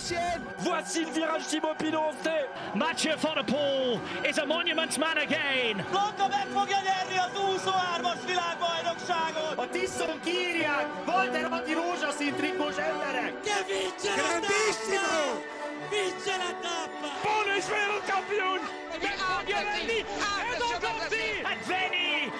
l'ancienne. 0.00 0.42
Voici 0.58 1.04
le 1.04 1.10
virage 1.10 1.46
Thibaut 1.46 1.74
Pinot, 1.74 2.14
Mathieu 2.74 3.12
Van 3.20 3.34
der 3.34 3.44
Poel 3.44 4.00
is 4.28 4.38
a 4.38 4.46
monument 4.46 4.98
man 4.98 5.18
again. 5.18 5.84
Blanka 5.90 6.28
meg 6.28 6.46
fogja 6.54 6.78
nyerni 6.82 7.18
az 7.18 7.30
23-as 7.34 8.20
világbajnokságot! 8.26 9.52
A 9.56 9.68
Tiszon 9.68 10.20
kírják! 10.24 10.86
Walter 11.06 11.52
Atti 11.52 11.72
rózsaszín 11.72 12.34
trikós 12.34 12.76
emberek! 12.76 13.32
Che 13.44 13.64
vince 13.68 14.12
la 14.16 14.38
tappa! 14.40 15.20
Vince 15.90 16.34
la 16.42 16.52
tappa! 16.64 17.08
Paul 17.22 17.46
is 17.58 17.66
wereldkampioen! 17.68 18.62
Met 19.02 19.18
Magnanelli 19.28 20.00
en 20.36 20.56
Dogotti! 20.62 21.28
En 21.52 21.58
Veni, 21.68 22.32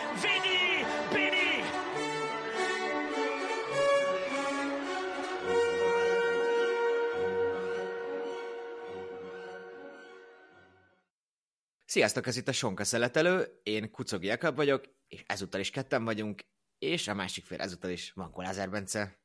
Sziasztok, 11.90 12.26
ez 12.26 12.36
itt 12.36 12.48
a 12.48 12.52
Sonka 12.52 12.84
Szeletelő, 12.84 13.60
én 13.62 13.90
Kucogi 13.90 14.26
Jakab 14.26 14.56
vagyok, 14.56 14.84
és 15.08 15.24
ezúttal 15.26 15.60
is 15.60 15.70
ketten 15.70 16.04
vagyunk, 16.04 16.42
és 16.78 17.08
a 17.08 17.14
másik 17.14 17.44
fél 17.44 17.60
ezúttal 17.60 17.90
is 17.90 18.12
Vankó 18.12 18.40
Lázár 18.40 18.70
Bence. 18.70 19.18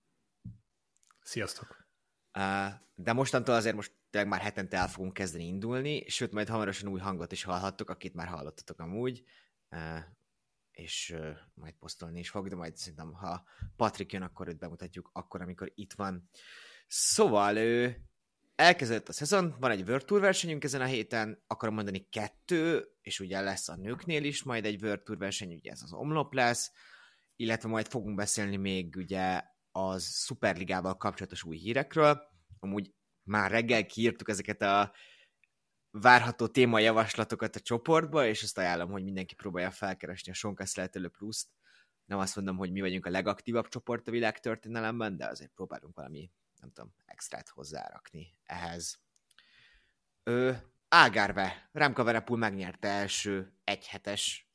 Sziasztok! 1.21 1.87
De 2.95 3.13
mostantól 3.13 3.55
azért 3.55 3.75
most 3.75 3.93
tényleg 4.09 4.29
már 4.29 4.41
hetente 4.41 4.77
el 4.77 4.87
fogunk 4.87 5.13
kezdeni 5.13 5.45
indulni, 5.45 6.09
sőt, 6.09 6.31
majd 6.31 6.47
hamarosan 6.47 6.89
új 6.89 6.99
hangot 6.99 7.31
is 7.31 7.43
hallhattok, 7.43 7.89
akit 7.89 8.13
már 8.13 8.27
hallottatok 8.27 8.79
amúgy, 8.79 9.23
és 10.71 11.15
majd 11.53 11.73
posztolni 11.73 12.19
is 12.19 12.29
fog, 12.29 12.47
de 12.47 12.55
majd 12.55 12.77
szerintem, 12.77 13.13
ha 13.13 13.47
Patrik 13.75 14.11
jön, 14.11 14.21
akkor 14.21 14.47
őt 14.47 14.59
bemutatjuk 14.59 15.09
akkor, 15.13 15.41
amikor 15.41 15.71
itt 15.75 15.93
van. 15.93 16.29
Szóval 16.87 17.57
ő 17.57 18.07
elkezdődött 18.55 19.09
a 19.09 19.13
szezon, 19.13 19.55
van 19.59 19.71
egy 19.71 19.87
World 19.87 20.05
Tour 20.05 20.21
versenyünk 20.21 20.63
ezen 20.63 20.81
a 20.81 20.85
héten, 20.85 21.43
akarom 21.47 21.75
mondani 21.75 22.07
kettő, 22.09 22.87
és 23.01 23.19
ugye 23.19 23.41
lesz 23.41 23.69
a 23.69 23.75
nőknél 23.75 24.23
is 24.23 24.43
majd 24.43 24.65
egy 24.65 24.83
World 24.83 25.01
Tour 25.01 25.17
verseny, 25.17 25.53
ugye 25.53 25.71
ez 25.71 25.81
az 25.81 25.93
omlop 25.93 26.33
lesz, 26.33 26.71
illetve 27.35 27.69
majd 27.69 27.87
fogunk 27.87 28.15
beszélni 28.15 28.55
még 28.55 28.95
ugye 28.95 29.41
az 29.71 30.23
Superligával 30.25 30.97
kapcsolatos 30.97 31.43
új 31.43 31.57
hírekről. 31.57 32.21
Amúgy 32.59 32.93
már 33.23 33.51
reggel 33.51 33.85
kiírtuk 33.85 34.29
ezeket 34.29 34.61
a 34.61 34.93
várható 35.91 36.47
témajavaslatokat 36.47 37.55
a 37.55 37.59
csoportba, 37.59 38.25
és 38.25 38.43
azt 38.43 38.57
ajánlom, 38.57 38.91
hogy 38.91 39.03
mindenki 39.03 39.35
próbálja 39.35 39.71
felkeresni 39.71 40.31
a 40.31 40.35
Sonkasz 40.35 40.75
lehetőlő 40.75 41.07
pluszt. 41.07 41.47
Nem 42.05 42.19
azt 42.19 42.35
mondom, 42.35 42.57
hogy 42.57 42.71
mi 42.71 42.81
vagyunk 42.81 43.05
a 43.05 43.09
legaktívabb 43.09 43.67
csoport 43.67 44.07
a 44.07 44.11
világ 44.11 44.39
történelemben, 44.39 45.17
de 45.17 45.25
azért 45.25 45.51
próbálunk 45.55 45.95
valami, 45.95 46.31
nem 46.65 46.73
tudom, 46.73 46.95
extrát 47.05 47.49
hozzárakni 47.49 48.37
ehhez. 48.43 48.99
Ö, 50.23 50.51
Ágárve, 50.87 51.69
Remka 51.71 52.03
Verepul 52.03 52.37
megnyerte 52.37 52.87
első 52.87 53.53
egyhetes, 53.63 54.49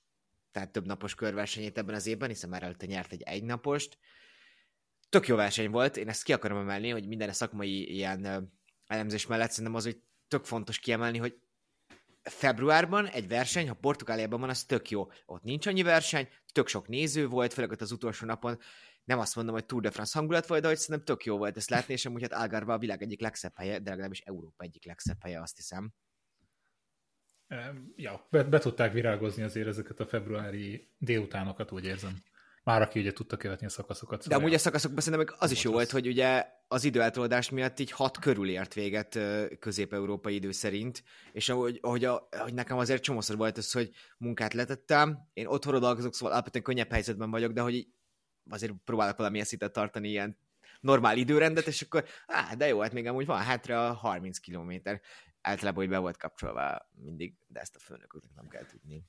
tehát 0.53 0.73
több 0.73 0.87
napos 0.87 1.15
körversenyét 1.15 1.79
ebben 1.79 1.95
az 1.95 2.07
évben, 2.07 2.29
hiszen 2.29 2.51
már 2.51 2.63
előtte 2.63 2.87
nyert 2.87 3.13
egy 3.13 3.23
egynapost. 3.23 3.99
Tök 5.09 5.27
jó 5.27 5.37
verseny 5.37 5.71
volt, 5.71 5.97
én 5.97 6.09
ezt 6.09 6.23
ki 6.23 6.33
akarom 6.33 6.59
emelni, 6.59 6.91
hogy 6.91 7.07
minden 7.07 7.33
szakmai 7.33 7.95
ilyen 7.95 8.53
elemzés 8.87 9.27
mellett 9.27 9.51
szerintem 9.51 9.75
az, 9.75 9.85
hogy 9.85 10.03
tök 10.29 10.45
fontos 10.45 10.79
kiemelni, 10.79 11.19
hogy 11.19 11.41
februárban 12.23 13.07
egy 13.07 13.29
verseny, 13.29 13.69
ha 13.69 13.75
Portugáliában 13.75 14.41
van, 14.41 14.49
az 14.49 14.65
tök 14.65 14.91
jó. 14.91 15.11
Ott 15.27 15.43
nincs 15.43 15.67
annyi 15.67 15.83
verseny, 15.83 16.29
tök 16.53 16.69
sok 16.69 16.89
néző 16.89 17.27
volt, 17.27 17.53
főleg 17.53 17.71
ott 17.71 17.81
az 17.81 17.93
utolsó 17.93 18.27
napon. 18.27 18.59
Nem 19.11 19.19
azt 19.19 19.37
mondom, 19.37 19.55
hogy 19.55 19.65
Tour 19.67 19.83
de 19.83 19.91
France 19.91 20.19
hangulat 20.19 20.47
volt, 20.47 20.63
de 20.63 20.69
hogy 20.69 20.77
szerintem 20.77 21.05
tök 21.05 21.25
jó 21.25 21.37
volt 21.37 21.57
ezt 21.57 21.71
látni, 21.71 21.93
és 21.93 22.07
amúgy 22.07 22.23
hát 22.23 22.33
Algarve 22.33 22.73
a 22.73 22.79
világ 22.79 23.03
egyik 23.03 23.21
legszebb 23.21 23.53
helye, 23.57 23.79
de 23.79 23.91
legalábbis 23.91 24.21
Európa 24.21 24.65
egyik 24.65 24.85
legszebb 24.85 25.17
helye, 25.23 25.41
azt 25.41 25.57
hiszem. 25.57 25.93
Ja, 27.97 28.27
be, 28.31 28.45
be 28.45 28.59
tudták 28.59 28.93
virágozni 28.93 29.43
azért 29.43 29.67
ezeket 29.67 30.01
a 30.01 30.07
februári 30.07 30.89
délutánokat, 30.99 31.73
úgy 31.73 31.85
érzem. 31.85 32.13
Már 32.63 32.83
aki 32.83 33.01
ugye 33.01 33.13
tudta 33.13 33.37
követni 33.37 33.67
a 33.67 33.69
szakaszokat. 33.69 34.23
Szóval 34.23 34.39
De 34.39 34.45
amúgy 34.45 34.57
a 34.57 34.61
szakaszokban 34.61 35.01
szerintem 35.01 35.35
az 35.39 35.51
is 35.51 35.63
jó 35.63 35.73
volt, 35.73 35.91
hogy 35.91 36.07
ugye 36.07 36.47
az 36.69 36.85
időeltolódás 36.85 37.51
miatt 37.51 37.79
így 37.79 37.91
hat 37.91 38.19
körül 38.19 38.49
ért 38.49 38.75
véget 38.75 39.19
közép-európai 39.59 40.35
idő 40.35 40.51
szerint, 40.51 41.03
és 41.33 41.49
ahogy, 41.49 41.79
ahogy, 41.83 42.05
a, 42.05 42.29
ahogy 42.31 42.55
nekem 42.55 42.79
azért 42.79 43.03
csomószor 43.03 43.37
volt 43.37 43.59
az, 43.59 43.73
hogy 43.73 43.91
munkát 44.19 44.55
letettem, 44.55 45.19
én 45.33 45.47
otthonról 45.47 45.81
dolgozok, 45.81 46.15
szóval 46.15 46.33
alapvetően 46.33 46.65
könnyebb 46.65 46.91
helyzetben 46.91 47.31
vagyok, 47.31 47.53
de 47.53 47.61
hogy 47.61 47.87
azért 48.49 48.73
próbálok 48.85 49.17
valamilyen 49.17 49.47
szintet 49.47 49.73
tartani 49.73 50.09
ilyen 50.09 50.39
normál 50.81 51.17
időrendet, 51.17 51.67
és 51.67 51.83
akkor, 51.83 52.05
á, 52.27 52.55
de 52.55 52.67
jó, 52.67 52.81
hát 52.81 52.93
még 52.93 53.07
amúgy 53.07 53.27
van 53.27 53.43
hátra 53.43 53.93
30 53.93 54.39
kilométer. 54.39 55.01
Általában, 55.41 55.81
hogy 55.81 55.93
be 55.93 55.99
volt 55.99 56.17
kapcsolva 56.17 56.91
mindig, 56.95 57.35
de 57.47 57.61
ezt 57.61 57.77
a 57.77 57.79
főnököknek 57.79 58.35
nem 58.35 58.49
kell 58.49 58.67
tudni. 58.67 59.05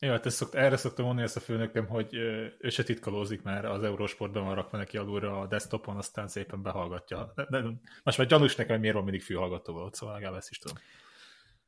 Jó, 0.00 0.10
hát 0.10 0.26
ezt 0.26 0.36
szokt, 0.36 0.54
erre 0.54 0.76
szoktam 0.76 1.04
mondani 1.04 1.26
ezt 1.26 1.36
a 1.36 1.40
főnököm, 1.40 1.86
hogy 1.86 2.14
ő 2.58 2.68
se 2.68 2.82
titkolózik, 2.82 3.42
mert 3.42 3.64
az 3.64 3.82
Eurosportban 3.82 4.44
van 4.44 4.54
rakva 4.54 4.76
neki 4.76 4.96
alulra 4.96 5.40
a 5.40 5.46
desktopon, 5.46 5.96
aztán 5.96 6.28
szépen 6.28 6.62
behallgatja. 6.62 7.32
De, 7.34 7.46
de, 7.50 7.62
most 8.02 8.18
már 8.18 8.26
gyanús 8.26 8.56
nekem, 8.56 8.80
miért 8.80 8.94
van 8.94 9.04
mindig 9.04 9.22
fülhallgató 9.22 9.72
volt, 9.72 9.94
szóval 9.94 10.14
legalább 10.14 10.38
ezt 10.38 10.50
is 10.50 10.58
tudom. 10.58 10.76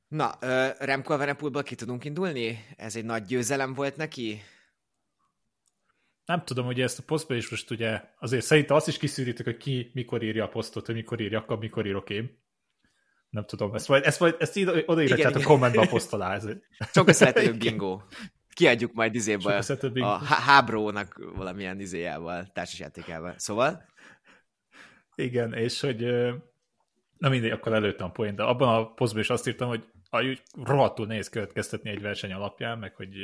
Na, 0.09 0.37
Remco 0.79 1.13
Evenepoelból 1.13 1.63
ki 1.63 1.75
tudunk 1.75 2.05
indulni? 2.05 2.67
Ez 2.77 2.97
egy 2.97 3.05
nagy 3.05 3.25
győzelem 3.25 3.75
volt 3.75 3.97
neki? 3.97 4.43
Nem 6.31 6.45
tudom, 6.45 6.65
hogy 6.65 6.81
ezt 6.81 6.99
a 6.99 7.03
posztban 7.07 7.37
is 7.37 7.51
most 7.51 7.71
ugye, 7.71 8.03
azért 8.19 8.45
szerintem 8.45 8.77
azt 8.77 8.89
is 8.89 8.99
kiszűrítek, 8.99 9.45
hogy 9.45 9.57
ki 9.57 9.91
mikor 9.95 10.23
írja 10.23 10.45
a 10.45 10.49
posztot, 10.49 10.87
hogy 10.87 10.95
mikor 10.95 11.21
írja, 11.21 11.39
akkor 11.39 11.59
mikor 11.59 11.87
írok 11.87 12.11
én. 12.11 12.43
Nem 13.31 13.45
tudom, 13.45 13.75
ezt 13.75 13.89
majd, 13.89 14.05
ezt, 14.05 14.21
majd, 14.21 14.37
ezt 14.39 14.57
így 14.57 14.85
odaírhatjátok 14.87 15.43
a 15.43 15.45
kommentbe 15.45 15.81
a 15.81 15.87
poszt 15.87 16.13
alá. 16.13 16.41
Sokkal 16.93 17.13
szeretőbb 17.15 17.57
bingo. 17.65 18.01
Kiadjuk 18.55 18.93
majd 18.93 19.15
izébe 19.15 19.65
a 19.95 20.25
hábrónak 20.25 21.21
valamilyen 21.35 21.81
izéjával, 21.81 22.51
társasjátékával. 22.53 23.35
Szóval? 23.37 23.85
Igen, 25.15 25.55
és 25.55 25.81
hogy 25.81 26.01
na 27.19 27.29
mindegy, 27.29 27.51
akkor 27.51 27.73
előttem 27.73 28.07
a 28.07 28.11
poén, 28.11 28.35
de 28.35 28.43
abban 28.43 28.75
a 28.75 28.93
posztban 28.93 29.23
is 29.23 29.31
azt 29.31 29.49
írtam, 29.49 29.69
hogy 29.69 29.85
úgy 30.11 30.43
rohadtul 30.65 31.07
nehéz 31.07 31.29
következtetni 31.29 31.91
egy 31.91 32.01
verseny 32.01 32.33
alapján, 32.33 32.79
meg 32.79 32.95
hogy 32.95 33.15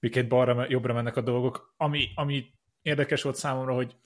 miként 0.00 0.28
balra, 0.28 0.66
jobbra 0.68 0.92
mennek 0.92 1.16
a 1.16 1.20
dolgok. 1.20 1.74
Ami, 1.76 2.08
ami 2.14 2.54
érdekes 2.82 3.22
volt 3.22 3.36
számomra, 3.36 3.74
hogy 3.74 3.96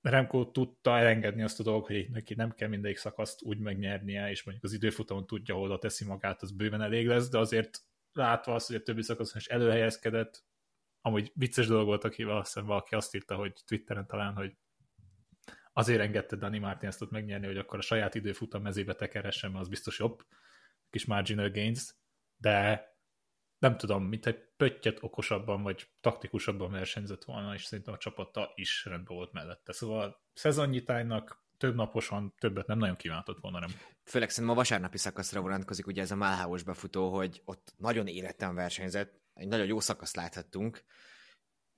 Remco 0.00 0.50
tudta 0.50 0.98
elengedni 0.98 1.42
azt 1.42 1.60
a 1.60 1.62
dolgot, 1.62 1.86
hogy 1.86 2.10
neki 2.10 2.34
nem 2.34 2.50
kell 2.50 2.68
mindegyik 2.68 2.96
szakaszt 2.96 3.42
úgy 3.42 3.58
megnyernie, 3.58 4.30
és 4.30 4.42
mondjuk 4.42 4.66
az 4.66 4.72
időfutamon 4.72 5.26
tudja, 5.26 5.54
hol 5.54 5.78
teszi 5.78 6.04
magát, 6.04 6.42
az 6.42 6.52
bőven 6.52 6.82
elég 6.82 7.06
lesz, 7.06 7.28
de 7.28 7.38
azért 7.38 7.78
látva 8.12 8.54
azt, 8.54 8.66
hogy 8.66 8.76
a 8.76 8.82
többi 8.82 9.02
szakaszon 9.02 9.40
is 9.40 9.46
előhelyezkedett, 9.46 10.44
amúgy 11.00 11.32
vicces 11.34 11.66
dolog 11.66 11.86
volt, 11.86 12.04
akivel 12.04 12.36
azt 12.36 12.54
valaki 12.54 12.94
azt 12.94 13.14
írta, 13.14 13.34
hogy 13.34 13.52
Twitteren 13.66 14.06
talán, 14.06 14.34
hogy 14.34 14.56
azért 15.72 16.00
engedte 16.00 16.36
Dani 16.36 16.58
Martin 16.58 16.88
ezt 16.88 17.02
ott 17.02 17.10
megnyerni, 17.10 17.46
hogy 17.46 17.58
akkor 17.58 17.78
a 17.78 17.82
saját 17.82 18.14
időfutam 18.14 18.62
mezébe 18.62 18.94
tekeressen, 18.94 19.50
mert 19.50 19.62
az 19.62 19.68
biztos 19.68 19.98
jobb, 19.98 20.26
kis 20.90 21.04
marginal 21.06 21.50
gains, 21.50 21.94
de 22.36 22.88
nem 23.60 23.76
tudom, 23.76 24.04
mint 24.04 24.26
egy 24.26 24.38
pöttyet 24.56 25.02
okosabban, 25.02 25.62
vagy 25.62 25.88
taktikusabban 26.00 26.70
versenyzett 26.70 27.24
volna, 27.24 27.54
és 27.54 27.64
szerintem 27.64 27.94
a 27.94 27.98
csapata 27.98 28.52
is 28.54 28.84
rendben 28.84 29.16
volt 29.16 29.32
mellette. 29.32 29.72
Szóval 29.72 30.22
szezonnyitájnak 30.32 31.44
több 31.56 31.74
naposan 31.74 32.34
többet 32.38 32.66
nem 32.66 32.78
nagyon 32.78 32.96
kívántott 32.96 33.38
volna, 33.40 33.58
nem? 33.58 33.70
Főleg 34.04 34.30
szerintem 34.30 34.54
a 34.54 34.58
vasárnapi 34.58 34.98
szakaszra 34.98 35.40
vonatkozik 35.40 35.86
ugye 35.86 36.02
ez 36.02 36.10
a 36.10 36.16
Málháos 36.16 36.62
befutó, 36.62 37.12
hogy 37.14 37.42
ott 37.44 37.74
nagyon 37.76 38.06
éretten 38.06 38.54
versenyzett, 38.54 39.20
egy 39.34 39.48
nagyon 39.48 39.66
jó 39.66 39.80
szakaszt 39.80 40.16
láthattunk, 40.16 40.84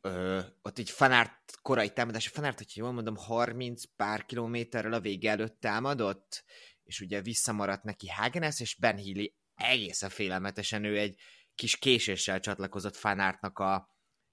Ö, 0.05 0.41
ott 0.63 0.79
így 0.79 0.91
Fanárt 0.91 1.59
korai 1.63 1.91
támadás, 1.91 2.29
Fanárt, 2.29 2.59
hogyha 2.59 2.83
jól 2.83 2.93
mondom, 2.93 3.17
30 3.17 3.85
pár 3.97 4.25
kilométerrel 4.25 4.93
a 4.93 5.01
vége 5.01 5.31
előtt 5.31 5.61
támadott, 5.61 6.45
és 6.83 7.01
ugye 7.01 7.23
visszamaradt 7.23 7.83
neki 7.83 8.09
Hagenes, 8.09 8.61
és 8.61 8.75
Ben 8.75 8.97
Healy 8.97 9.35
egészen 9.55 10.11
félelmetesen 10.11 10.85
ő 10.85 10.99
egy 10.99 11.21
kis 11.55 11.77
késéssel 11.77 12.41
csatlakozott 12.41 12.97
Fanártnak 12.97 13.59
a 13.59 13.91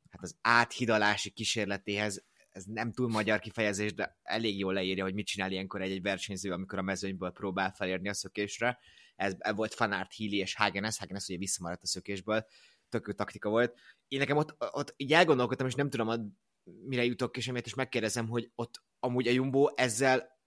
hát 0.09 0.21
az 0.21 0.37
áthidalási 0.41 1.29
kísérletéhez, 1.29 2.25
ez 2.49 2.63
nem 2.65 2.91
túl 2.91 3.09
magyar 3.09 3.39
kifejezés, 3.39 3.93
de 3.93 4.17
elég 4.23 4.57
jól 4.57 4.73
leírja, 4.73 5.03
hogy 5.03 5.13
mit 5.13 5.25
csinál 5.25 5.51
ilyenkor 5.51 5.81
egy-egy 5.81 6.01
versenyző, 6.01 6.51
amikor 6.51 6.79
a 6.79 6.81
mezőnyből 6.81 7.31
próbál 7.31 7.71
felérni 7.71 8.09
a 8.09 8.13
szökésre. 8.13 8.79
Ez, 9.15 9.35
ez 9.37 9.55
volt 9.55 9.73
Fanart, 9.73 10.15
Healy 10.15 10.35
és 10.35 10.55
Hagenes, 10.55 10.97
Hagenes 10.97 11.27
ugye 11.27 11.37
visszamaradt 11.37 11.83
a 11.83 11.87
szökésből, 11.87 12.45
tök 12.89 13.07
jó 13.07 13.13
taktika 13.13 13.49
volt. 13.49 13.79
Én 14.07 14.19
nekem 14.19 14.37
ott, 14.37 14.55
ott 14.71 14.93
így 14.97 15.13
elgondolkodtam, 15.13 15.67
és 15.67 15.73
nem 15.73 15.89
tudom, 15.89 16.37
mire 16.63 17.03
jutok, 17.03 17.37
és 17.37 17.47
emiatt 17.47 17.65
is 17.65 17.73
megkérdezem, 17.73 18.27
hogy 18.27 18.51
ott 18.55 18.83
amúgy 18.99 19.27
a 19.27 19.31
Jumbo 19.31 19.67
ezzel 19.75 20.38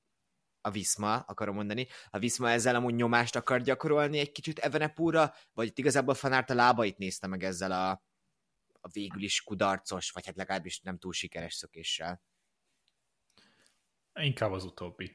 a 0.63 0.71
Viszma, 0.71 1.15
akarom 1.15 1.55
mondani, 1.55 1.87
a 2.11 2.19
Viszma 2.19 2.51
ezzel 2.51 2.75
amúgy 2.75 2.95
nyomást 2.95 3.37
akar 3.37 3.61
gyakorolni 3.61 4.19
egy 4.19 4.33
kicsit 4.33 4.59
Evenepúra, 4.59 5.35
vagy 5.53 5.67
itt 5.67 5.79
igazából 5.79 6.15
Fanárt 6.15 6.51
a 6.51 6.55
lábait 6.55 6.99
nézte 6.99 7.27
meg 7.27 7.45
ezzel 7.45 7.73
a, 7.73 7.91
a 8.81 8.89
végül 8.93 9.23
is 9.23 9.43
kudarcos, 9.43 10.11
vagy 10.11 10.27
hát 10.27 10.37
legalábbis 10.37 10.81
nem 10.81 10.99
túl 10.99 11.13
sikeres 11.13 11.55
szökéssel. 11.55 12.23
Inkább 14.21 14.53
az 14.53 14.65
utóbbi. 14.65 15.15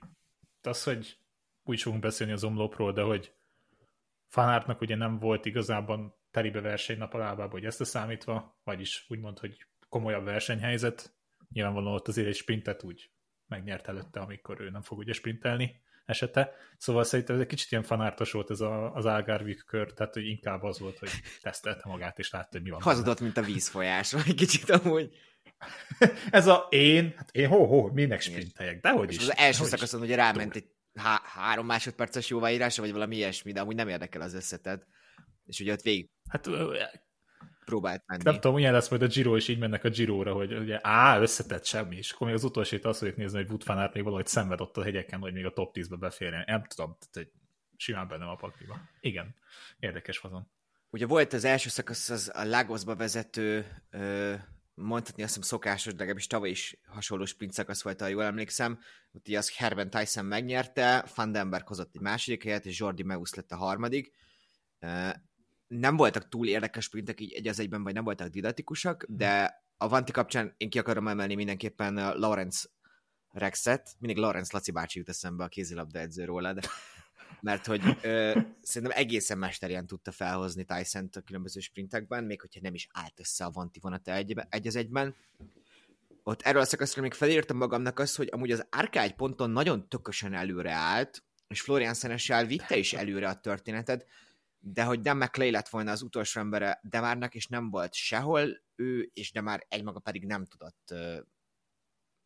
az, 0.61 0.83
hogy 0.83 1.19
úgy 1.63 1.81
fogunk 1.81 2.01
beszélni 2.01 2.33
az 2.33 2.43
omlopról, 2.43 2.93
de 2.93 3.01
hogy 3.01 3.35
fanártnak 4.25 4.81
ugye 4.81 4.95
nem 4.95 5.19
volt 5.19 5.45
igazában 5.45 6.15
telibe 6.31 6.61
versenynap 6.61 7.13
a 7.13 7.17
lábába, 7.17 7.51
hogy 7.51 7.65
ezt 7.65 7.81
a 7.81 7.85
számítva, 7.85 8.59
vagyis 8.63 9.05
úgymond, 9.07 9.39
hogy 9.39 9.67
komolyabb 9.89 10.23
versenyhelyzet, 10.23 11.15
nyilvánvalóan 11.49 11.93
ott 11.93 12.07
azért 12.07 12.27
egy 12.27 12.35
sprintet 12.35 12.83
úgy 12.83 13.11
megnyert 13.47 13.87
előtte, 13.87 14.19
amikor 14.19 14.61
ő 14.61 14.69
nem 14.69 14.81
fog 14.81 14.97
ugye 14.97 15.13
sprintelni 15.13 15.81
esete. 16.05 16.51
Szóval 16.77 17.03
szerintem 17.03 17.35
ez 17.35 17.41
egy 17.41 17.47
kicsit 17.47 17.71
ilyen 17.71 17.83
fanártos 17.83 18.31
volt 18.31 18.49
ez 18.49 18.59
a, 18.59 18.93
az 18.93 19.05
Algarvik 19.05 19.63
kör, 19.65 19.93
tehát 19.93 20.13
hogy 20.13 20.25
inkább 20.25 20.63
az 20.63 20.79
volt, 20.79 20.99
hogy 20.99 21.09
tesztelte 21.41 21.89
magát, 21.89 22.19
és 22.19 22.31
látta, 22.31 22.49
hogy 22.51 22.61
mi 22.61 22.69
van. 22.69 22.81
Hazudott, 22.81 23.19
mint 23.19 23.37
a 23.37 23.41
vízfolyás, 23.41 24.13
egy 24.13 24.35
kicsit 24.35 24.69
amúgy. 24.69 25.15
ez 26.31 26.47
a 26.47 26.67
én, 26.69 27.13
hát 27.17 27.29
én 27.31 27.47
ho-ho, 27.47 27.91
minek 27.93 28.21
sprinteljek, 28.21 28.81
dehogy 28.81 29.11
is. 29.11 29.19
Az 29.19 29.37
első 29.37 29.63
szakaszon 29.63 30.01
ugye 30.01 30.15
ráment 30.15 30.55
egy 30.55 30.67
há- 30.93 31.25
három 31.25 31.65
másodperces 31.65 32.29
jóváírása, 32.29 32.81
vagy 32.81 32.91
valami 32.91 33.15
ilyesmi, 33.15 33.51
de 33.51 33.61
amúgy 33.61 33.75
nem 33.75 33.87
érdekel 33.87 34.21
az 34.21 34.33
összetett. 34.33 34.87
És 35.45 35.59
ugye 35.59 35.71
ott 35.71 35.81
végig 35.81 36.09
hát, 36.29 36.47
próbált 37.67 38.03
menni. 38.05 38.23
Nem 38.23 38.33
tudom, 38.33 38.55
ugye 38.55 38.71
lesz 38.71 38.89
majd 38.89 39.01
a 39.01 39.07
Giro, 39.07 39.35
és 39.35 39.47
így 39.47 39.59
mennek 39.59 39.83
a 39.83 39.89
Giro-ra, 39.89 40.33
hogy 40.33 40.53
ugye 40.53 40.79
á, 40.81 41.19
összetett 41.19 41.65
semmi, 41.65 41.95
és 41.95 42.11
akkor 42.11 42.27
még 42.27 42.35
az 42.35 42.43
utolsót 42.43 42.85
azt 42.85 42.99
fogjuk 42.99 43.17
nézni, 43.17 43.37
hogy 43.37 43.49
Wood 43.49 43.93
még 43.93 44.03
valahogy 44.03 44.27
szenved 44.27 44.61
ott 44.61 44.77
a 44.77 44.83
hegyeken, 44.83 45.19
hogy 45.19 45.33
még 45.33 45.45
a 45.45 45.53
top 45.53 45.75
10-be 45.77 45.95
beférjen. 45.95 46.43
Nem 46.47 46.63
tudom, 46.63 46.97
tehát 46.99 47.27
egy 47.27 47.33
simán 47.75 48.07
benne 48.07 48.25
a 48.25 48.35
pakliba. 48.35 48.79
Igen, 48.99 49.35
érdekes 49.79 50.17
fazon. 50.17 50.51
Ugye 50.89 51.05
volt 51.05 51.33
az 51.33 51.43
első 51.43 51.69
szakasz 51.69 52.09
az 52.09 52.31
a 52.33 52.43
Lagosba 52.43 52.95
vezető, 52.95 53.65
mondhatni 54.73 55.23
azt 55.23 55.35
hiszem 55.35 55.49
szokásos, 55.49 55.91
de 55.91 55.97
legalábbis 55.97 56.27
tavaly 56.27 56.49
is 56.49 56.79
hasonló 56.85 57.25
sprint 57.25 57.53
szakasz 57.53 57.83
volt, 57.83 58.01
ha 58.01 58.07
jól 58.07 58.23
emlékszem. 58.23 58.79
Ott 59.11 59.27
az 59.27 59.57
Herben 59.57 59.89
Tyson 59.89 60.25
megnyerte, 60.25 61.05
Vandenberg 61.15 61.67
hozott 61.67 61.95
egy 61.95 62.01
második 62.01 62.43
helyet, 62.43 62.65
és 62.65 62.79
Jordi 62.79 63.03
Meus 63.03 63.33
lett 63.33 63.51
a 63.51 63.55
harmadik 63.55 64.13
nem 65.67 65.95
voltak 65.95 66.29
túl 66.29 66.47
érdekes 66.47 66.83
sprintek 66.83 67.21
így 67.21 67.33
egy 67.33 67.47
az 67.47 67.59
egyben, 67.59 67.83
vagy 67.83 67.93
nem 67.93 68.03
voltak 68.03 68.27
didatikusak, 68.27 69.05
de 69.07 69.63
a 69.77 69.87
Vanti 69.87 70.11
kapcsán 70.11 70.53
én 70.57 70.69
ki 70.69 70.79
akarom 70.79 71.07
emelni 71.07 71.35
mindenképpen 71.35 71.93
Lawrence 71.93 72.67
Rexet, 73.31 73.95
mindig 73.99 74.23
Lawrence 74.23 74.49
Laci 74.53 74.71
bácsi 74.71 74.97
jut 74.97 75.09
eszembe 75.09 75.43
a 75.43 75.47
kézilabda 75.47 75.99
edző 75.99 76.25
róla, 76.25 76.53
de 76.53 76.61
mert 77.41 77.65
hogy 77.65 77.97
ö, 78.01 78.39
szerintem 78.61 78.97
egészen 78.97 79.37
mesterien 79.37 79.87
tudta 79.87 80.11
felhozni 80.11 80.65
tyson 80.65 81.09
a 81.13 81.19
különböző 81.19 81.59
sprintekben, 81.59 82.23
még 82.23 82.41
hogyha 82.41 82.59
nem 82.63 82.73
is 82.73 82.87
állt 82.91 83.19
össze 83.19 83.45
a 83.45 83.51
Vanti 83.51 83.79
vonata 83.79 84.11
egy, 84.11 84.35
egy 84.49 84.67
az 84.67 84.75
egyben. 84.75 85.15
Ott 86.23 86.41
erről 86.41 86.61
a 86.61 86.65
szakaszról 86.65 87.03
még 87.03 87.13
felírtam 87.13 87.57
magamnak 87.57 87.99
azt, 87.99 88.15
hogy 88.15 88.29
amúgy 88.31 88.51
az 88.51 88.65
Árká 88.69 89.03
egy 89.03 89.15
ponton 89.15 89.49
nagyon 89.49 89.89
tökösen 89.89 90.33
előre 90.33 90.71
állt, 90.71 91.23
és 91.47 91.61
Florian 91.61 91.93
Szenessel 91.93 92.45
vitte 92.45 92.77
is 92.77 92.93
előre 92.93 93.29
a 93.29 93.39
történetet, 93.39 94.05
de 94.59 94.83
hogy 94.83 95.01
Dan 95.01 95.17
McClay 95.17 95.51
lett 95.51 95.69
volna 95.69 95.91
az 95.91 96.01
utolsó 96.01 96.39
embere 96.39 96.79
Demárnak, 96.83 97.35
és 97.35 97.47
nem 97.47 97.69
volt 97.69 97.93
sehol 97.93 98.63
ő, 98.75 99.09
és 99.13 99.31
de 99.31 99.41
már 99.41 99.65
egymaga 99.69 99.99
pedig 99.99 100.25
nem 100.25 100.45
tudott 100.45 100.93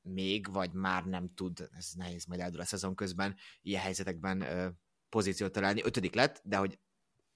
még, 0.02 0.52
vagy 0.52 0.74
már 0.74 1.06
nem 1.06 1.34
tud, 1.34 1.70
ez 1.78 1.92
nehéz 1.92 2.26
majd 2.26 2.40
eldől 2.40 2.62
a 2.62 2.66
szezon 2.66 2.96
közben, 2.96 3.36
ilyen 3.62 3.82
helyzetekben 3.82 4.42
uh, 4.42 4.68
pozíciót 5.10 5.52
találni. 5.52 5.84
Ötödik 5.84 6.14
lett, 6.14 6.42
de 6.44 6.58
hogy 6.58 6.80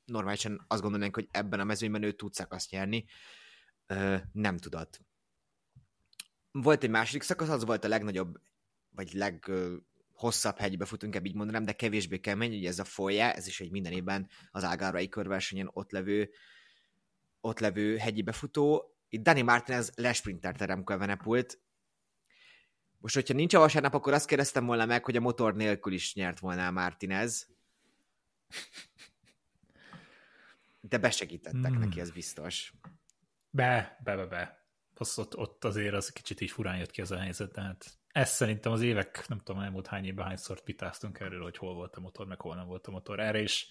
normálisan 0.06 0.66
azt 0.68 0.82
gondolnánk, 0.82 1.16
hogy 1.16 1.28
ebben 1.32 1.60
a 1.60 1.64
mezőnyben 1.64 2.04
ő 2.04 2.12
tud 2.12 2.34
szakaszt 2.34 2.72
nyerni, 2.72 3.06
uh, 3.88 4.22
nem 4.32 4.58
tudott. 4.58 5.02
Volt 6.52 6.84
egy 6.84 6.90
második 6.90 7.22
szakasz, 7.22 7.50
az 7.50 7.66
volt 7.66 7.84
a 7.84 7.88
legnagyobb, 7.88 8.42
vagy 8.90 9.14
leg 9.14 9.52
hosszabb 10.26 10.58
hegybe 10.58 10.86
futunk, 10.86 11.20
így 11.24 11.36
mondanám, 11.36 11.66
de 11.66 11.74
kevésbé 11.74 12.20
kemény, 12.20 12.56
ugye 12.56 12.68
ez 12.68 12.80
a 12.80 12.84
folya, 12.84 13.32
ez 13.32 13.48
is 13.48 13.62
egy 13.62 13.72
minden 13.72 13.92
évben 13.92 14.30
az 14.52 14.64
Ágárai 14.64 15.10
körversenyen 15.10 15.70
ott 15.74 15.92
levő, 15.92 16.30
ott 17.42 17.60
levő 17.60 17.98
hegyi 17.98 18.22
befutó. 18.22 18.96
Itt 19.10 19.24
Dani 19.24 19.42
Martinez 19.42 19.92
lesprinter 19.96 20.56
teremkő 20.56 20.94
Evenepult. 20.94 21.60
Most, 22.98 23.16
hogyha 23.16 23.34
nincs 23.34 23.54
a 23.54 23.60
vasárnap, 23.60 23.94
akkor 23.94 24.14
azt 24.14 24.28
kérdeztem 24.28 24.66
volna 24.66 24.86
meg, 24.86 25.06
hogy 25.06 25.16
a 25.16 25.20
motor 25.20 25.56
nélkül 25.56 25.94
is 25.94 26.14
nyert 26.14 26.40
volna 26.40 26.68
a 26.68 26.72
Martinez. 26.72 27.48
De 30.80 30.98
besegítettek 30.98 31.72
hmm. 31.72 31.80
neki, 31.80 32.00
ez 32.00 32.12
biztos. 32.12 32.74
Be, 33.50 34.00
be, 34.04 34.16
be, 34.16 34.26
be. 34.26 34.68
Azt 34.96 35.18
ott, 35.18 35.38
ott 35.38 35.64
azért 35.64 35.94
az 35.94 36.10
kicsit 36.10 36.42
így 36.42 36.52
furán 36.52 36.78
jött 36.78 36.92
ki 36.92 37.02
ez 37.02 37.12
a 37.12 37.20
helyzet, 37.20 37.52
tehát 37.52 37.98
ez 38.16 38.30
szerintem 38.30 38.72
az 38.72 38.82
évek, 38.82 39.26
nem 39.28 39.40
tudom, 39.44 39.62
elmúlt 39.62 39.88
hány 39.88 40.06
évben 40.06 40.26
hányszor 40.26 40.62
vitáztunk 40.66 41.20
erről, 41.20 41.42
hogy 41.42 41.58
hol 41.58 41.74
volt 41.74 41.96
a 41.96 42.00
motor, 42.00 42.28
meg 42.28 42.42
hol 42.42 42.56
nem 42.56 42.68
volt 42.68 42.88
a 42.88 42.92
motor. 42.92 43.20
Erre 43.20 43.42
is 43.42 43.68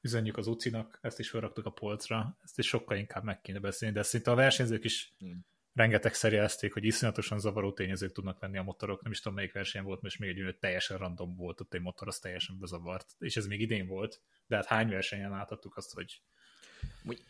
üzenjük 0.00 0.36
az 0.36 0.46
ucinak, 0.46 0.98
ezt 1.02 1.18
is 1.18 1.30
felraktuk 1.30 1.66
a 1.66 1.70
polcra, 1.70 2.38
ezt 2.44 2.58
is 2.58 2.66
sokkal 2.66 2.96
inkább 2.96 3.24
meg 3.24 3.40
kéne 3.40 3.58
beszélni, 3.58 3.94
de 3.94 4.02
szinte 4.02 4.30
a 4.30 4.34
versenyzők 4.34 4.84
is 4.84 5.14
hmm. 5.18 5.46
rengeteg 5.74 6.14
szerjelezték, 6.14 6.72
hogy 6.72 6.84
iszonyatosan 6.84 7.38
zavaró 7.38 7.72
tényezők 7.72 8.12
tudnak 8.12 8.40
lenni 8.40 8.58
a 8.58 8.62
motorok. 8.62 9.02
Nem 9.02 9.12
is 9.12 9.18
tudom, 9.18 9.34
melyik 9.34 9.52
verseny 9.52 9.82
volt, 9.82 10.02
most 10.02 10.18
még 10.18 10.28
egy 10.28 10.40
olyan 10.40 10.56
teljesen 10.60 10.98
random 10.98 11.36
volt 11.36 11.60
ott 11.60 11.74
egy 11.74 11.80
motor, 11.80 12.08
az 12.08 12.18
teljesen 12.18 12.58
bezavart. 12.58 13.14
És 13.18 13.36
ez 13.36 13.46
még 13.46 13.60
idén 13.60 13.86
volt, 13.86 14.20
de 14.46 14.56
hát 14.56 14.66
hány 14.66 14.88
versenyen 14.88 15.30
láthattuk 15.30 15.76
azt, 15.76 15.94
hogy 15.94 16.20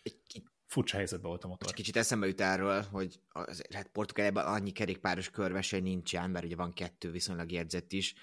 egy 0.02 0.42
furcsa 0.68 0.96
helyzetben 0.96 1.28
volt 1.30 1.44
a 1.44 1.48
motor. 1.48 1.72
Kicsit 1.72 1.96
eszembe 1.96 2.26
jut 2.26 2.40
erről, 2.40 2.82
hogy 2.82 3.20
azért, 3.28 3.74
hát 3.74 3.88
Portugáliában 3.88 4.44
annyi 4.44 4.70
kerékpáros 4.70 5.30
körverseny 5.30 5.82
nincsen, 5.82 6.30
mert 6.30 6.44
ugye 6.44 6.56
van 6.56 6.72
kettő 6.72 7.10
viszonylag 7.10 7.52
jegyzett 7.52 7.92
is, 7.92 8.14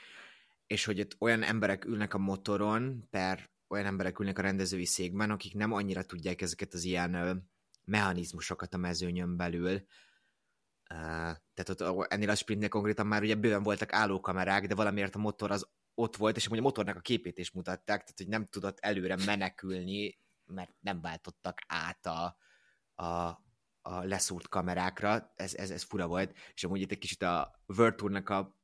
és 0.68 0.86
hogy 0.86 1.00
ott 1.00 1.16
olyan 1.20 1.44
emberek 1.44 1.86
ülnek 1.86 2.14
a 2.14 2.18
motoron, 2.18 3.08
per 3.10 3.50
olyan 3.68 3.86
emberek 3.86 4.20
ülnek 4.20 4.40
a 4.40 4.42
rendezői 4.42 4.86
székben, 4.86 5.32
akik 5.32 5.54
nem 5.54 5.72
annyira 5.72 6.04
tudják 6.04 6.42
ezeket 6.42 6.74
az 6.74 6.84
ilyen 6.84 7.44
mechanizmusokat 7.86 8.74
a 8.74 8.78
mezőnyön 8.78 9.38
belül. 9.38 9.86
Tehát 11.54 11.70
ott, 11.70 12.12
ennél 12.12 12.30
a 12.30 12.36
sprintnél 12.36 12.70
konkrétan 12.70 13.08
már 13.08 13.22
ugye 13.22 13.36
bőven 13.36 13.64
voltak 13.64 13.94
állókamerák, 13.94 14.68
de 14.68 14.76
valamiért 14.76 15.16
a 15.16 15.20
motor 15.20 15.52
az 15.52 15.68
ott 15.94 16.16
volt, 16.16 16.36
és 16.36 16.46
amúgy 16.46 16.60
a 16.60 16.62
motornak 16.62 16.96
a 16.96 17.02
képét 17.02 17.38
is 17.38 17.52
mutatták, 17.52 18.02
tehát 18.02 18.18
hogy 18.18 18.28
nem 18.28 18.48
tudott 18.48 18.80
előre 18.80 19.16
menekülni, 19.26 20.18
mert 20.46 20.74
nem 20.80 21.02
váltottak 21.02 21.58
át 21.68 22.06
a, 22.06 22.38
a, 22.96 23.06
a 23.82 24.04
leszúrt 24.04 24.48
kamerákra, 24.48 25.34
ez, 25.36 25.56
ez, 25.56 25.70
ez 25.70 25.84
fura 25.84 26.08
volt, 26.08 26.38
és 26.54 26.64
amúgy 26.64 26.82
itt 26.82 26.92
egy 26.92 26.98
kicsit 26.98 27.22
a 27.22 27.62
World 27.68 27.96
Tour-nak 27.96 28.30
a 28.30 28.56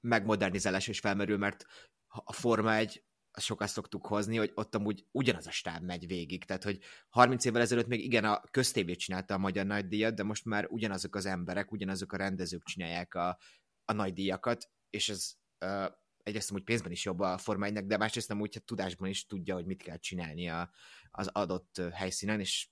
megmodernizálás 0.00 0.88
is 0.88 1.00
felmerül, 1.00 1.36
mert 1.38 1.66
a 2.08 2.32
Forma 2.32 2.74
egy 2.74 3.04
sokat 3.40 3.68
szoktuk 3.68 4.06
hozni, 4.06 4.36
hogy 4.36 4.52
ott 4.54 4.74
amúgy 4.74 5.06
ugyanaz 5.10 5.46
a 5.46 5.50
stáb 5.50 5.82
megy 5.82 6.06
végig, 6.06 6.44
tehát 6.44 6.62
hogy 6.62 6.78
30 7.08 7.44
évvel 7.44 7.60
ezelőtt 7.60 7.86
még 7.86 8.04
igen, 8.04 8.24
a 8.24 8.40
köztévét 8.50 8.98
csinálta 8.98 9.34
a 9.34 9.38
Magyar 9.38 9.66
Nagydíjat, 9.66 10.14
de 10.14 10.22
most 10.22 10.44
már 10.44 10.66
ugyanazok 10.68 11.14
az 11.14 11.26
emberek, 11.26 11.72
ugyanazok 11.72 12.12
a 12.12 12.16
rendezők 12.16 12.62
csinálják 12.62 13.14
a, 13.14 13.38
a 13.84 13.92
nagydíjakat, 13.92 14.70
és 14.90 15.08
ez 15.08 15.32
uh, 15.60 15.86
egyrészt 16.26 16.50
amúgy 16.50 16.62
pénzben 16.62 16.92
is 16.92 17.04
jobb 17.04 17.20
a 17.20 17.38
Forma 17.38 17.66
1 17.66 17.86
de 17.86 17.96
másrészt 17.96 18.30
amúgy 18.30 18.54
hát 18.54 18.64
tudásban 18.64 19.08
is 19.08 19.26
tudja, 19.26 19.54
hogy 19.54 19.66
mit 19.66 19.82
kell 19.82 19.98
csinálni 19.98 20.48
a, 20.48 20.70
az 21.10 21.28
adott 21.32 21.82
helyszínen, 21.92 22.40
és 22.40 22.68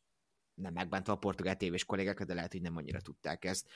nem 0.54 0.73
megbántva 0.73 1.12
a 1.12 1.18
portugál 1.18 1.56
tévés 1.56 1.84
kollégákat, 1.84 2.26
de 2.26 2.34
lehet, 2.34 2.52
hogy 2.52 2.61
nem 2.61 2.76
annyira 2.76 3.00
tudták 3.00 3.44
ezt. 3.44 3.68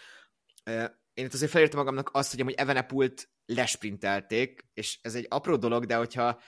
Én 1.14 1.24
itt 1.24 1.32
azért 1.32 1.50
felírtam 1.50 1.78
magamnak 1.78 2.10
azt, 2.12 2.30
hogy 2.30 2.40
amúgy 2.40 2.54
Evenepult 2.54 3.30
lesprintelték, 3.46 4.68
és 4.74 4.98
ez 5.02 5.14
egy 5.14 5.26
apró 5.28 5.56
dolog, 5.56 5.84
de 5.84 5.96
hogyha 5.96 6.40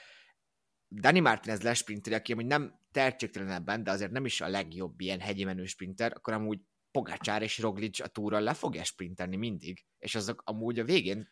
Dani 0.88 1.20
Martinez 1.20 1.62
lesprinteli, 1.62 2.14
aki 2.16 2.32
amúgy 2.32 2.46
nem 2.46 2.80
tehetségtelen 2.92 3.50
ebben, 3.50 3.82
de 3.82 3.90
azért 3.90 4.10
nem 4.10 4.24
is 4.24 4.40
a 4.40 4.48
legjobb 4.48 5.00
ilyen 5.00 5.20
hegyi 5.20 5.44
menő 5.44 5.64
sprinter, 5.64 6.12
akkor 6.16 6.32
amúgy 6.32 6.60
Pogácsár 6.90 7.42
és 7.42 7.58
Roglic 7.58 8.00
a 8.00 8.06
túron 8.06 8.42
le 8.42 8.54
fogja 8.54 8.84
sprintelni 8.84 9.36
mindig, 9.36 9.84
és 9.98 10.14
azok 10.14 10.42
amúgy 10.44 10.78
a 10.78 10.84
végén 10.84 11.28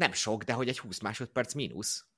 nem 0.00 0.12
sok, 0.12 0.42
de 0.42 0.52
hogy 0.52 0.68
egy 0.68 0.78
20 0.78 1.00
másodperc 1.00 1.54
mínusz. 1.54 2.08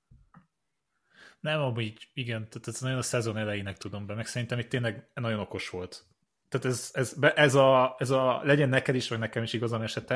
Nem, 1.40 1.60
amúgy 1.60 2.10
igen, 2.12 2.48
tehát 2.48 2.68
ez 2.68 2.80
nagyon 2.80 2.98
a 2.98 3.02
szezon 3.02 3.36
elejének 3.36 3.76
tudom 3.76 4.06
be, 4.06 4.14
meg 4.14 4.26
szerintem 4.26 4.58
itt 4.58 4.68
tényleg 4.68 5.10
nagyon 5.14 5.40
okos 5.40 5.68
volt. 5.68 6.04
Tehát 6.48 6.66
ez, 6.66 6.90
ez, 6.92 7.16
ez, 7.34 7.54
a, 7.54 7.96
ez 7.98 8.10
a 8.10 8.40
legyen 8.44 8.68
neked 8.68 8.94
is, 8.94 9.08
vagy 9.08 9.18
nekem 9.18 9.42
is 9.42 9.52
igazán 9.52 9.82
esete, 9.82 10.14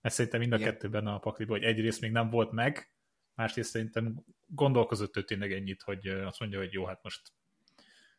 mert 0.00 0.14
szerintem 0.14 0.40
mind 0.40 0.52
a 0.52 0.56
igen. 0.56 0.70
kettőben 0.70 1.06
a 1.06 1.18
pakliban, 1.18 1.58
hogy 1.58 1.66
egyrészt 1.66 2.00
még 2.00 2.10
nem 2.10 2.30
volt 2.30 2.52
meg, 2.52 2.92
másrészt 3.34 3.70
szerintem 3.70 4.24
gondolkozott 4.46 5.16
ő 5.16 5.22
tényleg 5.22 5.52
ennyit, 5.52 5.82
hogy 5.82 6.08
azt 6.08 6.40
mondja, 6.40 6.58
hogy 6.58 6.72
jó, 6.72 6.84
hát 6.84 7.02
most 7.02 7.32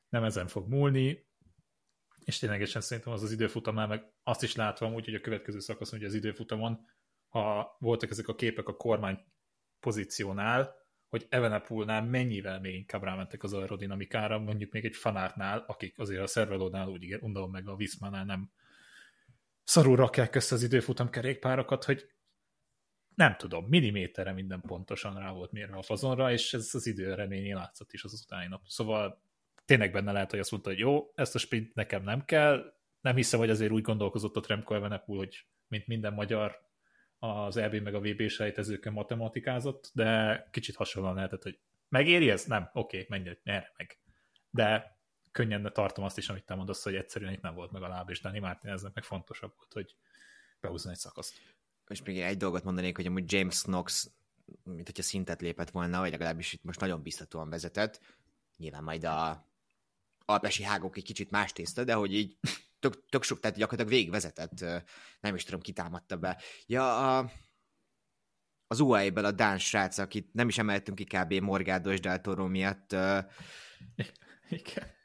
nem 0.10 0.24
ezen 0.24 0.48
fog 0.48 0.68
múlni, 0.68 1.26
és 2.24 2.38
ténylegesen 2.38 2.82
szerintem 2.82 3.14
az 3.14 3.24
az 3.24 3.32
időfutamán, 3.32 3.88
meg 3.88 4.12
azt 4.24 4.44
is 4.44 4.56
látva 4.56 4.92
úgy, 4.92 5.06
hogy 5.06 5.16
a 5.16 5.22
következő 5.22 5.60
szakaszon, 5.60 6.00
hogy 6.00 6.08
az 6.08 6.14
időfutamon, 6.14 6.86
ha 7.30 7.76
voltak 7.80 8.10
ezek 8.10 8.28
a 8.28 8.36
képek 8.36 8.68
a 8.68 8.76
kormány 8.76 9.20
pozíciónál, 9.80 10.76
hogy 11.10 11.26
Evenepulnál 11.30 12.04
mennyivel 12.04 12.60
még 12.60 12.76
inkább 12.76 13.04
rámentek 13.04 13.44
az 13.44 13.54
aerodinamikára, 13.54 14.40
mondjuk 14.40 14.72
még 14.72 14.86
egy 14.86 14.96
fanártnál, 14.96 15.64
akik 15.68 16.00
azért 16.00 16.22
a 16.22 16.28
szervelónál 16.28 16.88
úgy 16.88 17.20
gondolom 17.20 17.52
meg 17.52 17.68
a 17.68 17.76
Viszmánál 17.76 18.26
nem 18.26 18.52
szarul 19.64 19.96
rakják 19.96 20.36
össze 20.36 20.56
az 20.56 20.64
időfutam 20.64 21.10
kerékpárokat, 21.10 21.84
hogy 21.84 22.12
nem 23.16 23.36
tudom, 23.38 23.66
milliméterre 23.66 24.32
minden 24.32 24.62
pontosan 24.62 25.20
rá 25.20 25.32
volt 25.32 25.52
mérve 25.52 25.78
a 25.78 25.82
fazonra, 25.82 26.32
és 26.32 26.54
ez 26.54 26.70
az 26.74 26.86
idő 26.86 27.14
reményé 27.14 27.52
látszott 27.52 27.94
is 27.94 28.04
az 28.04 28.24
utáni 28.26 28.48
nap. 28.48 28.62
Szóval 28.66 29.22
tényleg 29.66 29.92
benne 29.92 30.12
lehet, 30.12 30.30
hogy 30.30 30.40
azt 30.40 30.52
mondta, 30.52 30.70
hogy 30.70 30.80
jó, 30.80 31.12
ezt 31.16 31.36
a 31.36 31.40
sprint 31.40 31.74
nekem 31.74 32.04
nem 32.04 32.26
kell, 32.26 32.74
nem 33.02 33.16
hiszem, 33.16 33.40
hogy 33.40 33.50
azért 33.50 33.72
úgy 33.72 33.82
gondolkozott 33.82 34.38
ott 34.38 34.48
Remco 34.48 34.74
Evenepoel, 34.74 35.18
hogy 35.18 35.46
mint 35.68 35.88
minden 35.88 36.14
magyar 36.14 36.67
az 37.20 37.58
EB 37.58 37.76
meg 37.76 37.96
a 37.96 38.00
VB 38.00 38.28
sejtezőkön 38.28 38.94
matematikázott, 38.94 39.92
de 39.94 40.48
kicsit 40.52 40.76
hasonlóan 40.76 41.16
lehetett, 41.16 41.44
hogy 41.44 41.60
megéri 41.90 42.30
ez? 42.30 42.46
Nem, 42.46 42.70
oké, 42.74 43.02
okay, 43.02 43.20
menj, 43.20 43.38
erre 43.44 43.74
meg. 43.78 44.00
De 44.50 44.98
könnyen 45.32 45.72
tartom 45.74 46.04
azt 46.04 46.18
is, 46.18 46.30
amit 46.30 46.46
te 46.46 46.56
mondasz, 46.56 46.84
hogy 46.84 46.96
egyszerűen 46.96 47.34
itt 47.34 47.42
nem 47.42 47.54
volt 47.54 47.72
meg 47.72 47.82
a 47.82 47.88
láb, 47.88 48.10
és 48.10 48.22
Dani 48.22 48.58
ezzel 48.62 48.92
meg 48.94 49.04
fontosabb 49.04 49.54
volt, 49.56 49.74
hogy 49.74 49.96
behúzni 50.60 50.92
egy 50.92 50.98
szakaszt. 50.98 51.56
És 51.88 52.04
még 52.04 52.20
egy 52.20 52.38
dolgot 52.38 52.64
mondanék, 52.64 52.96
hogy 52.96 53.06
amúgy 53.06 53.32
James 53.32 53.62
Knox, 53.62 54.12
mint 54.64 54.86
hogyha 54.86 55.04
szintet 55.04 55.42
lépett 55.42 55.70
volna, 55.70 56.00
vagy 56.00 56.12
legalábbis 56.12 56.54
itt 56.54 56.64
most 56.64 56.80
nagyon 56.80 57.02
biztatóan 57.02 57.50
vezetett. 57.50 58.00
Nyilván 58.58 58.84
majd 58.84 59.04
a 59.04 59.48
alpesi 60.26 60.64
hágok 60.64 60.98
egy 60.98 61.04
kicsit 61.04 61.32
más 61.32 61.54
tészta, 61.54 61.84
de 61.84 61.94
hogy 61.94 62.14
így 62.14 62.38
tök, 62.90 63.06
tök 63.10 63.24
sok, 63.24 63.40
tehát 63.40 63.58
gyakorlatilag 63.58 63.98
végigvezetett, 64.00 64.66
nem 65.20 65.36
is 65.36 65.44
tudom, 65.44 65.62
kitámadta 65.62 66.18
be. 66.18 66.42
Ja, 66.66 67.18
a, 67.18 67.32
az 68.68 68.80
UAE-ből 68.80 69.26
a 69.26 69.32
Dán 69.32 69.58
srác, 69.58 69.98
akit 69.98 70.34
nem 70.34 70.48
is 70.48 70.58
emeltünk 70.58 70.98
ki 70.98 71.04
kb. 71.04 71.34
Morgádos 71.34 72.00
Deltoró 72.00 72.46
miatt. 72.46 72.96
Igen. 74.50 74.96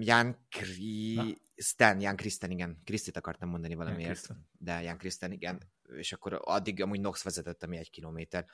Jan 0.00 0.46
Kri... 0.48 1.38
Stan, 1.56 2.00
Jan 2.00 2.16
Kristen, 2.16 2.50
igen. 2.50 2.80
Krisztit 2.84 3.16
akartam 3.16 3.48
mondani 3.48 3.74
valamiért, 3.74 4.28
de 4.58 4.82
Jan 4.82 4.98
Kristen, 4.98 5.32
igen. 5.32 5.72
És 5.96 6.12
akkor 6.12 6.40
addig 6.44 6.82
amúgy 6.82 7.00
Nox 7.00 7.22
vezetett, 7.22 7.62
ami 7.62 7.76
egy 7.76 7.90
kilométer. 7.90 8.46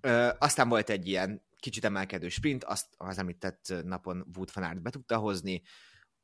Ö, 0.00 0.30
aztán 0.38 0.68
volt 0.68 0.90
egy 0.90 1.08
ilyen 1.08 1.46
kicsit 1.56 1.84
emelkedő 1.84 2.28
sprint, 2.28 2.64
azt 2.64 2.86
az 2.96 3.18
említett 3.18 3.74
napon 3.84 4.26
Wood 4.34 4.50
van 4.52 4.64
Aert 4.64 4.82
be 4.82 4.90
tudta 4.90 5.18
hozni, 5.18 5.62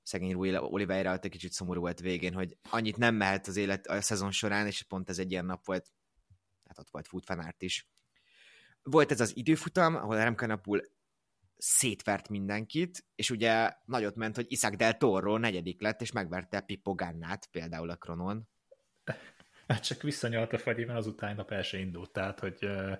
szegény 0.04 0.32
Rui 0.32 0.56
Oliveira 0.56 1.12
egy 1.12 1.28
kicsit 1.28 1.52
szomorú 1.52 1.80
volt 1.80 2.00
végén, 2.00 2.34
hogy 2.34 2.56
annyit 2.70 2.96
nem 2.96 3.14
mehet 3.14 3.46
az 3.46 3.56
élet 3.56 3.86
a 3.86 4.00
szezon 4.00 4.30
során, 4.30 4.66
és 4.66 4.82
pont 4.82 5.08
ez 5.08 5.18
egy 5.18 5.30
ilyen 5.30 5.44
nap 5.44 5.64
volt, 5.64 5.90
hát 6.64 6.78
ott 6.78 7.08
volt 7.10 7.30
Aert 7.30 7.62
is. 7.62 7.88
Volt 8.82 9.10
ez 9.10 9.20
az 9.20 9.36
időfutam, 9.36 9.94
ahol 9.94 10.16
Remco 10.16 10.46
Napul 10.46 10.80
szétvert 11.56 12.28
mindenkit, 12.28 13.04
és 13.14 13.30
ugye 13.30 13.72
nagyot 13.84 14.14
ment, 14.14 14.36
hogy 14.36 14.46
Isaac 14.48 14.76
del 14.76 14.96
Toro 14.96 15.38
negyedik 15.38 15.80
lett, 15.80 16.00
és 16.00 16.12
megverte 16.12 16.60
Pippo 16.60 16.94
Gannát 16.94 17.46
például 17.46 17.90
a 17.90 17.96
Kronon. 17.96 18.48
Hát 19.66 19.84
csak 19.84 20.02
visszanyalt 20.02 20.52
a 20.52 20.58
Freddy, 20.58 20.84
mert 20.84 20.98
azután 20.98 21.34
nap 21.34 21.50
el 21.50 21.62
se 21.62 21.78
indult, 21.78 22.10
tehát 22.10 22.40
hogy 22.40 22.58
uh, 22.60 22.92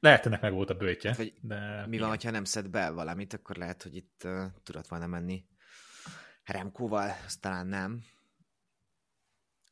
lehet 0.00 0.26
ennek 0.26 0.40
meg 0.40 0.52
volt 0.52 0.70
a 0.70 0.74
bőtje. 0.74 1.12
Vagy 1.12 1.34
de 1.40 1.86
mi 1.86 1.98
van, 1.98 2.16
ha 2.22 2.30
nem 2.30 2.44
szed 2.44 2.68
be 2.68 2.90
valamit, 2.90 3.32
akkor 3.32 3.56
lehet, 3.56 3.82
hogy 3.82 3.96
itt 3.96 4.22
uh, 4.24 4.44
tudott 4.62 4.88
volna 4.88 5.06
menni 5.06 5.44
Remkóval, 6.44 7.10
azt 7.24 7.40
talán 7.40 7.66
nem. 7.66 8.04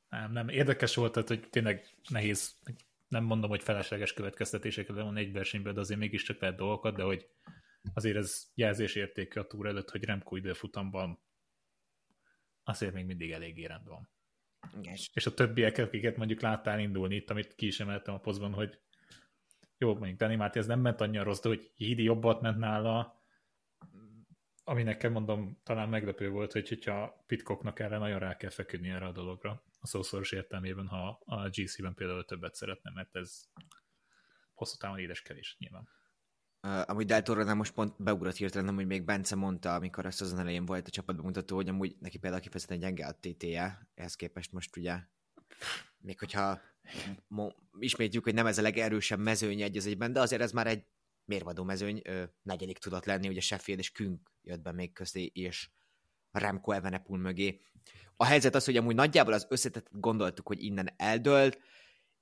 Nem, 0.09 0.33
nem. 0.33 0.49
Érdekes 0.49 0.95
volt, 0.95 1.13
tehát, 1.13 1.29
hogy 1.29 1.49
tényleg 1.51 1.87
nehéz, 2.09 2.57
nem 3.09 3.25
mondom, 3.25 3.51
hogy 3.51 3.63
felesleges 3.63 4.13
következtetéseket 4.13 4.97
van 4.97 5.17
egy 5.17 5.33
versenyben, 5.33 5.75
de 5.75 5.81
azért 5.81 6.01
mégiscsak 6.01 6.41
lehet 6.41 6.57
dolgokat, 6.57 6.97
de 6.97 7.03
hogy 7.03 7.29
azért 7.95 8.17
ez 8.17 8.51
jelzésértékű 8.55 9.41
a 9.41 9.47
túr 9.47 9.67
előtt, 9.67 9.91
hogy 9.91 10.05
Remco 10.05 10.37
időfutamban 10.37 11.19
azért 12.63 12.93
még 12.93 13.05
mindig 13.05 13.31
elég 13.31 13.59
érend 13.59 13.87
van. 13.87 14.09
Yes. 14.83 15.11
És 15.15 15.27
a 15.27 15.35
többiek, 15.35 15.79
akiket 15.79 16.17
mondjuk 16.17 16.41
láttál 16.41 16.81
indulni 16.81 17.15
itt, 17.15 17.31
amit 17.31 17.55
ki 17.55 17.67
is 17.67 17.81
emeltem 17.81 18.15
a 18.15 18.19
posztban, 18.19 18.53
hogy 18.53 18.79
jó, 19.79 19.95
mondjuk 19.95 20.19
Dani 20.19 20.37
Máté 20.37 20.59
ez 20.59 20.67
nem 20.67 20.81
ment 20.81 21.01
annyira 21.01 21.23
rossz, 21.23 21.41
de 21.41 21.49
hogy 21.49 21.71
Hídi 21.75 22.03
jobbat 22.03 22.41
ment 22.41 22.59
nála, 22.59 23.18
ami 24.69 24.83
nekem 24.83 25.13
mondom, 25.13 25.61
talán 25.65 25.89
meglepő 25.89 26.29
volt, 26.29 26.53
hogy 26.53 26.69
hogyha 26.69 27.25
Pitkoknak 27.27 27.79
erre 27.79 27.99
nagyon 27.99 28.19
rá 28.19 28.37
kell 28.37 28.51
feküdni 28.51 28.89
erre 28.89 29.07
a 29.07 29.13
dologra, 29.13 29.63
a 29.81 29.87
szószoros 29.87 30.33
értelmében, 30.33 30.87
ha 30.87 31.21
a 31.25 31.49
GC-ben 31.49 31.95
például 31.95 32.25
többet 32.25 32.55
szeretne, 32.55 32.91
mert 32.95 33.17
ez 33.17 33.41
hosszú 34.55 34.77
távon 34.77 34.99
édeskedés 34.99 35.57
nyilván. 35.59 35.89
Uh, 36.63 36.91
amúgy 36.91 37.07
Del 37.07 37.23
Toro 37.23 37.45
nem 37.45 37.57
most 37.57 37.73
pont 37.73 38.03
beugrott 38.03 38.37
hirtelen, 38.37 38.75
hogy 38.75 38.87
még 38.87 39.05
Bence 39.05 39.35
mondta, 39.35 39.75
amikor 39.75 40.07
azt 40.07 40.21
azon 40.21 40.39
elején 40.39 40.65
volt 40.65 40.87
a 40.87 40.91
csapatbemutató, 40.91 41.57
hogy 41.57 41.69
amúgy 41.69 41.97
neki 42.01 42.19
például 42.19 42.43
kifejezetten 42.43 42.79
gyenge 42.79 43.07
a 43.07 43.19
TT-je, 43.21 43.89
ehhez 43.95 44.15
képest 44.15 44.53
most 44.53 44.77
ugye, 44.77 44.99
még 45.99 46.19
hogyha 46.19 46.61
mo- 47.27 47.57
ismétjük, 47.79 48.25
hogy 48.25 48.35
nem 48.35 48.47
ez 48.47 48.59
a 48.59 48.63
legerősebb 48.63 49.19
mezőny 49.19 49.63
egy 49.63 49.77
az 49.77 49.87
egyben, 49.87 50.13
de 50.13 50.21
azért 50.21 50.43
ez 50.43 50.53
már 50.53 50.67
egy 50.67 50.85
mérvadó 51.28 51.64
mezőny, 51.64 52.00
ö, 52.04 52.25
negyedik 52.42 52.78
tudott 52.78 53.04
lenni, 53.04 53.28
ugye 53.28 53.40
Sheffield 53.40 53.80
és 53.80 53.90
Künk 53.90 54.30
jött 54.42 54.61
be 54.61 54.73
még 54.73 54.92
közé, 54.92 55.25
és 55.25 55.70
Remco 56.30 56.73
Evenepul 56.73 57.18
mögé. 57.18 57.61
A 58.16 58.25
helyzet 58.25 58.54
az, 58.54 58.64
hogy 58.64 58.76
amúgy 58.76 58.94
nagyjából 58.94 59.32
az 59.32 59.47
összetett 59.49 59.88
gondoltuk, 59.90 60.47
hogy 60.47 60.62
innen 60.62 60.88
eldőlt, 60.97 61.58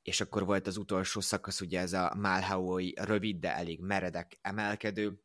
és 0.02 0.20
akkor 0.20 0.44
volt 0.44 0.66
az 0.66 0.76
utolsó 0.76 1.20
szakasz, 1.20 1.60
ugye 1.60 1.80
ez 1.80 1.92
a 1.92 2.14
Malhaui 2.14 2.94
rövid, 3.00 3.38
de 3.38 3.54
elég 3.54 3.80
meredek 3.80 4.38
emelkedő. 4.40 5.20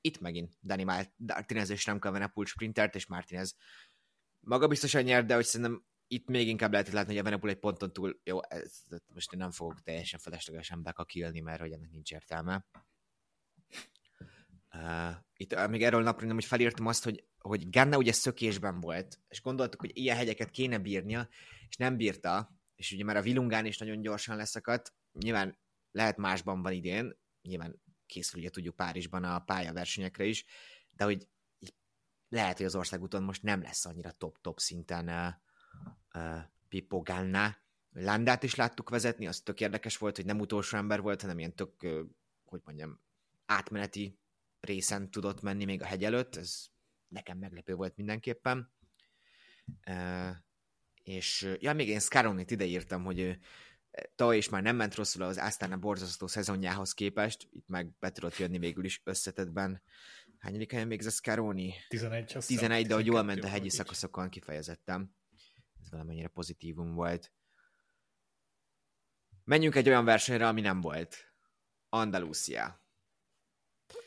Itt 0.00 0.20
megint 0.20 0.56
Dani 0.62 0.84
Martinez 0.84 1.70
és 1.70 1.86
Remco 1.86 2.08
Evenepul 2.08 2.46
sprintert, 2.46 2.94
és 2.94 3.06
Martinez 3.06 3.56
maga 4.40 4.66
biztosan 4.66 5.02
nyert, 5.02 5.26
de 5.26 5.34
hogy 5.34 5.44
szerintem 5.44 5.84
itt 6.08 6.28
még 6.28 6.48
inkább 6.48 6.72
lehet 6.72 6.88
látni, 6.88 7.10
hogy 7.10 7.20
Evenepul 7.20 7.48
egy 7.48 7.58
ponton 7.58 7.92
túl, 7.92 8.20
jó, 8.24 8.42
ez, 8.42 8.84
most 9.14 9.32
én 9.32 9.38
nem 9.38 9.50
fogok 9.50 9.82
teljesen 9.82 10.20
feleslegesen 10.20 10.82
bekakilni, 10.82 11.40
mert 11.40 11.60
hogy 11.60 11.72
ennek 11.72 11.90
nincs 11.90 12.12
értelme. 12.12 12.66
Itt 15.36 15.66
még 15.68 15.82
erről 15.82 16.02
napról 16.02 16.26
nem, 16.26 16.34
hogy 16.34 16.44
felírtam 16.44 16.86
azt, 16.86 17.04
hogy, 17.04 17.24
hogy 17.38 17.70
Ganna 17.70 17.96
ugye 17.96 18.12
szökésben 18.12 18.80
volt, 18.80 19.20
és 19.28 19.42
gondoltuk, 19.42 19.80
hogy 19.80 19.90
ilyen 19.94 20.16
hegyeket 20.16 20.50
kéne 20.50 20.78
bírnia, 20.78 21.28
és 21.68 21.76
nem 21.76 21.96
bírta, 21.96 22.56
és 22.74 22.92
ugye 22.92 23.04
már 23.04 23.16
a 23.16 23.22
Vilungán 23.22 23.66
is 23.66 23.78
nagyon 23.78 24.00
gyorsan 24.00 24.36
leszakadt, 24.36 24.94
nyilván 25.12 25.58
lehet 25.90 26.16
másban 26.16 26.62
van 26.62 26.72
idén, 26.72 27.18
nyilván 27.42 27.82
készül 28.06 28.40
ugye 28.40 28.50
tudjuk 28.50 28.76
Párizsban 28.76 29.24
a 29.24 29.38
pályaversenyekre 29.38 30.24
is, 30.24 30.44
de 30.90 31.04
hogy 31.04 31.28
lehet, 32.28 32.56
hogy 32.56 32.66
az 32.66 32.74
országúton 32.74 33.22
most 33.22 33.42
nem 33.42 33.62
lesz 33.62 33.84
annyira 33.84 34.10
top-top 34.10 34.58
szinten 34.58 35.36
uh, 36.14 36.38
Pippo 36.68 37.02
Ganna. 37.02 37.56
Landát 37.92 38.42
is 38.42 38.54
láttuk 38.54 38.90
vezetni, 38.90 39.26
az 39.26 39.40
tök 39.40 39.60
érdekes 39.60 39.96
volt, 39.96 40.16
hogy 40.16 40.24
nem 40.24 40.40
utolsó 40.40 40.76
ember 40.76 41.00
volt, 41.00 41.20
hanem 41.20 41.38
ilyen 41.38 41.54
tök, 41.54 41.86
hogy 42.44 42.60
mondjam, 42.64 43.00
átmeneti 43.46 44.18
részen 44.66 45.10
tudott 45.10 45.40
menni 45.40 45.64
még 45.64 45.82
a 45.82 45.86
hegy 45.86 46.04
előtt, 46.04 46.36
ez 46.36 46.66
nekem 47.08 47.38
meglepő 47.38 47.74
volt 47.74 47.96
mindenképpen. 47.96 48.72
És 51.02 51.56
ja, 51.58 51.72
még 51.72 51.88
én 51.88 52.00
Scaronit 52.00 52.50
ideírtam, 52.50 53.04
hogy 53.04 53.38
tavaly 54.14 54.36
is 54.36 54.48
már 54.48 54.62
nem 54.62 54.76
ment 54.76 54.94
rosszul 54.94 55.22
az 55.22 55.58
a 55.58 55.76
borzasztó 55.76 56.26
szezonjához 56.26 56.92
képest, 56.92 57.48
itt 57.50 57.68
meg 57.68 57.98
be 57.98 58.10
tudott 58.10 58.36
jönni 58.36 58.58
végül 58.58 58.84
is 58.84 59.00
összetetben. 59.04 59.82
Hányadik 60.38 60.70
helyen 60.70 60.86
még 60.86 60.98
ez 60.98 61.06
a 61.06 61.10
Scaroni? 61.10 61.74
11. 61.88 62.36
11, 62.46 62.86
de 62.86 62.94
hogy 62.94 63.06
jól 63.06 63.22
ment 63.22 63.44
a 63.44 63.48
hegyi 63.48 63.70
szakaszokon 63.70 64.28
kifejezettem. 64.28 65.14
Ez 65.80 65.90
valamennyire 65.90 66.28
pozitívum 66.28 66.94
volt. 66.94 67.32
Menjünk 69.44 69.74
egy 69.74 69.88
olyan 69.88 70.04
versenyre, 70.04 70.48
ami 70.48 70.60
nem 70.60 70.80
volt. 70.80 71.34
Andalusia 71.88 72.85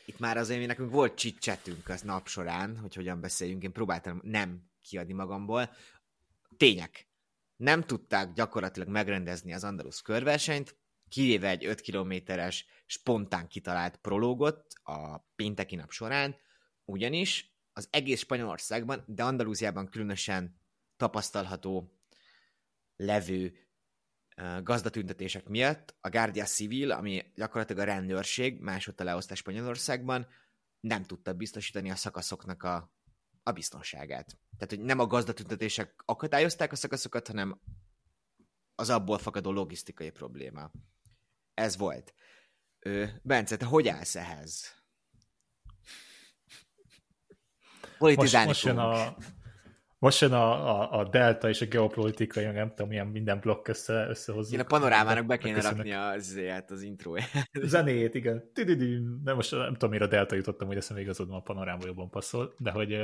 itt 0.10 0.20
már 0.20 0.38
azért 0.38 0.68
nekünk 0.68 0.92
volt 0.92 1.16
csicsetünk 1.16 1.90
az 1.90 2.02
nap 2.02 2.28
során, 2.28 2.78
hogy 2.78 2.96
hogyan 2.96 3.20
beszéljünk, 3.22 3.64
én 3.64 3.72
próbáltam 3.72 4.20
nem 4.24 4.64
kiadni 4.82 5.14
magamból. 5.14 5.70
Tények. 6.58 7.08
Nem 7.56 7.84
tudták 7.84 8.34
gyakorlatilag 8.34 8.88
megrendezni 8.88 9.54
az 9.54 9.64
Andalus 9.64 10.02
körversenyt, 10.02 10.78
kivéve 11.10 11.50
egy 11.50 11.66
5 11.66 11.82
kilométeres 11.82 12.66
spontán 12.86 13.48
kitalált 13.48 13.98
prológot 13.98 14.66
a 14.84 15.18
pénteki 15.18 15.76
nap 15.76 15.92
során, 15.92 16.36
ugyanis 16.86 17.56
az 17.74 17.88
egész 17.92 18.20
Spanyolországban, 18.20 19.04
de 19.08 19.24
Andalúziában 19.24 19.90
különösen 19.90 20.62
tapasztalható 20.98 22.00
levő 22.96 23.69
gazdatüntetések 24.64 25.48
miatt 25.48 25.96
a 26.02 26.10
Guardia 26.10 26.46
Civil, 26.46 26.92
ami 26.92 27.32
gyakorlatilag 27.36 27.82
a 27.82 27.92
rendőrség, 27.92 28.60
másodta 28.60 29.04
leosztás 29.04 29.38
Spanyolországban, 29.38 30.28
nem 30.80 31.04
tudta 31.04 31.34
biztosítani 31.34 31.92
a 31.92 31.96
szakaszoknak 31.96 32.64
a, 32.64 32.94
a 33.44 33.52
biztonságát. 33.52 34.38
Tehát, 34.58 34.70
hogy 34.70 34.80
nem 34.80 35.00
a 35.00 35.08
gazdatüntetések 35.08 36.02
akadályozták 36.06 36.72
a 36.72 36.76
szakaszokat, 36.76 37.28
hanem 37.28 37.62
az 38.76 38.90
abból 38.90 39.18
fakadó 39.18 39.52
logisztikai 39.52 40.10
probléma. 40.10 40.72
Ez 41.54 41.78
volt. 41.78 42.14
Ö, 42.80 43.06
Bence, 43.22 43.58
te 43.58 43.66
hogy 43.66 43.88
állsz 43.88 44.16
ehhez? 44.16 44.78
Politizálni 47.98 48.48
most, 48.48 48.64
most 48.64 48.76
jön 48.76 48.86
a, 48.86 49.18
most 50.00 50.22
jön 50.22 50.34
a, 50.34 50.70
a, 50.70 51.00
a 51.00 51.10
delta 51.10 51.50
és 51.50 51.62
a 51.62 51.66
geopolitikai, 51.66 52.46
nem 52.46 52.70
tudom, 52.70 52.88
milyen 52.88 53.08
minden 53.08 53.40
blokk 53.40 53.68
össze, 53.68 54.08
összehozzuk. 54.10 54.54
Én 54.54 54.60
a 54.60 54.64
panorámának 54.64 55.26
be 55.26 55.38
kéne 55.38 55.62
rakni 55.62 55.92
az, 55.92 56.40
az 56.68 56.82
intróját. 56.82 57.50
Zenét, 57.52 58.16
igen. 58.16 58.52
De 59.24 59.34
most 59.34 59.52
nem 59.52 59.74
tudom, 59.74 59.90
mire 59.90 60.06
a 60.06 60.08
delta 60.08 60.36
jutottam, 60.36 60.68
hogy 60.68 60.78
eszem 60.78 60.98
igazodom 60.98 61.36
a 61.36 61.42
panoráma 61.42 61.86
jobban 61.86 62.10
passzol, 62.10 62.54
de 62.58 62.72
hogy 62.72 62.98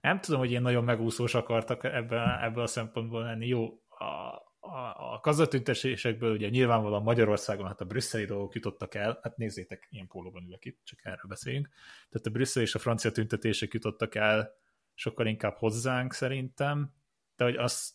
nem 0.00 0.20
tudom, 0.20 0.40
hogy 0.40 0.52
én 0.52 0.62
nagyon 0.62 0.84
megúszós 0.84 1.34
akartak 1.34 1.84
ebből, 1.84 2.18
ebből 2.18 2.62
a 2.62 2.66
szempontból 2.66 3.22
lenni. 3.22 3.46
Jó, 3.46 3.64
a, 3.88 4.42
a, 4.64 5.12
a 5.12 5.20
gazdatüntetésekből 5.22 6.32
ugye 6.32 6.48
nyilvánvalóan 6.48 7.02
Magyarországon 7.02 7.66
hát 7.66 7.80
a 7.80 7.84
brüsszeli 7.84 8.24
dolgok 8.24 8.54
jutottak 8.54 8.94
el, 8.94 9.18
hát 9.22 9.36
nézzétek, 9.36 9.86
ilyen 9.90 10.06
pólóban 10.06 10.44
ülök 10.44 10.64
itt, 10.64 10.80
csak 10.84 10.98
erről 11.02 11.28
beszéljünk. 11.28 11.68
Tehát 12.10 12.26
a 12.26 12.30
brüsszel 12.30 12.62
és 12.62 12.74
a 12.74 12.78
francia 12.78 13.12
tüntetések 13.12 13.72
jutottak 13.72 14.14
el 14.14 14.52
sokkal 14.94 15.26
inkább 15.26 15.56
hozzánk 15.56 16.12
szerintem, 16.12 16.94
de 17.36 17.44
hogy 17.44 17.56
az 17.56 17.94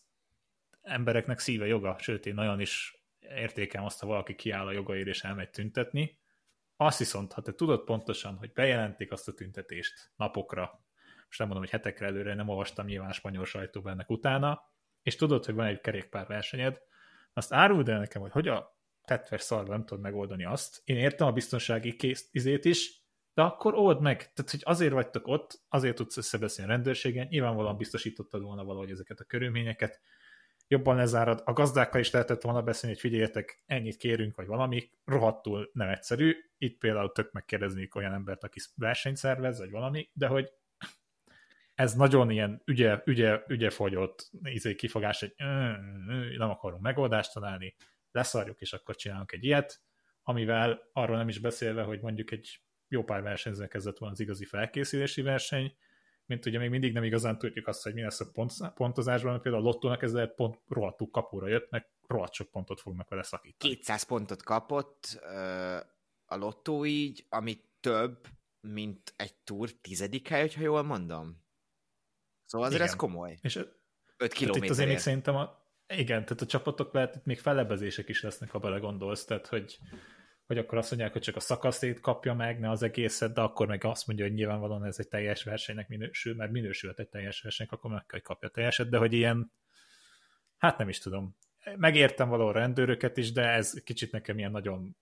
embereknek 0.81 1.39
szíve 1.39 1.65
joga, 1.65 1.95
sőt 1.99 2.25
én 2.25 2.33
nagyon 2.33 2.59
is 2.59 3.03
értékem 3.19 3.83
azt, 3.83 3.99
ha 3.99 4.07
valaki 4.07 4.35
kiáll 4.35 4.67
a 4.67 4.71
jogaért 4.71 5.07
és 5.07 5.23
elmegy 5.23 5.49
tüntetni. 5.49 6.19
Azt 6.75 6.99
viszont, 6.99 7.33
ha 7.33 7.41
te 7.41 7.53
tudod 7.53 7.83
pontosan, 7.83 8.35
hogy 8.35 8.51
bejelentik 8.53 9.11
azt 9.11 9.27
a 9.27 9.33
tüntetést 9.33 10.11
napokra, 10.15 10.83
most 11.25 11.39
nem 11.39 11.47
mondom, 11.47 11.69
hogy 11.69 11.69
hetekre 11.69 12.05
előre, 12.05 12.33
nem 12.33 12.49
olvastam 12.49 12.85
nyilván 12.85 13.09
a 13.09 13.13
spanyol 13.13 13.45
sajtóban 13.45 13.91
ennek 13.91 14.09
utána, 14.09 14.61
és 15.03 15.15
tudod, 15.15 15.45
hogy 15.45 15.55
van 15.55 15.65
egy 15.65 15.81
kerékpárversenyed, 15.81 16.81
azt 17.33 17.53
áruld 17.53 17.89
el 17.89 17.99
nekem, 17.99 18.21
hogy 18.21 18.31
hogy 18.31 18.47
a 18.47 18.77
tetves 19.05 19.41
szarban 19.41 19.69
nem 19.69 19.85
tudod 19.85 20.03
megoldani 20.03 20.45
azt. 20.45 20.81
Én 20.83 20.97
értem 20.97 21.27
a 21.27 21.31
biztonsági 21.31 21.95
kész 21.95 22.29
izét 22.31 22.65
is, 22.65 23.03
de 23.33 23.41
akkor 23.41 23.73
old 23.73 24.01
meg. 24.01 24.17
Tehát, 24.17 24.51
hogy 24.51 24.61
azért 24.63 24.93
vagytok 24.93 25.27
ott, 25.27 25.61
azért 25.69 25.95
tudsz 25.95 26.17
összebeszélni 26.17 26.71
a 26.71 26.73
rendőrségen, 26.73 27.27
nyilvánvalóan 27.29 27.77
biztosítottad 27.77 28.41
volna 28.41 28.63
valahogy 28.63 28.91
ezeket 28.91 29.19
a 29.19 29.23
körülményeket, 29.23 30.01
jobban 30.67 30.95
lezárad. 30.95 31.41
A 31.45 31.53
gazdákkal 31.53 31.99
is 31.99 32.11
lehetett 32.11 32.41
volna 32.41 32.61
beszélni, 32.61 32.95
hogy 32.95 33.09
figyeljetek, 33.09 33.63
ennyit 33.65 33.97
kérünk, 33.97 34.35
vagy 34.35 34.47
valami, 34.47 34.91
rohadtul 35.05 35.69
nem 35.73 35.89
egyszerű. 35.89 36.35
Itt 36.57 36.77
például 36.77 37.11
tök 37.11 37.31
megkérdezni 37.31 37.89
olyan 37.95 38.13
embert, 38.13 38.43
aki 38.43 38.59
versenyt 38.75 39.17
szervez, 39.17 39.59
vagy 39.59 39.71
valami, 39.71 40.09
de 40.13 40.27
hogy 40.27 40.51
ez 41.79 41.93
nagyon 41.93 42.29
ilyen 42.29 42.61
ügye, 42.65 43.01
ügye, 43.05 43.43
ügye 43.47 43.69
fogyott 43.69 44.29
izé 44.43 44.75
kifogás, 44.75 45.19
hogy 45.19 45.33
nem 46.37 46.49
akarunk 46.49 46.81
megoldást 46.81 47.33
találni, 47.33 47.75
leszarjuk, 48.11 48.61
és 48.61 48.73
akkor 48.73 48.95
csinálunk 48.95 49.31
egy 49.31 49.43
ilyet, 49.43 49.81
amivel 50.23 50.89
arról 50.93 51.17
nem 51.17 51.27
is 51.27 51.39
beszélve, 51.39 51.83
hogy 51.83 52.01
mondjuk 52.01 52.31
egy 52.31 52.61
jó 52.87 53.03
pár 53.03 53.21
versenyző 53.21 53.67
kezdett 53.67 53.97
volna 53.97 54.13
az 54.13 54.19
igazi 54.19 54.45
felkészülési 54.45 55.21
verseny, 55.21 55.75
mint 56.25 56.45
ugye 56.45 56.59
még 56.59 56.69
mindig 56.69 56.93
nem 56.93 57.03
igazán 57.03 57.37
tudjuk 57.37 57.67
azt, 57.67 57.83
hogy 57.83 57.93
mi 57.93 58.01
lesz 58.01 58.19
a 58.19 58.31
pont, 58.33 58.53
pontozásban, 58.73 59.31
mert 59.31 59.43
például 59.43 59.63
a 59.63 59.67
lottónak 59.67 60.01
ez 60.01 60.13
lehet 60.13 60.35
pont 60.35 60.61
rohadtul 60.67 61.09
kapóra 61.09 61.47
jött, 61.47 61.69
meg 61.69 61.89
rohadt 62.07 62.33
sok 62.33 62.49
pontot 62.51 62.81
fognak 62.81 63.09
vele 63.09 63.23
szakítani. 63.23 63.73
200 63.73 64.03
pontot 64.03 64.43
kapott 64.43 65.19
a 66.25 66.35
lottó 66.35 66.85
így, 66.85 67.25
ami 67.29 67.61
több, 67.79 68.27
mint 68.61 69.13
egy 69.15 69.35
túr 69.43 69.69
tizedik 69.71 70.27
hely, 70.27 70.49
ha 70.49 70.61
jól 70.61 70.83
mondom. 70.83 71.47
Szóval 72.49 72.67
azért 72.67 72.81
igen. 72.81 72.93
ez 72.93 72.99
komoly. 72.99 73.37
És 73.41 73.55
5 74.17 74.33
kilométer. 74.33 74.63
Itt 74.63 74.69
azért 74.69 74.89
még 74.89 74.97
szerintem 74.97 75.35
a, 75.35 75.65
igen, 75.87 76.23
tehát 76.23 76.41
a 76.41 76.45
csapatok 76.45 76.93
lehet, 76.93 77.15
itt 77.15 77.25
még 77.25 77.39
fellebezések 77.39 78.09
is 78.09 78.21
lesznek, 78.21 78.49
ha 78.49 78.59
belegondolsz, 78.59 79.25
tehát 79.25 79.47
hogy, 79.47 79.79
hogy 80.45 80.57
akkor 80.57 80.77
azt 80.77 80.89
mondják, 80.89 81.11
hogy 81.11 81.21
csak 81.21 81.35
a 81.35 81.39
szakaszét 81.39 81.99
kapja 81.99 82.33
meg, 82.33 82.59
ne 82.59 82.69
az 82.69 82.83
egészet, 82.83 83.33
de 83.33 83.41
akkor 83.41 83.67
meg 83.67 83.83
azt 83.83 84.07
mondja, 84.07 84.25
hogy 84.25 84.33
nyilvánvalóan 84.33 84.85
ez 84.85 84.99
egy 84.99 85.07
teljes 85.07 85.43
versenynek 85.43 85.87
minősül, 85.87 86.35
mert 86.35 86.51
minősülhet 86.51 86.99
egy 86.99 87.09
teljes 87.09 87.41
versenynek, 87.41 87.73
akkor 87.73 87.91
meg 87.91 88.05
kell, 88.05 88.19
hogy 88.19 88.27
kapja 88.27 88.49
teljeset, 88.49 88.89
de 88.89 88.97
hogy 88.97 89.13
ilyen, 89.13 89.51
hát 90.57 90.77
nem 90.77 90.89
is 90.89 90.99
tudom. 90.99 91.37
Megértem 91.75 92.29
való 92.29 92.51
rendőröket 92.51 93.17
is, 93.17 93.31
de 93.31 93.47
ez 93.49 93.73
kicsit 93.83 94.11
nekem 94.11 94.37
ilyen 94.37 94.51
nagyon 94.51 94.97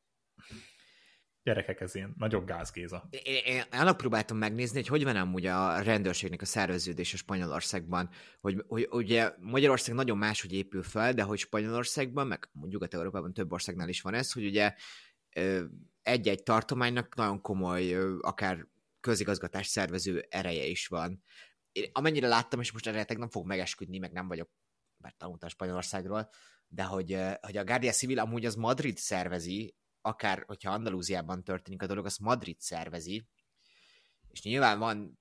gyerekek, 1.47 1.81
ez 1.81 1.95
ilyen 1.95 2.13
nagyobb 2.17 2.45
gázgéza. 2.45 3.07
Én, 3.09 3.41
én 3.45 3.63
annak 3.71 3.97
próbáltam 3.97 4.37
megnézni, 4.37 4.75
hogy 4.77 4.87
hogy 4.87 5.03
van 5.03 5.15
amúgy 5.15 5.45
a 5.45 5.81
rendőrségnek 5.81 6.41
a 6.41 6.45
szerveződése 6.45 7.17
Spanyolországban, 7.17 8.09
hogy, 8.39 8.63
hogy 8.67 8.87
ugye 8.91 9.31
Magyarország 9.39 9.95
nagyon 9.95 10.17
máshogy 10.17 10.53
épül 10.53 10.83
fel, 10.83 11.13
de 11.13 11.23
hogy 11.23 11.37
Spanyolországban, 11.37 12.27
meg 12.27 12.49
Nyugat-Európában 12.69 13.33
több 13.33 13.51
országnál 13.51 13.89
is 13.89 14.01
van 14.01 14.13
ez, 14.13 14.31
hogy 14.31 14.45
ugye 14.45 14.73
egy-egy 16.01 16.43
tartománynak 16.43 17.15
nagyon 17.15 17.41
komoly, 17.41 17.95
akár 18.21 18.67
közigazgatás 18.99 19.67
szervező 19.67 20.25
ereje 20.29 20.65
is 20.65 20.87
van. 20.87 21.23
Én 21.71 21.89
amennyire 21.91 22.27
láttam, 22.27 22.59
és 22.59 22.71
most 22.71 22.87
erre 22.87 23.05
nem 23.17 23.29
fog 23.29 23.45
megesküdni, 23.45 23.97
meg 23.97 24.11
nem 24.11 24.27
vagyok, 24.27 24.49
bár 24.97 25.13
tanultam 25.17 25.49
Spanyolországról, 25.49 26.29
de 26.67 26.83
hogy, 26.83 27.17
hogy 27.41 27.57
a 27.57 27.63
Guardia 27.63 27.91
Civil 27.91 28.19
amúgy 28.19 28.45
az 28.45 28.55
Madrid 28.55 28.97
szervezi 28.97 29.76
akár 30.07 30.43
hogyha 30.47 30.71
Andalúziában 30.71 31.43
történik 31.43 31.81
a 31.81 31.85
dolog, 31.85 32.05
azt 32.05 32.19
Madrid 32.19 32.59
szervezi, 32.59 33.27
és 34.31 34.41
nyilván 34.41 34.79
van 34.79 35.19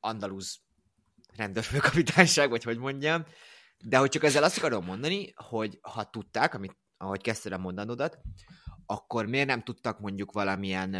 andalúz 0.00 0.60
rendőrfőkapitányság, 1.36 2.50
vagy 2.50 2.62
hogy 2.62 2.78
mondjam, 2.78 3.24
de 3.84 3.98
hogy 3.98 4.08
csak 4.08 4.24
ezzel 4.24 4.42
azt 4.42 4.58
akarom 4.58 4.84
mondani, 4.84 5.32
hogy 5.34 5.78
ha 5.82 6.10
tudták, 6.10 6.54
amit, 6.54 6.78
ahogy 6.96 7.20
kezdted 7.20 7.52
a 7.52 7.58
mondanodat, 7.58 8.20
akkor 8.86 9.26
miért 9.26 9.46
nem 9.46 9.62
tudtak 9.62 10.00
mondjuk 10.00 10.32
valamilyen, 10.32 10.90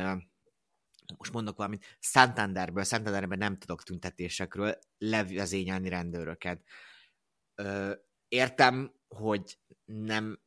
most 1.17 1.33
mondok 1.33 1.57
valamit, 1.57 1.97
Santanderből, 1.99 2.85
Santanderben 2.85 3.39
nem 3.39 3.59
tudok 3.59 3.83
tüntetésekről 3.83 4.79
levezényelni 4.99 5.89
rendőröket. 5.89 6.63
Értem, 8.29 8.95
hogy 9.09 9.59
nem 9.85 10.41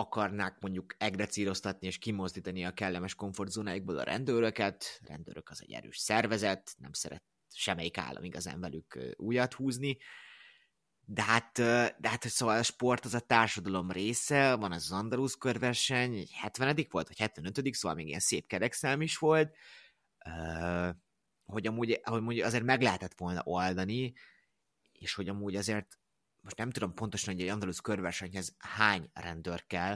akarnák 0.00 0.60
mondjuk 0.60 0.94
egrecíroztatni 0.98 1.86
és 1.86 1.98
kimozdítani 1.98 2.64
a 2.64 2.72
kellemes 2.72 3.14
komfortzónáikból 3.14 3.98
a 3.98 4.02
rendőröket. 4.02 5.00
Rendőrök 5.06 5.48
az 5.50 5.62
egy 5.62 5.72
erős 5.72 5.98
szervezet, 5.98 6.74
nem 6.78 6.92
szeret 6.92 7.22
semmelyik 7.54 7.98
állam 7.98 8.24
igazán 8.24 8.60
velük 8.60 9.14
újat 9.16 9.54
húzni. 9.54 9.98
De 11.04 11.22
hát, 11.22 11.52
de 11.98 12.08
hát 12.08 12.28
szóval 12.28 12.58
a 12.58 12.62
sport 12.62 13.04
az 13.04 13.14
a 13.14 13.20
társadalom 13.20 13.90
része, 13.90 14.54
van 14.54 14.72
az 14.72 14.92
Andalusz 14.92 15.34
körverseny, 15.34 16.14
egy 16.14 16.32
70 16.32 16.86
volt, 16.90 17.08
vagy 17.08 17.18
75 17.18 17.74
szóval 17.74 17.96
még 17.96 18.06
ilyen 18.06 18.20
szép 18.20 18.46
kerekszám 18.46 19.00
is 19.02 19.16
volt, 19.16 19.56
hogy 21.44 21.66
amúgy, 21.66 22.00
hogy 22.02 22.18
amúgy 22.18 22.40
azért 22.40 22.64
meg 22.64 22.82
lehetett 22.82 23.14
volna 23.16 23.42
oldani, 23.44 24.12
és 24.92 25.14
hogy 25.14 25.28
amúgy 25.28 25.56
azért 25.56 25.99
most 26.40 26.56
nem 26.56 26.70
tudom 26.70 26.94
pontosan, 26.94 27.34
hogy 27.34 27.42
egy 27.42 27.48
Andalusz 27.48 27.80
körversenyhez 27.80 28.54
hány 28.58 29.10
rendőr 29.12 29.66
kell, 29.66 29.94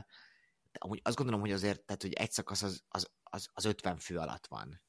de 0.73 0.79
amúgy 0.79 1.01
azt 1.03 1.17
gondolom, 1.17 1.41
hogy 1.41 1.53
azért, 1.53 1.81
tehát, 1.81 2.03
hogy 2.03 2.13
egy 2.13 2.33
szakasz 2.33 2.63
az, 2.63 2.85
az, 2.89 3.11
az, 3.23 3.49
az 3.53 3.65
50 3.65 3.99
fő 3.99 4.19
alatt 4.19 4.47
van. 4.47 4.83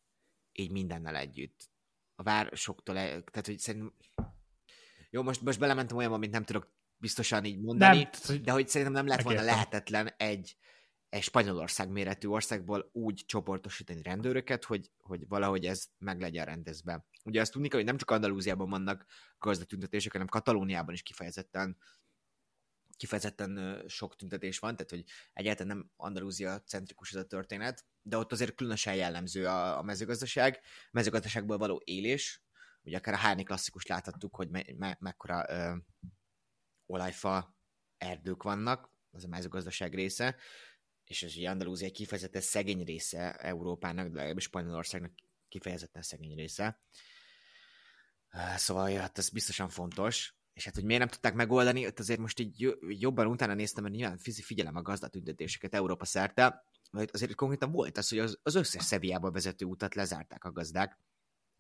Így 0.52 0.72
mindennel 0.72 1.16
együtt. 1.16 1.70
A 2.16 2.24
városoktól, 2.24 2.98
e, 2.98 3.08
tehát, 3.08 3.46
hogy 3.46 3.60
szerintem... 3.60 3.94
Jó, 5.10 5.24
most, 5.24 5.42
most 5.42 5.60
belementem 5.60 5.98
olyan, 5.98 6.14
amit 6.14 6.32
nem 6.32 6.44
tudok 6.44 6.74
biztosan 6.98 7.46
így 7.46 7.60
mondani, 7.60 8.08
nem, 8.28 8.42
de 8.42 8.52
hogy 8.52 8.68
szerintem 8.68 8.96
nem 8.96 9.08
lett 9.08 9.22
volna 9.22 9.42
lehetetlen 9.42 10.08
egy, 10.18 10.58
egy 11.10 11.24
Spanyolország 11.24 11.90
méretű 11.90 12.28
országból 12.28 12.90
úgy 12.94 13.24
csoportosítani 13.26 14.02
rendőröket, 14.02 14.64
hogy, 14.64 14.92
hogy 14.98 15.28
valahogy 15.28 15.66
ez 15.66 15.88
meg 15.98 16.22
legyen 16.22 16.46
rendezve. 16.46 17.06
Ugye 17.24 17.42
azt 17.42 17.52
tudni 17.52 17.68
kell, 17.68 17.78
hogy 17.78 17.88
nem 17.88 17.98
csak 17.98 18.12
Andalúziában 18.12 18.70
vannak 18.70 19.06
gazdatüntetések, 19.40 20.12
hanem 20.12 20.28
Katalóniában 20.28 20.94
is 20.94 21.02
kifejezetten 21.02 21.78
kifejezetten 22.98 23.84
sok 23.88 24.16
tüntetés 24.16 24.60
van, 24.60 24.76
tehát 24.76 24.92
hogy 24.92 25.04
egyáltalán 25.34 25.78
nem 25.78 25.92
Andalúzia 25.96 26.62
centrikus 26.62 27.14
ez 27.14 27.22
a 27.22 27.26
történet, 27.26 27.86
de 28.02 28.18
ott 28.18 28.32
azért 28.32 28.56
különösen 28.56 28.96
jellemző 28.96 29.48
a, 29.48 29.82
mezőgazdaság, 29.82 30.60
a 30.86 30.90
mezőgazdaságból 30.92 31.58
való 31.58 31.82
élés, 31.84 32.44
ugye 32.84 32.98
akár 32.98 33.14
a 33.14 33.18
hárni 33.18 33.44
klasszikus 33.44 33.86
láthattuk, 33.86 34.36
hogy 34.36 34.50
me- 34.50 34.78
me- 34.78 35.00
mekkora 35.00 35.46
ö, 35.50 35.76
olajfa 36.86 37.58
erdők 37.98 38.44
vannak, 38.44 38.90
az 39.12 39.24
a 39.24 39.28
mezőgazdaság 39.28 39.94
része, 39.94 40.36
és 41.06 41.24
ez 41.24 41.36
ugye 41.36 41.50
Andalúzia 41.50 41.88
egy 41.88 41.94
kifejezetten 41.94 42.42
szegény 42.42 42.84
része 42.84 43.34
Európának, 43.34 44.08
de 44.08 44.16
legalábbis 44.16 44.44
Spanyolországnak 44.44 45.12
kifejezetten 45.50 46.02
szegény 46.02 46.36
része. 46.36 46.80
Szóval, 48.56 48.90
ja, 48.90 49.00
hát 49.00 49.18
ez 49.18 49.30
biztosan 49.30 49.70
fontos. 49.70 50.36
És 50.54 50.66
hát, 50.66 50.74
hogy 50.76 50.84
miért 50.84 51.00
nem 51.00 51.10
tudták 51.10 51.34
megoldani, 51.34 51.86
ott 51.86 52.00
azért 52.00 52.20
most 52.20 52.40
így 52.40 52.78
jobban 52.88 53.28
utána 53.28 53.54
néztem, 53.54 53.84
mert 53.84 53.96
nyilván 53.96 54.18
figyelem 54.18 54.76
a 54.76 54.82
gazdatüntetéseket 54.82 55.74
Európa 55.74 56.06
szerte, 56.06 56.66
mert 56.92 57.12
azért 57.12 57.36
konkrétan 57.36 57.72
volt 57.72 57.98
az, 57.98 58.10
hogy 58.10 58.20
az, 58.20 58.40
az 58.44 58.56
összes 58.56 58.84
Szeviába 58.84 59.32
vezető 59.32 59.66
utat 59.66 59.96
lezárták 59.96 60.44
a 60.44 60.52
gazdák. 60.52 61.00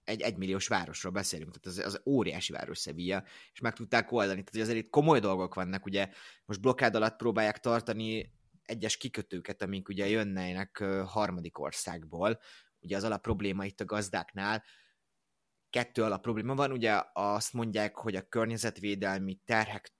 Egy 0.04 0.22
egymilliós 0.22 0.68
városról 0.68 1.12
beszélünk, 1.12 1.58
tehát 1.58 1.80
az, 1.80 1.94
az 1.94 2.02
óriási 2.06 2.52
város 2.52 2.80
Sevilla, 2.80 3.24
és 3.54 3.60
meg 3.60 3.74
tudták 3.74 4.12
oldani. 4.12 4.44
Tehát 4.44 4.68
azért 4.68 4.86
itt 4.86 4.90
komoly 4.90 5.20
dolgok 5.20 5.54
vannak, 5.54 5.86
ugye 5.86 6.10
most 6.46 6.62
blokkád 6.62 6.96
alatt 6.96 7.16
próbálják 7.16 7.60
tartani 7.60 8.34
egyes 8.66 8.98
kikötőket, 8.98 9.62
amik 9.62 9.90
ugye 9.90 10.08
jönnének 10.08 10.78
harmadik 11.06 11.60
országból. 11.60 12.40
Ugye 12.80 12.96
az 12.96 13.04
alap 13.04 13.22
probléma 13.22 13.66
itt 13.66 13.82
a 13.82 13.86
gazdáknál, 13.86 14.64
kettő 15.70 16.04
alap 16.04 16.22
probléma 16.22 16.56
van. 16.56 16.72
Ugye 16.72 17.02
azt 17.14 17.54
mondják, 17.54 17.96
hogy 17.96 18.16
a 18.16 18.28
környezetvédelmi 18.28 19.40
terhek 19.46 19.94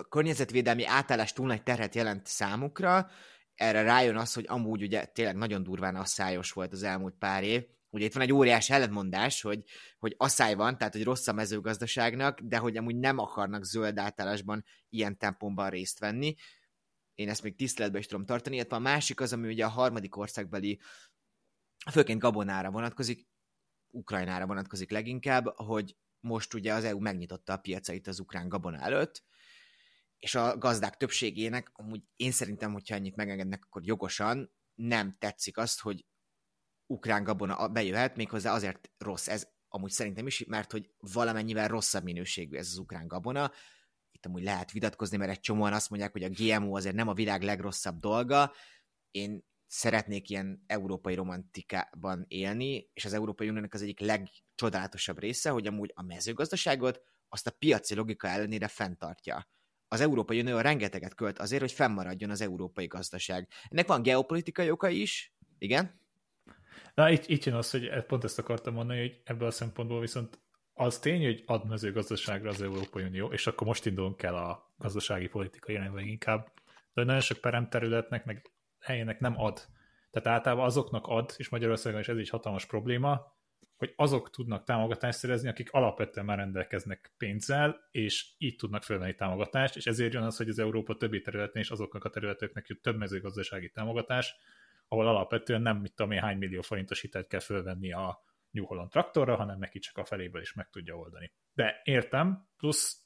a 0.00 0.08
környezetvédelmi 0.08 0.86
átállás 0.86 1.32
túl 1.32 1.46
nagy 1.46 1.62
terhet 1.62 1.94
jelent 1.94 2.26
számukra, 2.26 3.10
erre 3.54 3.82
rájön 3.82 4.16
az, 4.16 4.32
hogy 4.32 4.44
amúgy 4.48 4.82
ugye 4.82 5.04
tényleg 5.04 5.36
nagyon 5.36 5.62
durván 5.62 5.96
asszályos 5.96 6.52
volt 6.52 6.72
az 6.72 6.82
elmúlt 6.82 7.14
pár 7.18 7.44
év. 7.44 7.66
Ugye 7.90 8.04
itt 8.04 8.12
van 8.12 8.22
egy 8.22 8.32
óriás 8.32 8.70
ellentmondás, 8.70 9.42
hogy, 9.42 9.62
hogy 9.98 10.14
asszály 10.16 10.54
van, 10.54 10.78
tehát 10.78 10.92
hogy 10.92 11.04
rossz 11.04 11.26
a 11.26 11.32
mezőgazdaságnak, 11.32 12.40
de 12.40 12.56
hogy 12.56 12.76
amúgy 12.76 12.96
nem 12.96 13.18
akarnak 13.18 13.64
zöld 13.64 13.98
átállásban 13.98 14.64
ilyen 14.88 15.18
tempomban 15.18 15.70
részt 15.70 15.98
venni. 15.98 16.34
Én 17.20 17.28
ezt 17.28 17.42
még 17.42 17.56
tiszteletbe 17.56 17.98
is 17.98 18.06
tudom 18.06 18.24
tartani, 18.24 18.56
illetve 18.56 18.76
a 18.76 18.78
másik 18.78 19.20
az, 19.20 19.32
ami 19.32 19.48
ugye 19.48 19.64
a 19.64 19.68
harmadik 19.68 20.16
országbeli, 20.16 20.80
főként 21.90 22.20
Gabonára 22.20 22.70
vonatkozik, 22.70 23.28
Ukrajnára 23.90 24.46
vonatkozik 24.46 24.90
leginkább, 24.90 25.46
hogy 25.56 25.96
most 26.20 26.54
ugye 26.54 26.74
az 26.74 26.84
EU 26.84 27.00
megnyitotta 27.00 27.52
a 27.52 27.56
piacait 27.56 28.06
az 28.06 28.20
ukrán 28.20 28.48
gabona 28.48 28.78
előtt, 28.78 29.24
és 30.18 30.34
a 30.34 30.58
gazdák 30.58 30.96
többségének, 30.96 31.70
amúgy 31.72 32.02
én 32.16 32.30
szerintem, 32.30 32.72
hogyha 32.72 32.94
ennyit 32.94 33.16
megengednek, 33.16 33.64
akkor 33.64 33.84
jogosan 33.84 34.52
nem 34.74 35.16
tetszik 35.18 35.58
azt, 35.58 35.80
hogy 35.80 36.06
ukrán 36.86 37.24
gabona 37.24 37.68
bejöhet, 37.68 38.16
méghozzá 38.16 38.54
azért 38.54 38.90
rossz 38.98 39.28
ez 39.28 39.48
amúgy 39.68 39.90
szerintem 39.90 40.26
is, 40.26 40.44
mert 40.44 40.72
hogy 40.72 40.90
valamennyivel 40.98 41.68
rosszabb 41.68 42.04
minőségű 42.04 42.56
ez 42.56 42.66
az 42.66 42.78
ukrán 42.78 43.06
gabona. 43.06 43.52
Itt 44.20 44.26
amúgy 44.26 44.42
lehet 44.42 44.72
vitatkozni, 44.72 45.16
mert 45.16 45.30
egy 45.30 45.40
csomóan 45.40 45.72
azt 45.72 45.90
mondják, 45.90 46.12
hogy 46.12 46.22
a 46.22 46.28
GMO 46.28 46.76
azért 46.76 46.94
nem 46.94 47.08
a 47.08 47.14
világ 47.14 47.42
legrosszabb 47.42 47.98
dolga. 47.98 48.52
Én 49.10 49.44
szeretnék 49.66 50.30
ilyen 50.30 50.64
európai 50.66 51.14
romantikában 51.14 52.24
élni, 52.28 52.90
és 52.92 53.04
az 53.04 53.12
Európai 53.12 53.48
Uniónak 53.48 53.74
az 53.74 53.82
egyik 53.82 54.00
legcsodálatosabb 54.00 55.18
része, 55.18 55.50
hogy 55.50 55.66
amúgy 55.66 55.92
a 55.94 56.02
mezőgazdaságot 56.02 57.00
azt 57.28 57.46
a 57.46 57.50
piaci 57.50 57.94
logika 57.94 58.28
ellenére 58.28 58.68
fenntartja 58.68 59.48
az 59.88 60.00
Európai 60.00 60.40
Unió 60.40 60.58
rengeteget 60.58 61.14
költ 61.14 61.38
azért, 61.38 61.60
hogy 61.60 61.72
fennmaradjon 61.72 62.30
az 62.30 62.40
európai 62.40 62.86
gazdaság. 62.86 63.48
Ennek 63.68 63.86
van 63.86 64.02
geopolitikai 64.02 64.70
oka 64.70 64.88
is, 64.88 65.34
igen? 65.58 66.00
Na, 66.94 67.10
itt, 67.10 67.26
itt 67.26 67.44
jön 67.44 67.54
az, 67.54 67.70
hogy 67.70 68.04
pont 68.06 68.24
ezt 68.24 68.38
akartam 68.38 68.74
mondani, 68.74 69.00
hogy 69.00 69.20
ebből 69.24 69.48
a 69.48 69.50
szempontból 69.50 70.00
viszont 70.00 70.38
az 70.80 70.98
tény, 70.98 71.24
hogy 71.24 71.42
ad 71.46 71.68
mezőgazdaságra 71.68 72.48
az 72.48 72.62
Európai 72.62 73.02
Unió, 73.02 73.32
és 73.32 73.46
akkor 73.46 73.66
most 73.66 73.86
indulunk 73.86 74.22
el 74.22 74.34
a 74.34 74.72
gazdasági 74.78 75.28
politikai 75.28 75.74
irányba 75.74 76.00
inkább, 76.00 76.52
de 76.94 77.04
nagyon 77.04 77.20
sok 77.20 77.38
peremterületnek, 77.38 78.24
meg 78.24 78.50
helyének 78.78 79.20
nem 79.20 79.40
ad. 79.40 79.66
Tehát 80.10 80.28
általában 80.28 80.64
azoknak 80.64 81.06
ad, 81.06 81.34
és 81.36 81.48
Magyarországon 81.48 82.00
is 82.00 82.08
ez 82.08 82.16
egy 82.16 82.28
hatalmas 82.28 82.66
probléma, 82.66 83.38
hogy 83.76 83.92
azok 83.96 84.30
tudnak 84.30 84.64
támogatást 84.64 85.18
szerezni, 85.18 85.48
akik 85.48 85.72
alapvetően 85.72 86.26
már 86.26 86.38
rendelkeznek 86.38 87.12
pénzzel, 87.16 87.88
és 87.90 88.34
így 88.38 88.56
tudnak 88.56 88.82
fölvenni 88.82 89.14
támogatást, 89.14 89.76
és 89.76 89.86
ezért 89.86 90.12
jön 90.12 90.22
az, 90.22 90.36
hogy 90.36 90.48
az 90.48 90.58
Európa 90.58 90.96
többi 90.96 91.20
területén 91.20 91.62
és 91.62 91.70
azoknak 91.70 92.04
a 92.04 92.10
területeknek 92.10 92.66
jut 92.66 92.82
több 92.82 92.96
mezőgazdasági 92.96 93.70
támogatás, 93.70 94.34
ahol 94.88 95.08
alapvetően 95.08 95.62
nem 95.62 95.76
mit 95.76 95.94
tudom 95.94 96.12
én 96.12 96.20
hány 96.20 96.38
millió 96.38 96.60
forintos 96.60 97.00
hitelt 97.00 97.26
kell 97.26 97.40
fölvenni 97.40 97.92
a 97.92 98.28
New 98.50 98.64
Holland 98.64 98.90
traktorra, 98.90 99.36
hanem 99.36 99.58
neki 99.58 99.78
csak 99.78 99.96
a 99.98 100.04
feléből 100.04 100.40
is 100.40 100.52
meg 100.52 100.70
tudja 100.70 100.96
oldani. 100.96 101.32
De 101.52 101.80
értem, 101.84 102.48
plusz 102.56 103.04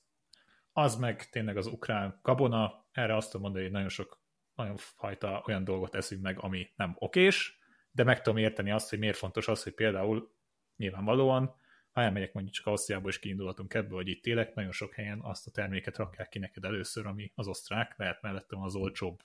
az 0.73 0.97
meg 0.97 1.29
tényleg 1.29 1.57
az 1.57 1.67
ukrán 1.67 2.19
kabona, 2.23 2.87
erre 2.93 3.17
azt 3.17 3.27
tudom 3.27 3.43
mondani, 3.43 3.65
hogy 3.65 3.73
nagyon 3.73 3.89
sok 3.89 4.23
nagyon 4.55 4.77
fajta 4.77 5.43
olyan 5.47 5.65
dolgot 5.65 5.95
eszünk 5.95 6.23
meg, 6.23 6.39
ami 6.39 6.73
nem 6.77 6.95
okés, 6.99 7.59
de 7.91 8.05
meg 8.05 8.23
tudom 8.23 8.39
érteni 8.39 8.71
azt, 8.71 8.91
hogy 8.91 8.99
miért 8.99 9.17
fontos 9.17 9.49
az, 9.49 9.63
hogy 9.63 9.75
például 9.75 10.35
nyilvánvalóan, 10.77 11.55
ha 11.91 12.01
elmegyek 12.01 12.33
mondjuk 12.33 12.55
csak 12.55 12.67
Ausztriából 12.67 13.11
is 13.11 13.19
kiindulhatunk 13.19 13.75
ebből, 13.75 13.97
hogy 13.97 14.09
itt 14.09 14.25
élek, 14.25 14.55
nagyon 14.55 14.73
sok 14.73 14.95
helyen 14.95 15.21
azt 15.21 15.47
a 15.47 15.51
terméket 15.51 15.97
rakják 15.97 16.29
ki 16.29 16.39
neked 16.39 16.65
először, 16.65 17.07
ami 17.07 17.33
az 17.35 17.47
osztrák, 17.49 17.95
lehet 17.97 18.23
mellettem 18.23 18.63
az 18.63 18.75
olcsóbb 18.75 19.23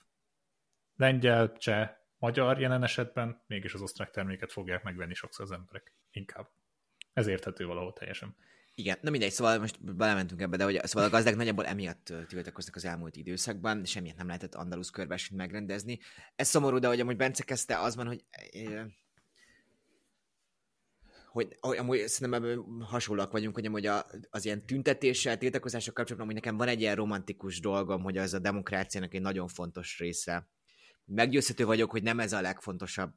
lengyel, 0.96 1.56
cseh, 1.56 1.90
magyar 2.18 2.60
jelen 2.60 2.82
esetben, 2.82 3.42
mégis 3.46 3.74
az 3.74 3.82
osztrák 3.82 4.10
terméket 4.10 4.52
fogják 4.52 4.82
megvenni 4.82 5.14
sokszor 5.14 5.44
az 5.44 5.52
emberek. 5.52 5.94
Inkább. 6.12 6.48
Ez 7.12 7.26
érthető 7.26 7.66
valahol 7.66 7.92
teljesen. 7.92 8.36
Igen, 8.74 8.98
na 9.00 9.10
mindegy, 9.10 9.30
szóval 9.30 9.58
most 9.58 9.94
belementünk 9.96 10.40
ebbe, 10.40 10.56
de 10.56 10.64
hogy 10.64 10.80
szóval 10.82 11.08
a 11.08 11.10
gazdák 11.10 11.36
nagyjából 11.36 11.66
emiatt 11.66 12.12
tiltakoztak 12.28 12.76
az 12.76 12.84
elmúlt 12.84 13.16
időszakban, 13.16 13.80
és 13.80 13.96
emiatt 13.96 14.16
nem 14.16 14.26
lehetett 14.26 14.54
Andalusz 14.54 14.90
körversenyt 14.90 15.40
megrendezni. 15.40 15.98
Ez 16.36 16.48
szomorú, 16.48 16.78
de 16.78 16.88
hogy 16.88 17.00
amúgy 17.00 17.16
Bence 17.16 17.44
kezdte, 17.44 17.78
az 17.78 17.96
van, 17.96 18.06
hogy 18.06 18.24
hogy, 21.30 21.56
hogy 21.60 21.76
amúgy 21.76 22.08
szerintem 22.08 22.42
ebben 22.42 22.82
hasonlóak 22.82 23.32
vagyunk, 23.32 23.54
hogy 23.54 23.66
amúgy 23.66 23.86
a, 23.86 24.06
az 24.30 24.44
ilyen 24.44 24.66
tüntetéssel, 24.66 25.38
tiltakozással 25.38 25.92
kapcsolatban, 25.92 26.26
hogy 26.26 26.42
nekem 26.42 26.56
van 26.56 26.68
egy 26.68 26.80
ilyen 26.80 26.94
romantikus 26.94 27.60
dolgom, 27.60 28.02
hogy 28.02 28.18
az 28.18 28.34
a 28.34 28.38
demokráciának 28.38 29.14
egy 29.14 29.20
nagyon 29.20 29.48
fontos 29.48 29.98
része. 29.98 30.48
Meggyőzhető 31.04 31.64
vagyok, 31.64 31.90
hogy 31.90 32.02
nem 32.02 32.20
ez 32.20 32.32
a 32.32 32.40
legfontosabb, 32.40 33.14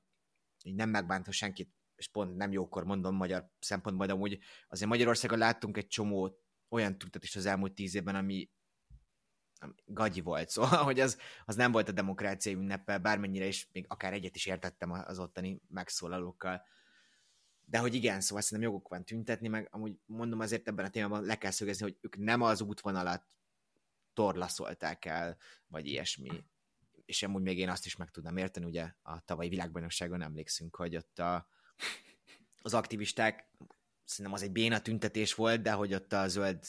így 0.64 0.76
nem 0.76 0.90
megbántva 0.90 1.32
senkit, 1.32 1.70
és 2.04 2.10
pont 2.10 2.36
nem 2.36 2.52
jókor 2.52 2.84
mondom 2.84 3.16
magyar 3.16 3.50
szempontból, 3.60 4.06
de 4.06 4.14
amúgy 4.14 4.40
azért 4.68 4.90
Magyarországon 4.90 5.38
láttunk 5.38 5.78
egy 5.78 5.88
csomó 5.88 6.38
olyan 6.70 6.98
tüntetést 6.98 7.36
az 7.36 7.46
elmúlt 7.46 7.74
tíz 7.74 7.96
évben, 7.96 8.16
ami, 8.16 8.50
ami 9.60 9.74
gagyi 9.86 10.22
volt, 10.22 10.50
szóval, 10.50 10.84
hogy 10.84 11.00
az, 11.00 11.18
az 11.46 11.56
nem 11.56 11.72
volt 11.72 11.90
a 11.90 11.92
demokrácia 11.92 12.52
ünneppel, 12.52 13.00
bármennyire 13.00 13.46
is, 13.46 13.70
még 13.72 13.86
akár 13.88 14.14
egyet 14.14 14.36
is 14.36 14.46
értettem 14.46 14.92
az 14.92 15.20
ottani 15.20 15.62
megszólalókkal 15.68 16.62
de 17.66 17.78
hogy 17.78 17.94
igen, 17.94 18.22
szóval 18.22 18.44
szerintem 18.44 18.72
joguk 18.72 18.88
van 18.88 19.06
tüntetni, 19.06 19.48
meg 19.48 19.68
amúgy 19.72 19.98
mondom 20.06 20.40
azért 20.40 20.68
ebben 20.68 20.86
a 20.86 20.90
témában 20.90 21.24
le 21.24 21.38
kell 21.38 21.52
szögezni, 21.52 21.84
hogy 21.84 21.98
ők 22.02 22.18
nem 22.18 22.42
az 22.42 22.62
útvonalat 22.62 23.26
torlaszolták 24.14 25.06
el, 25.06 25.38
vagy 25.68 25.88
ilyesmi. 25.88 26.44
És 27.06 27.24
amúgy 27.24 27.42
még 27.42 27.58
én 27.58 27.70
azt 27.70 27.86
is 27.86 27.96
meg 27.96 28.10
tudnám 28.10 28.38
érteni, 28.38 28.66
ugye 28.66 28.94
a 29.02 29.24
tavalyi 29.26 29.50
világbajnokságon 29.50 30.22
emlékszünk, 30.22 30.76
hogy 30.76 30.96
ott 30.96 31.20
a, 31.20 31.48
az 32.62 32.74
aktivisták, 32.74 33.50
szerintem 34.04 34.34
az 34.34 34.42
egy 34.42 34.52
béna 34.52 34.82
tüntetés 34.82 35.34
volt, 35.34 35.62
de 35.62 35.72
hogy 35.72 35.94
ott 35.94 36.14
a 36.14 36.28
zöld, 36.28 36.66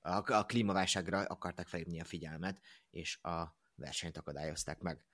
a, 0.00 0.32
a 0.32 0.46
klímaválságra 0.46 1.18
akarták 1.18 1.66
felhívni 1.66 2.00
a 2.00 2.04
figyelmet, 2.04 2.60
és 2.90 3.22
a 3.22 3.56
versenyt 3.74 4.16
akadályozták 4.16 4.80
meg. 4.80 5.04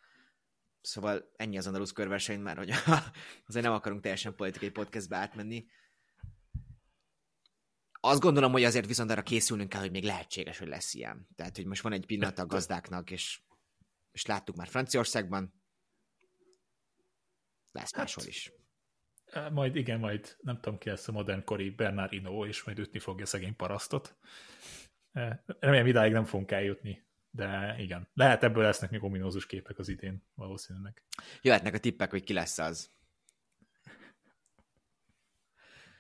Szóval 0.81 1.33
ennyi 1.37 1.59
az 1.59 1.67
andalusz 1.67 1.93
körverseny 1.93 2.41
már, 2.41 2.57
hogy 2.57 2.71
azért 3.47 3.65
nem 3.65 3.73
akarunk 3.73 4.03
teljesen 4.03 4.35
politikai 4.35 4.71
podcastbe 4.71 5.17
átmenni. 5.17 5.67
Azt 8.03 8.21
gondolom, 8.21 8.53
hogy 8.53 8.65
azért 8.65 8.87
viszont 8.87 9.11
arra 9.11 9.23
készülnünk 9.23 9.69
kell, 9.69 9.81
hogy 9.81 9.91
még 9.91 10.05
lehetséges, 10.05 10.59
hogy 10.59 10.69
lesz 10.69 10.95
ilyen. 10.95 11.29
Tehát, 11.35 11.57
hogy 11.57 11.67
most 11.67 11.83
van 11.83 11.93
egy 11.93 12.07
pillanat 12.07 12.39
a 12.39 12.47
gazdáknak, 12.47 13.11
és, 13.11 13.41
és 14.13 14.27
láttuk 14.27 14.57
már 14.57 14.69
Franciaországban, 14.69 15.63
lesz 17.73 17.97
máshol 17.97 18.25
is. 18.25 18.53
Majd 19.53 19.77
igen, 19.77 19.99
majd 19.99 20.37
nem 20.41 20.61
tudom 20.61 20.79
ki 20.79 20.89
lesz 20.89 21.09
a 21.09 21.13
modernkori 21.13 21.71
Bernardino, 21.71 22.47
és 22.47 22.65
majd 22.65 22.79
ütni 22.79 22.99
fogja 22.99 23.27
szegény 23.27 23.57
parasztot. 23.57 24.17
Remélem 25.61 25.87
idáig 25.87 26.13
nem 26.13 26.25
fogunk 26.25 26.51
eljutni 26.51 27.09
de 27.31 27.75
igen, 27.79 28.09
lehet 28.15 28.43
ebből 28.43 28.63
lesznek 28.63 28.91
még 28.91 29.03
ominózus 29.03 29.47
képek 29.47 29.79
az 29.79 29.89
idén 29.89 30.25
valószínűleg. 30.35 31.03
Jöhetnek 31.43 31.75
a 31.75 31.79
tippek, 31.79 32.11
hogy 32.11 32.23
ki 32.23 32.33
lesz 32.33 32.59
az. 32.59 32.91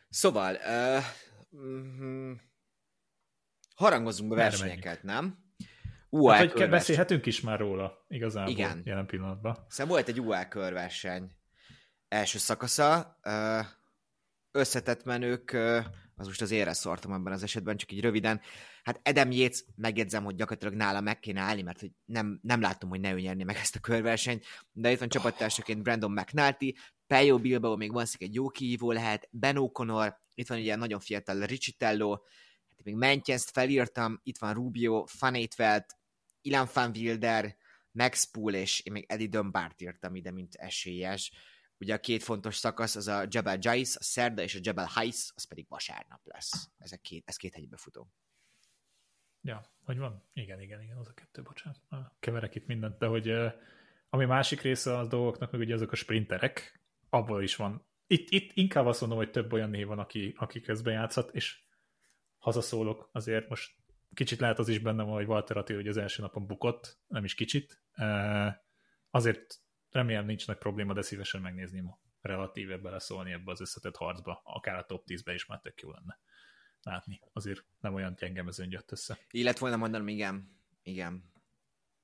Szóval, 0.08 0.54
uh, 0.54 1.04
mm, 1.60 2.32
harangozunk 3.74 4.30
be 4.30 4.36
versenyeket, 4.36 5.02
nem? 5.02 5.48
UAE 6.08 6.36
hát, 6.36 6.52
hogy 6.52 6.68
beszélhetünk 6.68 7.26
is 7.26 7.40
már 7.40 7.58
róla, 7.58 8.04
igazából, 8.08 8.50
Igen. 8.50 8.82
jelen 8.84 9.06
pillanatban. 9.06 9.66
Szóval 9.68 9.94
volt 9.94 10.08
egy 10.08 10.20
UAE 10.20 10.48
körverseny 10.48 11.36
első 12.11 12.38
szakasza, 12.38 13.18
összetett 14.51 15.05
menők, 15.05 15.53
az 16.16 16.27
most 16.27 16.42
az 16.42 16.51
ére 16.51 16.73
szortam 16.73 17.12
ebben 17.12 17.33
az 17.33 17.42
esetben, 17.42 17.77
csak 17.77 17.92
így 17.92 18.01
röviden, 18.01 18.40
Hát 18.83 19.01
Edem 19.03 19.31
Yates, 19.31 19.64
megjegyzem, 19.77 20.25
hogy 20.25 20.35
gyakorlatilag 20.35 20.75
nála 20.75 21.01
meg 21.01 21.18
kéne 21.18 21.40
állni, 21.40 21.62
mert 21.62 21.81
hogy 21.81 21.90
nem, 22.05 22.38
nem 22.42 22.61
látom, 22.61 22.90
hogy 22.90 23.01
ne 23.01 23.12
nyerni 23.12 23.42
meg 23.42 23.57
ezt 23.57 23.77
a 23.77 23.81
körversenyt, 23.81 24.44
de 24.73 24.90
itt 24.90 24.99
van 24.99 25.09
csapattársaként 25.09 25.83
Brandon 25.83 26.12
McNulty, 26.12 26.77
Pejo 27.07 27.38
Bilbao 27.38 27.77
még 27.77 27.92
van 27.92 28.07
egy 28.18 28.35
jó 28.35 28.49
kihívó 28.49 28.92
lehet, 28.92 29.29
Ben 29.31 29.57
O'Connor, 29.59 30.14
itt 30.35 30.49
van 30.49 30.59
ugye 30.59 30.77
nagyon 30.77 31.01
fiatal 31.01 31.46
Richitello, 31.46 32.11
hát 32.70 32.85
még 32.85 32.94
Mentjenszt 32.94 33.51
felírtam, 33.51 34.20
itt 34.23 34.38
van 34.38 34.55
Rubio, 34.55 35.05
Fanétvelt, 35.07 35.96
Ilan 36.40 36.68
van 36.73 36.90
Wilder, 36.94 37.57
Max 37.92 38.25
Pool, 38.31 38.55
és 38.55 38.81
én 38.81 38.92
még 38.92 39.05
Eddie 39.09 39.29
Dunbart 39.29 39.81
írtam 39.81 40.14
ide, 40.14 40.31
mint 40.31 40.55
esélyes. 40.55 41.33
Ugye 41.80 41.94
a 41.94 42.00
két 42.00 42.22
fontos 42.22 42.56
szakasz 42.56 42.96
az 42.96 43.08
a 43.08 43.26
Jebel 43.30 43.58
Jais, 43.60 43.96
a 43.96 44.02
szerda, 44.02 44.42
és 44.42 44.54
a 44.54 44.60
Jebel 44.62 44.86
Hais, 44.86 45.30
az 45.34 45.44
pedig 45.44 45.66
vasárnap 45.68 46.20
lesz. 46.24 46.70
Ezek 46.78 47.00
két, 47.00 47.28
ez 47.28 47.36
két 47.36 47.54
hegybe 47.54 47.76
futó. 47.76 48.10
Ja, 49.42 49.72
hogy 49.84 49.98
van? 49.98 50.28
Igen, 50.32 50.60
igen, 50.60 50.82
igen, 50.82 50.96
az 50.96 51.08
a 51.08 51.12
kettő, 51.12 51.42
bocsánat. 51.42 51.80
Keverek 52.18 52.54
itt 52.54 52.66
mindent, 52.66 52.98
de 52.98 53.06
hogy 53.06 53.30
ami 54.08 54.24
másik 54.24 54.60
része 54.60 54.98
a 54.98 55.06
dolgoknak, 55.06 55.50
meg 55.50 55.60
ugye 55.60 55.74
azok 55.74 55.92
a 55.92 55.96
sprinterek, 55.96 56.80
abból 57.08 57.42
is 57.42 57.56
van 57.56 57.88
itt, 58.10 58.30
itt 58.30 58.50
inkább 58.54 58.86
azt 58.86 59.00
mondom, 59.00 59.18
hogy 59.18 59.30
több 59.30 59.52
olyan 59.52 59.70
név 59.70 59.86
van, 59.86 59.98
aki, 59.98 60.34
aki 60.36 60.60
közben 60.60 60.92
játszhat, 60.92 61.34
és 61.34 61.62
hazaszólok 62.38 63.08
azért, 63.12 63.48
most 63.48 63.74
kicsit 64.14 64.40
lehet 64.40 64.58
az 64.58 64.68
is 64.68 64.78
bennem, 64.78 65.06
hogy 65.06 65.26
Walter 65.26 65.56
Attila 65.56 65.78
hogy 65.78 65.88
az 65.88 65.96
első 65.96 66.22
napon 66.22 66.46
bukott, 66.46 66.98
nem 67.06 67.24
is 67.24 67.34
kicsit. 67.34 67.82
Azért 69.10 69.60
remélem 69.90 70.26
nincs 70.26 70.46
nagy 70.46 70.59
probléma, 70.59 70.92
de 70.92 71.03
szívesen 71.03 71.40
megnézni 71.40 71.81
ma 71.81 71.98
relatíve 72.20 72.76
beleszólni 72.76 73.33
ebbe 73.33 73.50
az 73.50 73.61
összetett 73.61 73.96
harcba, 73.96 74.40
akár 74.44 74.76
a 74.76 74.87
top 74.87 75.05
10-be 75.07 75.35
is 75.35 75.46
már 75.46 75.61
tök 75.61 75.81
jó 75.81 75.90
lenne 75.90 76.18
látni. 76.83 77.20
Azért 77.33 77.64
nem 77.81 77.94
olyan 77.94 78.14
gyenge 78.18 78.42
mezőn 78.42 78.70
jött 78.70 78.92
össze. 78.92 79.18
Illet 79.31 79.59
volna 79.59 79.76
mondanom, 79.76 80.09
igen. 80.09 80.59
Igen. 80.83 81.33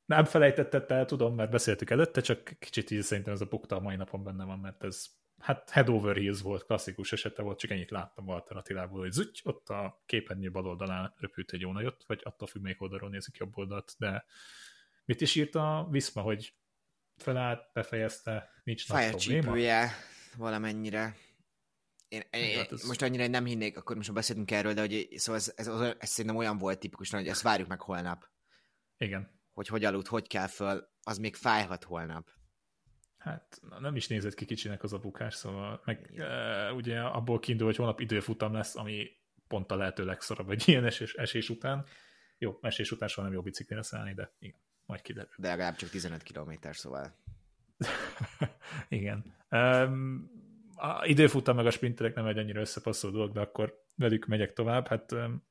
Nem 0.05 0.25
felejtetted 0.25 0.91
el, 0.91 1.05
tudom, 1.05 1.35
mert 1.35 1.51
beszéltük 1.51 1.91
előtte, 1.91 2.21
csak 2.21 2.57
kicsit 2.59 2.91
így 2.91 3.03
szerintem 3.03 3.33
ez 3.33 3.41
a 3.41 3.47
bukta 3.47 3.77
a 3.77 3.81
mai 3.81 3.97
napon 3.97 4.23
benne 4.23 4.45
van, 4.45 4.59
mert 4.59 4.85
ez 4.85 5.07
hát 5.39 5.71
head 5.71 5.89
over 5.89 6.17
heels 6.17 6.41
volt, 6.41 6.65
klasszikus 6.65 7.13
esete 7.13 7.43
volt, 7.43 7.59
csak 7.59 7.71
ennyit 7.71 7.91
láttam 7.91 8.29
Attilából, 8.29 9.01
hogy 9.01 9.13
zügy, 9.13 9.41
ott 9.45 9.69
a 9.69 10.03
képernyő 10.07 10.51
bal 10.51 10.67
oldalán 10.67 11.15
röpült 11.19 11.53
egy 11.53 11.61
jó 11.61 11.73
nagyot, 11.73 12.05
vagy 12.07 12.21
attól 12.25 12.49
függ, 12.49 12.63
melyik 12.63 12.83
oldalról 12.83 13.11
nézik 13.11 13.37
jobb 13.37 13.59
oldalt, 13.59 13.95
de 13.99 14.25
mit 15.05 15.21
is 15.21 15.35
írt 15.35 15.55
a 15.55 15.87
Viszma, 15.91 16.23
hogy 16.23 16.55
felállt, 17.17 17.71
befejezte, 17.73 18.51
nincs 18.65 18.89
nagy 18.89 19.11
probléma? 19.11 19.91
valamennyire. 20.37 21.17
Én, 22.09 22.23
én, 22.31 22.59
hát 22.59 22.73
ez... 22.73 22.87
most 22.87 23.03
annyira 23.03 23.27
nem 23.27 23.45
hinnék, 23.45 23.77
akkor 23.77 23.97
most 23.97 24.13
beszélünk 24.13 24.51
erről, 24.51 24.75
de 24.75 24.81
hogy 24.81 25.09
szóval 25.15 25.41
ez, 25.41 25.53
ez, 25.57 25.67
ez, 25.67 25.95
ez 25.99 26.09
szerintem 26.09 26.37
olyan 26.37 26.59
volt 26.59 26.79
tipikusan, 26.79 27.19
hogy 27.19 27.29
ezt 27.29 27.43
várjuk 27.43 27.69
meg 27.69 27.81
holnap. 27.81 28.25
Igen. 28.97 29.41
Hogy 29.53 29.69
hogy 29.69 29.85
aludt, 29.85 30.07
hogy 30.07 30.27
kell 30.27 30.47
föl, 30.47 30.89
az 31.03 31.19
még 31.19 31.35
fájhat 31.35 31.85
holnap. 31.85 32.31
Hát 33.19 33.61
nem 33.81 33.97
is 33.97 34.07
nézett 34.07 34.35
ki 34.35 34.45
kicsinek 34.45 34.83
az 34.83 34.93
a 34.93 34.99
bukás, 34.99 35.35
szóval 35.35 35.83
meg 35.85 36.19
e, 36.19 36.73
ugye 36.73 37.01
abból 37.01 37.39
kiindul, 37.39 37.67
hogy 37.67 37.77
holnap 37.77 38.01
időfutam 38.01 38.53
lesz, 38.53 38.77
ami 38.77 39.09
pont 39.49 39.71
a 39.71 39.77
lehető 39.77 40.05
legszorabb 40.05 40.51
egy 40.51 40.69
ilyen 40.69 40.85
esés, 40.85 41.15
esés 41.15 41.49
után. 41.49 41.87
Jó, 42.39 42.59
esés 42.61 42.91
után 42.91 43.09
soha 43.09 43.27
nem 43.27 43.37
jó 43.37 43.43
biciklire 43.43 43.83
szállni, 43.83 44.15
de 44.15 44.35
igen, 44.39 44.61
majd 44.87 45.03
kiderül. 45.03 45.31
De 45.37 45.49
legalább 45.49 45.77
csak 45.77 45.89
15 45.89 46.23
km, 46.23 46.53
szóval. 46.71 47.17
igen. 48.89 49.35
Um, 49.51 50.31
a 50.75 51.07
időfutam 51.07 51.57
meg 51.57 51.67
a 51.67 51.71
sprinterek 51.71 52.15
nem 52.15 52.27
egy 52.27 52.39
annyira 52.39 52.61
összepasszoló 52.61 53.13
dolog, 53.13 53.33
de 53.33 53.41
akkor 53.41 53.85
velük 53.97 54.27
megyek 54.27 54.53
tovább. 54.53 54.87
Hát 54.87 55.13
um, 55.13 55.45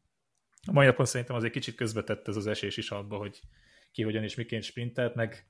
a 0.67 0.71
mai 0.71 0.85
napon 0.85 1.05
szerintem 1.05 1.35
azért 1.35 1.53
kicsit 1.53 1.75
közbetett 1.75 2.27
ez 2.27 2.35
az 2.35 2.47
esés 2.47 2.77
is 2.77 2.91
abba, 2.91 3.17
hogy 3.17 3.41
ki 3.91 4.03
hogyan 4.03 4.23
és 4.23 4.35
miként 4.35 4.63
sprintelt, 4.63 5.15
meg 5.15 5.49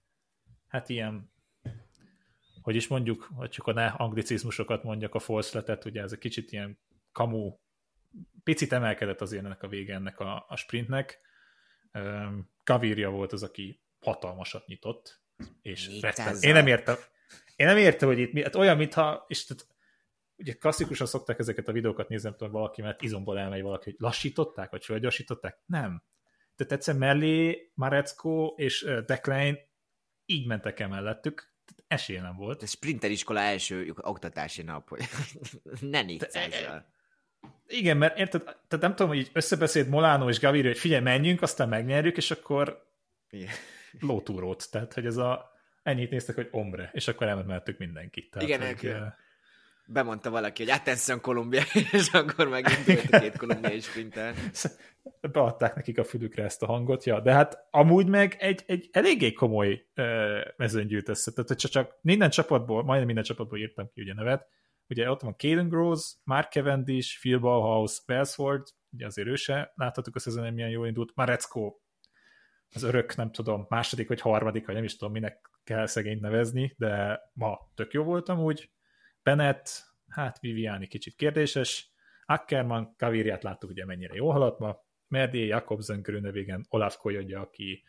hát 0.67 0.89
ilyen 0.89 1.33
hogy 2.65 2.75
is 2.75 2.87
mondjuk, 2.87 3.29
hogy 3.33 3.49
csak 3.49 3.67
a 3.67 3.73
ne 3.73 3.85
anglicizmusokat 3.85 4.83
mondjak, 4.83 5.15
a 5.15 5.19
false 5.19 5.79
ugye 5.85 6.01
ez 6.01 6.11
egy 6.11 6.17
kicsit 6.17 6.51
ilyen 6.51 6.77
kamu, 7.11 7.57
picit 8.43 8.73
emelkedett 8.73 9.21
az 9.21 9.33
ennek 9.33 9.63
a 9.63 9.67
vége 9.67 9.93
ennek 9.93 10.19
a, 10.19 10.45
a 10.47 10.55
sprintnek. 10.55 11.19
Kavirja 12.65 13.09
volt 13.09 13.31
az, 13.31 13.43
aki 13.43 13.81
hatalmasat 13.99 14.67
nyitott, 14.67 15.21
és 15.61 15.87
Én 16.41 16.53
nem 16.53 16.67
értem, 16.67 16.95
én 17.55 17.67
nem 17.67 17.77
értem, 17.77 18.07
hogy 18.07 18.19
itt 18.19 18.33
mi, 18.33 18.43
hát 18.43 18.55
olyan, 18.55 18.77
mintha, 18.77 19.25
és 19.27 19.45
tehát, 19.45 19.67
ugye 20.35 20.53
klasszikusan 20.53 21.07
szokták 21.07 21.39
ezeket 21.39 21.67
a 21.67 21.71
videókat 21.71 22.09
nézni, 22.09 22.29
nem 22.29 22.37
tudom, 22.37 22.53
valaki, 22.53 22.81
mert 22.81 23.01
izomból 23.01 23.39
elmegy 23.39 23.61
valaki, 23.61 23.83
hogy 23.83 23.95
lassították, 23.99 24.69
vagy 24.69 24.85
fölgyorsították. 24.85 25.59
Nem. 25.65 26.03
Tehát 26.55 26.73
egyszer 26.73 26.95
mellé 26.95 27.71
Marecko 27.73 28.53
és 28.55 28.87
Declan 29.05 29.57
így 30.25 30.47
mentek 30.47 30.79
el 30.79 30.87
mellettük, 30.87 31.53
esélye 31.87 32.21
nem 32.21 32.35
volt. 32.35 32.63
Ez 32.63 32.69
sprinteriskola 32.69 33.39
első 33.39 33.93
oktatási 33.95 34.61
nap, 34.61 34.89
hogy 34.89 35.03
ne 35.79 36.01
nézz 36.01 36.35
ezzel. 36.35 36.93
Igen, 37.67 37.97
mert 37.97 38.17
érted, 38.19 38.43
tehát 38.43 38.79
nem 38.79 38.89
tudom, 38.89 39.07
hogy 39.07 39.17
így 39.17 39.29
összebeszélt 39.33 39.89
Molano 39.89 40.29
és 40.29 40.39
Gaviria, 40.39 40.69
hogy 40.69 40.79
figyelj, 40.79 41.03
menjünk, 41.03 41.41
aztán 41.41 41.69
megnyerjük, 41.69 42.17
és 42.17 42.31
akkor 42.31 42.85
Igen. 43.29 43.49
lótúrót. 43.99 44.71
Tehát, 44.71 44.93
hogy 44.93 45.05
ez 45.05 45.17
a 45.17 45.53
ennyit 45.83 46.09
néztek, 46.09 46.35
hogy 46.35 46.47
ombre, 46.51 46.89
és 46.93 47.07
akkor 47.07 47.27
elmehettük 47.27 47.77
mindenkit. 47.77 48.29
Tehát, 48.29 48.47
Igen, 48.47 48.65
hogy, 48.65 48.95
bemondta 49.85 50.29
valaki, 50.29 50.63
hogy 50.63 50.71
Attention 50.71 51.21
Kolumbia, 51.21 51.63
és 51.91 52.07
akkor 52.11 52.47
megint 52.47 53.09
a 53.11 53.19
két 53.19 53.37
kolumbiai 53.37 53.79
sprinter. 53.79 54.33
Beadták 55.31 55.75
nekik 55.75 55.97
a 55.97 56.03
fülükre 56.03 56.43
ezt 56.43 56.63
a 56.63 56.65
hangot, 56.65 57.03
ja, 57.03 57.19
de 57.19 57.31
hát 57.31 57.67
amúgy 57.71 58.07
meg 58.07 58.35
egy, 58.39 58.63
egy 58.65 58.89
eléggé 58.91 59.33
komoly 59.33 59.85
uh, 59.95 60.05
mezőn 60.57 60.87
gyűjt 60.87 61.09
össze, 61.09 61.31
tehát 61.31 61.59
csak, 61.59 61.71
csak 61.71 61.95
minden 62.01 62.29
csapatból, 62.29 62.83
majdnem 62.83 63.05
minden 63.05 63.23
csapatból 63.23 63.59
írtam 63.59 63.89
ki 63.93 64.01
ugye 64.01 64.13
nevet, 64.13 64.47
ugye 64.89 65.09
ott 65.09 65.21
van 65.21 65.35
Caden 65.37 65.69
Gross, 65.69 66.15
Mark 66.23 66.51
Cavendish, 66.51 67.19
Phil 67.19 67.39
Bauhaus, 67.39 68.01
Wellsford, 68.07 68.67
ugye 68.91 69.05
azért 69.05 69.27
ő 69.27 69.35
se, 69.35 69.71
láthatjuk 69.75 70.15
a 70.15 70.19
szezonon 70.19 70.53
milyen 70.53 70.69
jól 70.69 70.87
indult, 70.87 71.15
Marecko, 71.15 71.75
az 72.73 72.83
örök, 72.83 73.15
nem 73.15 73.31
tudom, 73.31 73.65
második 73.69 74.07
vagy 74.07 74.21
harmadik, 74.21 74.65
vagy 74.65 74.75
nem 74.75 74.83
is 74.83 74.95
tudom, 74.95 75.13
minek 75.13 75.49
kell 75.63 75.85
szegényt 75.85 76.21
nevezni, 76.21 76.73
de 76.77 77.21
ma 77.33 77.71
tök 77.75 77.93
jó 77.93 78.03
voltam 78.03 78.39
úgy, 78.39 78.71
Bennett, 79.23 79.83
hát 80.07 80.39
Viviani 80.39 80.87
kicsit 80.87 81.15
kérdéses, 81.15 81.93
Ackerman, 82.25 82.95
Kaviriát 82.97 83.43
láttuk 83.43 83.69
ugye 83.69 83.85
mennyire 83.85 84.13
jó 84.13 84.31
haladt 84.31 84.59
ma, 84.59 84.83
Merdi, 85.07 85.45
Jakobsen 85.45 86.01
körülne 86.01 86.31
végen 86.31 86.65
Olaf 86.69 86.97
Koyodja, 86.97 87.41
aki 87.41 87.83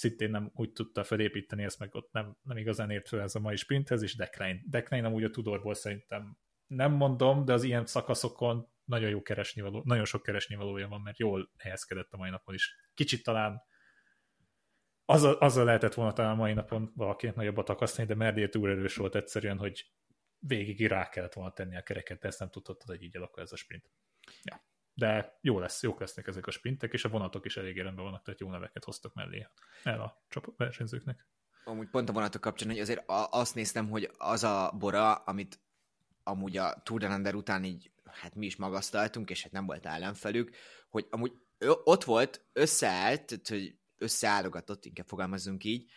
szintén 0.00 0.30
nem 0.30 0.50
úgy 0.54 0.72
tudta 0.72 1.04
felépíteni, 1.04 1.64
ezt 1.64 1.78
meg 1.78 1.94
ott 1.94 2.12
nem, 2.12 2.36
nem 2.42 2.56
igazán 2.56 2.90
ért 2.90 3.08
fel 3.08 3.20
ez 3.20 3.34
a 3.34 3.40
mai 3.40 3.56
sprinthez, 3.56 4.02
és 4.02 4.16
Decline. 4.16 4.60
Decline 4.64 5.06
amúgy 5.06 5.24
a 5.24 5.30
Tudorból 5.30 5.74
szerintem 5.74 6.38
nem 6.66 6.92
mondom, 6.92 7.44
de 7.44 7.52
az 7.52 7.62
ilyen 7.62 7.86
szakaszokon 7.86 8.68
nagyon 8.84 9.10
jó 9.10 9.22
keresni 9.22 9.62
való, 9.62 9.82
nagyon 9.84 10.04
sok 10.04 10.22
keresni 10.22 10.54
valója 10.54 10.88
van, 10.88 11.00
mert 11.00 11.18
jól 11.18 11.50
helyezkedett 11.58 12.12
a 12.12 12.16
mai 12.16 12.30
napon 12.30 12.54
is. 12.54 12.74
Kicsit 12.94 13.22
talán 13.22 13.62
azzal, 15.04 15.34
azzal 15.34 15.64
lehetett 15.64 15.94
volna 15.94 16.12
talán 16.12 16.32
a 16.32 16.34
mai 16.34 16.52
napon 16.52 16.92
valakinek 16.94 17.34
nagyobbat 17.34 17.68
akasztani, 17.68 18.08
de 18.08 18.14
Merdi 18.14 18.48
túl 18.48 18.70
erős 18.70 18.96
volt 18.96 19.14
egyszerűen, 19.14 19.58
hogy 19.58 19.90
végig 20.38 20.86
rá 20.86 21.08
kellett 21.08 21.32
volna 21.32 21.52
tenni 21.52 21.76
a 21.76 21.82
kereket, 21.82 22.20
de 22.20 22.28
ezt 22.28 22.38
nem 22.38 22.50
tudhattad, 22.50 22.88
hogy 22.88 23.02
így 23.02 23.16
alakul 23.16 23.42
ez 23.42 23.52
a 23.52 23.56
sprint. 23.56 23.90
Ja. 24.42 24.68
De 25.00 25.38
jó 25.40 25.58
lesz, 25.58 25.82
jók 25.82 26.00
lesznek 26.00 26.26
ezek 26.26 26.46
a 26.46 26.50
sprintek, 26.50 26.92
és 26.92 27.04
a 27.04 27.08
vonatok 27.08 27.44
is 27.44 27.56
elég 27.56 27.76
rendben 27.76 28.04
vannak, 28.04 28.22
tehát 28.22 28.40
jó 28.40 28.50
neveket 28.50 28.84
hoztak 28.84 29.14
mellé 29.14 29.46
el 29.82 30.00
a 30.00 30.24
csapat 30.28 30.56
versenyzőknek. 30.56 31.26
Amúgy 31.64 31.88
pont 31.88 32.08
a 32.08 32.12
vonatok 32.12 32.40
kapcsán, 32.40 32.68
hogy 32.68 32.78
azért 32.78 33.04
azt 33.30 33.54
néztem, 33.54 33.88
hogy 33.88 34.10
az 34.18 34.44
a 34.44 34.74
bora, 34.78 35.14
amit 35.14 35.60
amúgy 36.22 36.56
a 36.56 36.80
Tour 36.82 37.00
de 37.00 37.08
Lander 37.08 37.34
után 37.34 37.64
így, 37.64 37.90
hát 38.04 38.34
mi 38.34 38.46
is 38.46 38.56
magasztaltunk, 38.56 39.30
és 39.30 39.42
hát 39.42 39.52
nem 39.52 39.66
volt 39.66 39.86
ellenfelük, 39.86 40.56
hogy 40.88 41.06
amúgy 41.10 41.32
ott 41.84 42.04
volt, 42.04 42.44
összeállt, 42.52 43.24
tehát, 43.24 43.48
hogy 43.48 43.78
összeállogatott, 43.98 44.84
inkább 44.84 45.06
fogalmazunk 45.06 45.64
így, 45.64 45.90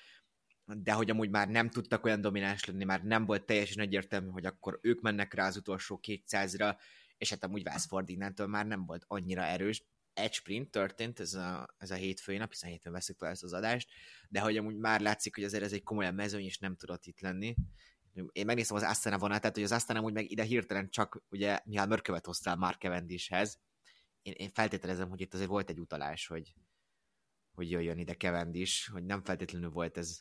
de 0.65 0.91
hogy 0.93 1.09
amúgy 1.09 1.29
már 1.29 1.47
nem 1.47 1.69
tudtak 1.69 2.05
olyan 2.05 2.21
domináns 2.21 2.65
lenni, 2.65 2.83
már 2.83 3.03
nem 3.03 3.25
volt 3.25 3.45
teljesen 3.45 3.83
egyértelmű, 3.83 4.29
hogy 4.29 4.45
akkor 4.45 4.79
ők 4.81 5.01
mennek 5.01 5.33
rá 5.33 5.47
az 5.47 5.57
utolsó 5.57 5.99
200-ra, 6.03 6.75
és 7.23 7.29
hát 7.29 7.43
amúgy 7.43 7.63
Vászford 7.63 8.09
innentől 8.09 8.47
már 8.47 8.65
nem 8.65 8.85
volt 8.85 9.05
annyira 9.07 9.41
erős. 9.41 9.83
Egy 10.13 10.33
sprint 10.33 10.71
történt 10.71 11.19
ez 11.19 11.33
a, 11.33 11.75
ez 11.77 11.91
a 11.91 11.95
hétfői 11.95 12.37
nap, 12.37 12.49
hiszen 12.49 12.69
hétfőn 12.69 12.93
veszik 12.93 13.17
fel 13.17 13.29
ezt 13.29 13.43
az 13.43 13.53
adást, 13.53 13.89
de 14.29 14.39
hogy 14.39 14.57
amúgy 14.57 14.77
már 14.77 15.01
látszik, 15.01 15.35
hogy 15.35 15.43
azért 15.43 15.63
ez 15.63 15.73
egy 15.73 15.83
komolyan 15.83 16.13
mezőny, 16.13 16.43
és 16.43 16.57
nem 16.57 16.75
tudott 16.75 17.05
itt 17.05 17.19
lenni. 17.19 17.55
Én 18.31 18.45
megnéztem 18.45 18.75
az 18.75 18.83
Astana 18.83 19.17
vonatát, 19.17 19.53
hogy 19.53 19.63
az 19.63 19.71
Astana 19.71 19.99
amúgy 19.99 20.13
meg 20.13 20.31
ide 20.31 20.43
hirtelen 20.43 20.89
csak 20.89 21.23
ugye 21.29 21.59
Mihály 21.65 21.87
Mörkövet 21.87 22.25
hoztál 22.25 22.55
Mark 22.55 22.81
Cavendishhez. 22.81 23.59
Én, 24.21 24.33
én 24.37 24.49
feltételezem, 24.49 25.09
hogy 25.09 25.21
itt 25.21 25.33
azért 25.33 25.49
volt 25.49 25.69
egy 25.69 25.79
utalás, 25.79 26.27
hogy, 26.27 26.53
hogy 27.51 27.69
jöjjön 27.69 27.97
ide 27.97 28.13
Cavendish, 28.13 28.91
hogy 28.91 29.05
nem 29.05 29.23
feltétlenül 29.23 29.69
volt 29.69 29.97
ez 29.97 30.19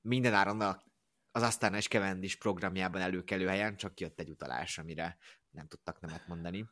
minden 0.00 0.34
áron 0.34 0.60
az 1.30 1.42
aztán 1.42 1.74
és 1.74 1.88
Cavendish 1.88 2.38
programjában 2.38 3.00
előkelő 3.00 3.46
helyen, 3.46 3.76
csak 3.76 4.00
jött 4.00 4.20
egy 4.20 4.30
utalás, 4.30 4.78
amire 4.78 5.18
nem 5.50 5.66
tudtak 5.66 6.00
nemet 6.00 6.26
mondani. 6.26 6.68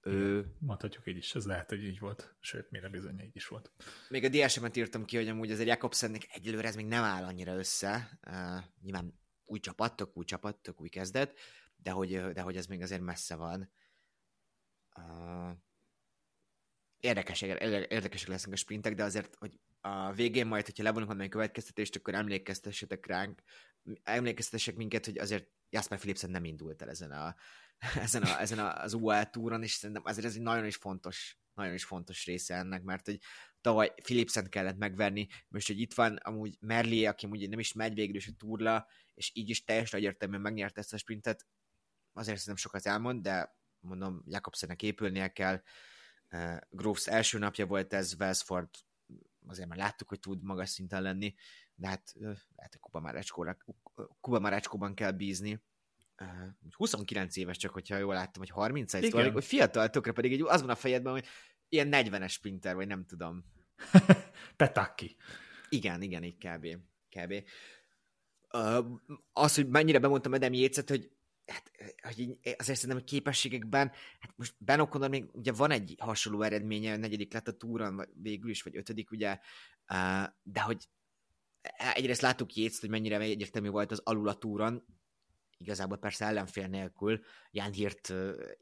Ő... 0.00 0.46
Mondhatjuk 0.58 1.06
így 1.06 1.16
is, 1.16 1.34
ez 1.34 1.46
lehet, 1.46 1.68
hogy 1.68 1.84
így 1.84 1.98
volt, 1.98 2.36
sőt, 2.40 2.70
mire 2.70 2.88
bizony 2.88 3.20
így 3.20 3.36
is 3.36 3.46
volt. 3.46 3.72
Még 4.08 4.24
a 4.24 4.28
DSM-et 4.28 4.76
írtam 4.76 5.04
ki, 5.04 5.16
hogy 5.16 5.28
amúgy 5.28 5.50
azért 5.50 5.68
Jakobsennek 5.68 6.26
egyelőre 6.32 6.68
ez 6.68 6.76
még 6.76 6.86
nem 6.86 7.02
áll 7.02 7.24
annyira 7.24 7.56
össze. 7.56 8.18
Uh, 8.26 8.64
nyilván 8.82 9.20
új 9.44 9.58
csapat, 9.58 9.96
tök 9.96 10.16
új 10.16 10.24
csapat, 10.24 10.56
tök 10.56 10.80
új 10.80 10.88
kezdet, 10.88 11.38
de 11.76 11.90
hogy, 11.90 12.32
de 12.32 12.40
hogy 12.40 12.56
ez 12.56 12.66
még 12.66 12.82
azért 12.82 13.00
messze 13.00 13.34
van. 13.34 13.70
Uh, 14.96 15.56
érdekesek, 17.00 17.62
érdekesek 17.90 18.28
lesznek 18.28 18.52
a 18.52 18.56
sprintek, 18.56 18.94
de 18.94 19.04
azért, 19.04 19.34
hogy 19.34 19.60
a 19.80 20.12
végén 20.12 20.46
majd, 20.46 20.64
hogyha 20.64 20.82
levonunk 20.82 21.10
valami 21.10 21.28
következtetést, 21.28 21.96
akkor 21.96 22.14
emlékeztessetek 22.14 23.06
ránk, 23.06 23.42
emlékeztessek 24.02 24.76
minket, 24.76 25.04
hogy 25.04 25.18
azért 25.18 25.48
Jasper 25.70 25.98
Philipsen 25.98 26.30
nem 26.30 26.44
indult 26.44 26.82
el 26.82 26.88
ezen, 26.88 27.10
a, 27.10 27.34
ezen, 28.06 28.22
a, 28.22 28.40
ezen 28.40 28.58
a, 28.58 28.82
az 28.82 28.92
UAE 28.92 29.24
túron, 29.24 29.62
és 29.62 29.72
szerintem 29.72 30.04
azért 30.04 30.26
ez 30.26 30.34
egy 30.34 30.42
nagyon 30.42 30.66
is 30.66 30.76
fontos, 30.76 31.38
nagyon 31.54 31.74
is 31.74 31.84
fontos 31.84 32.26
része 32.26 32.54
ennek, 32.54 32.82
mert 32.82 33.06
hogy 33.06 33.18
tavaly 33.60 33.92
Philipsen 34.02 34.48
kellett 34.48 34.76
megverni, 34.76 35.28
most, 35.48 35.66
hogy 35.66 35.80
itt 35.80 35.94
van 35.94 36.16
amúgy 36.16 36.56
Merli, 36.60 37.06
aki 37.06 37.26
amúgy 37.26 37.48
nem 37.48 37.58
is 37.58 37.72
megy 37.72 37.94
végül 37.94 38.16
is 38.16 38.26
a 38.26 38.32
túrla, 38.38 38.86
és 39.14 39.30
így 39.34 39.48
is 39.48 39.64
teljesen 39.64 39.98
egyértelműen 39.98 40.40
megnyerte 40.40 40.80
ezt 40.80 40.92
a 40.92 40.98
sprintet, 40.98 41.46
azért 42.12 42.38
szerintem 42.38 42.56
sokat 42.56 42.86
elmond, 42.86 43.22
de 43.22 43.56
mondom, 43.80 44.22
Jakobsennek 44.26 44.82
épülnie 44.82 45.28
kell. 45.32 45.62
Uh, 46.30 46.56
Groves 46.68 47.06
első 47.06 47.38
napja 47.38 47.66
volt 47.66 47.92
ez, 47.92 48.14
Welsford 48.18 48.68
azért 49.48 49.68
már 49.68 49.78
láttuk, 49.78 50.08
hogy 50.08 50.20
tud 50.20 50.42
magas 50.42 50.70
szinten 50.70 51.02
lenni, 51.02 51.34
de 51.74 51.88
hát 51.88 52.12
lehet, 52.56 52.72
hogy 52.72 52.80
Kuba 52.80 53.00
Marácskóra, 53.00 53.56
Kuba 54.20 54.38
Marácskóban 54.38 54.94
kell 54.94 55.10
bízni. 55.10 55.62
Uh, 56.20 56.74
29 56.76 57.36
éves 57.36 57.56
csak, 57.56 57.72
hogyha 57.72 57.96
jól 57.96 58.14
láttam, 58.14 58.42
hogy 58.42 58.50
31, 58.50 59.02
Igen. 59.02 59.10
szóval, 59.10 59.32
hogy 59.32 59.44
fiatal, 59.44 59.90
tökre 59.90 60.12
pedig 60.12 60.32
egy, 60.32 60.40
az 60.40 60.60
van 60.60 60.70
a 60.70 60.74
fejedben, 60.74 61.12
hogy 61.12 61.26
ilyen 61.68 61.88
40-es 61.92 62.30
sprinter, 62.30 62.74
vagy 62.74 62.86
nem 62.86 63.04
tudom. 63.06 63.44
Petaki. 64.56 65.16
Igen, 65.68 66.02
igen, 66.02 66.24
így 66.24 66.36
kb. 66.36 66.66
kb. 67.10 67.44
Az, 69.32 69.54
hogy 69.54 69.68
mennyire 69.68 69.98
bemondtam 69.98 70.34
Edem 70.34 70.52
Jécet, 70.52 70.88
hogy 70.88 71.10
hát, 71.50 71.70
hogy 72.02 72.38
azért 72.42 72.78
szerintem 72.78 73.02
a 73.02 73.04
képességekben, 73.04 73.92
hát 74.18 74.32
most 74.36 74.54
Ben 74.58 74.80
O'Connor 74.82 75.08
még 75.08 75.24
ugye 75.32 75.52
van 75.52 75.70
egy 75.70 75.94
hasonló 75.98 76.42
eredménye, 76.42 76.96
negyedik 76.96 77.32
lett 77.32 77.48
a 77.48 77.56
túron, 77.56 77.96
vagy 77.96 78.08
végül 78.14 78.50
is, 78.50 78.62
vagy 78.62 78.76
ötödik, 78.76 79.10
ugye, 79.10 79.38
de 80.42 80.60
hogy 80.60 80.88
egyrészt 81.94 82.20
láttuk 82.20 82.54
Jézt, 82.54 82.80
hogy 82.80 82.90
mennyire 82.90 83.18
egyértelmű 83.18 83.68
volt 83.68 83.90
az 83.90 84.00
alul 84.04 84.28
a 84.28 84.34
túron, 84.34 84.84
igazából 85.56 85.98
persze 85.98 86.24
ellenfél 86.24 86.66
nélkül, 86.66 87.20
Jan 87.50 87.72
Hirt 87.72 88.14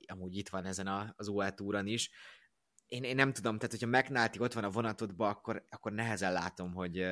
amúgy 0.07 0.37
itt 0.37 0.49
van 0.49 0.65
ezen 0.65 1.15
az 1.17 1.29
OL 1.29 1.55
túron 1.55 1.87
is, 1.87 2.11
én, 2.87 3.05
én 3.05 3.15
nem 3.15 3.33
tudom, 3.33 3.59
tehát 3.59 3.79
hogyha 3.79 3.99
McNulty 3.99 4.39
ott 4.39 4.53
van 4.53 4.65
a 4.65 4.71
vonatodban, 4.71 5.31
akkor, 5.31 5.67
akkor 5.71 5.93
nehezen 5.93 6.33
látom, 6.33 6.75
hogy, 6.75 7.09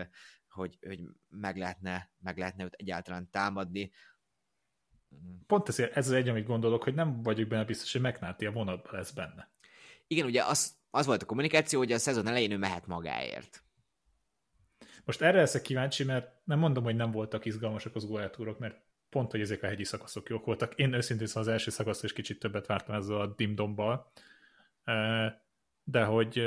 hogy, 0.49 0.79
hogy 0.87 1.01
meg, 1.29 1.57
lehetne, 1.57 2.11
meg 2.19 2.39
lehetne 2.39 2.65
őt 2.65 2.75
egyáltalán 2.75 3.31
támadni. 3.31 3.91
Pont 5.47 5.69
ezért 5.69 5.97
ez 5.97 6.07
az 6.07 6.13
egy, 6.13 6.29
amit 6.29 6.47
gondolok, 6.47 6.83
hogy 6.83 6.95
nem 6.95 7.23
vagyok 7.23 7.49
benne 7.49 7.65
biztos, 7.65 7.93
hogy 7.93 8.01
McNulty 8.01 8.47
a 8.47 8.51
vonatban 8.51 8.95
lesz 8.95 9.11
benne. 9.11 9.49
Igen, 10.07 10.27
ugye 10.27 10.45
az, 10.45 10.75
az 10.91 11.07
volt 11.07 11.23
a 11.23 11.27
kommunikáció, 11.27 11.79
hogy 11.79 11.93
a 11.93 11.99
szezon 11.99 12.27
elején 12.27 12.51
ő 12.51 12.57
mehet 12.57 12.87
magáért. 12.87 13.63
Most 15.05 15.23
erre 15.23 15.39
leszek 15.39 15.63
kíváncsi, 15.63 16.05
mert 16.05 16.33
nem 16.45 16.59
mondom, 16.59 16.85
hogy 16.85 16.97
nem 16.97 17.11
voltak 17.11 17.45
izgalmasak 17.45 17.95
az 17.95 18.05
UL 18.05 18.57
mert 18.59 18.83
pont, 19.09 19.31
hogy 19.31 19.41
ezek 19.41 19.63
a 19.63 19.67
hegyi 19.67 19.85
szakaszok 19.85 20.29
jók 20.29 20.45
voltak. 20.45 20.75
Én 20.75 20.93
őszintén 20.93 21.27
szóval 21.27 21.43
az 21.43 21.49
első 21.49 21.71
szakasz 21.71 22.03
is 22.03 22.13
kicsit 22.13 22.39
többet 22.39 22.67
vártam 22.67 22.95
ezzel 22.95 23.21
a 23.21 23.27
dimdombbal, 23.27 24.13
de 25.85 26.05
hogy 26.05 26.39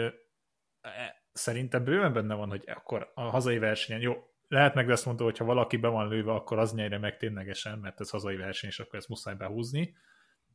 e, 0.82 1.23
szerintem 1.34 1.84
bőven 1.84 2.13
benne 2.13 2.34
van, 2.34 2.49
hogy 2.49 2.63
akkor 2.67 3.12
a 3.15 3.21
hazai 3.21 3.58
versenyen, 3.58 4.01
jó, 4.01 4.37
lehet 4.48 4.74
meg 4.74 4.90
azt 4.90 5.06
mondta, 5.06 5.24
hogy 5.24 5.38
ha 5.38 5.46
valaki 5.46 5.78
be 5.78 5.88
van 5.88 6.08
lőve, 6.08 6.32
akkor 6.32 6.60
az 6.60 6.74
nyerje 6.74 6.98
meg 6.98 7.18
ténylegesen, 7.18 7.80
mert 7.80 8.00
ez 8.00 8.10
hazai 8.10 8.36
verseny, 8.36 8.70
és 8.70 8.80
akkor 8.80 9.00
ezt 9.00 9.08
muszáj 9.08 9.36
behúzni. 9.36 9.98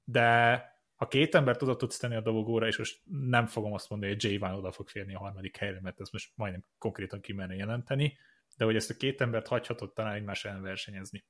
De 0.05 0.61
ha 0.95 1.09
két 1.09 1.35
ember 1.35 1.57
oda 1.61 1.77
tudsz 1.77 1.99
tenni 1.99 2.17
a 2.17 2.21
dobogóra, 2.21 2.67
és 2.67 2.79
most 2.79 3.01
nem 3.05 3.47
fogom 3.47 3.73
azt 3.73 3.91
mondani, 3.91 4.13
hogy 4.13 4.25
Jay 4.25 4.39
Van 4.39 4.55
oda 4.55 4.73
fog 4.73 4.89
férni 4.89 5.15
a 5.15 5.19
harmadik 5.19 5.57
helyre, 5.57 5.81
mert 5.81 6.01
ezt 6.01 6.13
most 6.13 6.33
majdnem 6.35 6.65
konkrétan 6.79 7.21
kimerne 7.21 7.55
jelenteni, 7.55 8.19
de 8.57 8.65
hogy 8.65 8.77
ezt 8.77 8.91
a 8.91 8.97
két 8.97 9.21
embert 9.21 9.47
hagyhatod 9.47 9.93
talán 9.93 10.15
egymás 10.15 10.45
ellen 10.45 10.63
versenyezni. 10.63 11.25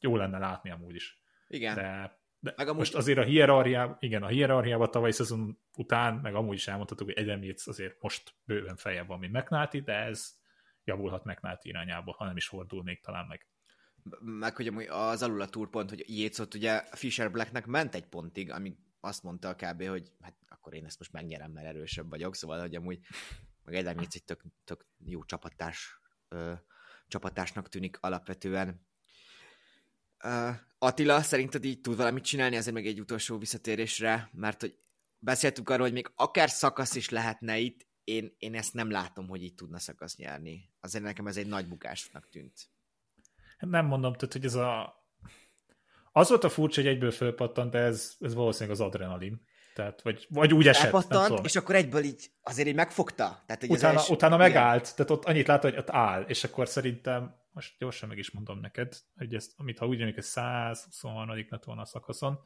Jó 0.00 0.16
lenne 0.16 0.38
látni 0.38 0.70
amúgy 0.70 0.94
is. 0.94 1.20
Igen. 1.48 1.74
De 1.74 2.18
de 2.40 2.52
meg 2.56 2.66
amúgy... 2.66 2.78
most 2.78 2.94
azért 2.94 3.18
a 3.18 3.22
hierarchiában, 3.22 3.96
igen, 4.00 4.22
a 4.22 4.26
hierarchiában 4.26 4.90
tavaly 4.90 5.10
szezon 5.10 5.58
után, 5.76 6.14
meg 6.14 6.34
amúgy 6.34 6.54
is 6.54 6.68
elmondhatok, 6.68 7.06
hogy 7.06 7.18
Adam 7.18 7.42
Yates 7.42 7.66
azért 7.66 8.02
most 8.02 8.34
bőven 8.44 8.76
feljebb 8.76 9.06
van, 9.06 9.18
mint 9.18 9.32
McNulty, 9.32 9.80
de 9.80 9.92
ez 9.92 10.34
javulhat 10.86 11.24
McNulty 11.24 11.68
irányába, 11.68 12.12
ha 12.12 12.24
nem 12.24 12.36
is 12.36 12.46
fordul 12.46 12.82
még 12.82 13.00
talán 13.00 13.26
meg. 13.26 13.46
Meg 14.20 14.56
hogy 14.56 14.86
az 14.88 15.22
alul 15.22 15.40
a 15.40 15.48
túrpont, 15.48 15.90
hogy 15.90 16.04
Yates 16.06 16.54
ugye 16.54 16.82
Fisher 16.92 17.30
Blacknek 17.30 17.66
ment 17.66 17.94
egy 17.94 18.06
pontig, 18.06 18.50
ami 18.50 18.76
azt 19.00 19.22
mondta 19.22 19.54
kb, 19.54 19.86
hogy 19.86 20.12
hát 20.20 20.34
akkor 20.48 20.74
én 20.74 20.84
ezt 20.84 20.98
most 20.98 21.12
megnyerem, 21.12 21.50
mert 21.50 21.66
erősebb 21.66 22.08
vagyok, 22.08 22.34
szóval 22.34 22.60
hogy 22.60 22.74
amúgy 22.74 22.98
meg 23.64 23.74
Adam 23.74 24.00
Yates 24.00 24.14
egy 24.14 24.24
tök, 24.24 24.42
tök 24.64 24.86
jó 25.04 25.24
csapatás, 25.24 26.00
ö, 26.28 26.52
csapatásnak 27.08 27.68
tűnik 27.68 27.98
alapvetően. 28.00 28.86
Uh, 30.24 30.54
Attila, 30.78 31.22
szerinted 31.22 31.64
így 31.64 31.80
tud 31.80 31.96
valamit 31.96 32.24
csinálni, 32.24 32.56
ezért 32.56 32.74
még 32.74 32.86
egy 32.86 33.00
utolsó 33.00 33.38
visszatérésre, 33.38 34.30
mert 34.32 34.60
hogy 34.60 34.78
beszéltük 35.18 35.68
arról, 35.68 35.84
hogy 35.84 35.92
még 35.92 36.10
akár 36.14 36.50
szakasz 36.50 36.94
is 36.94 37.08
lehetne 37.08 37.58
itt, 37.58 37.86
én, 38.06 38.34
én 38.38 38.54
ezt 38.54 38.74
nem 38.74 38.90
látom, 38.90 39.28
hogy 39.28 39.42
így 39.42 39.54
tudna 39.54 39.78
szakasz 39.78 40.16
nyerni. 40.16 40.70
Azért 40.80 41.04
nekem 41.04 41.26
ez 41.26 41.36
egy 41.36 41.46
nagy 41.46 41.68
bukásnak 41.68 42.28
tűnt. 42.28 42.68
Nem 43.58 43.86
mondom, 43.86 44.12
tehát, 44.12 44.32
hogy 44.32 44.44
ez 44.44 44.54
a... 44.54 44.94
Az 46.12 46.28
volt 46.28 46.44
a 46.44 46.48
furcsa, 46.48 46.80
hogy 46.80 46.90
egyből 46.90 47.10
fölpattant, 47.10 47.70
de 47.70 47.78
ez, 47.78 48.16
ez 48.20 48.34
valószínűleg 48.34 48.80
az 48.80 48.86
adrenalin. 48.86 49.46
Tehát, 49.74 50.02
vagy, 50.02 50.26
vagy 50.30 50.54
úgy 50.54 50.68
esett. 50.68 50.84
Elpattant, 50.84 51.44
és 51.44 51.56
akkor 51.56 51.74
egyből 51.74 52.02
így 52.02 52.30
azért 52.42 52.68
így 52.68 52.74
megfogta. 52.74 53.42
Tehát, 53.46 53.60
hogy 53.60 53.70
utána, 53.70 53.98
első... 53.98 54.12
utána 54.12 54.36
megállt, 54.36 54.96
tehát 54.96 55.10
ott 55.10 55.24
annyit 55.24 55.46
látta, 55.46 55.68
hogy 55.68 55.78
ott 55.78 55.90
áll, 55.90 56.22
és 56.22 56.44
akkor 56.44 56.68
szerintem 56.68 57.36
most 57.50 57.74
gyorsan 57.78 58.08
meg 58.08 58.18
is 58.18 58.30
mondom 58.30 58.60
neked, 58.60 58.96
hogy 59.16 59.34
ezt, 59.34 59.52
amit 59.56 59.78
ha 59.78 59.86
úgy 59.86 59.98
jönnek, 59.98 60.14
hogy 60.14 60.22
123. 60.22 61.46
lett 61.48 61.64
volna 61.64 61.80
a 61.82 61.84
szakaszon, 61.84 62.38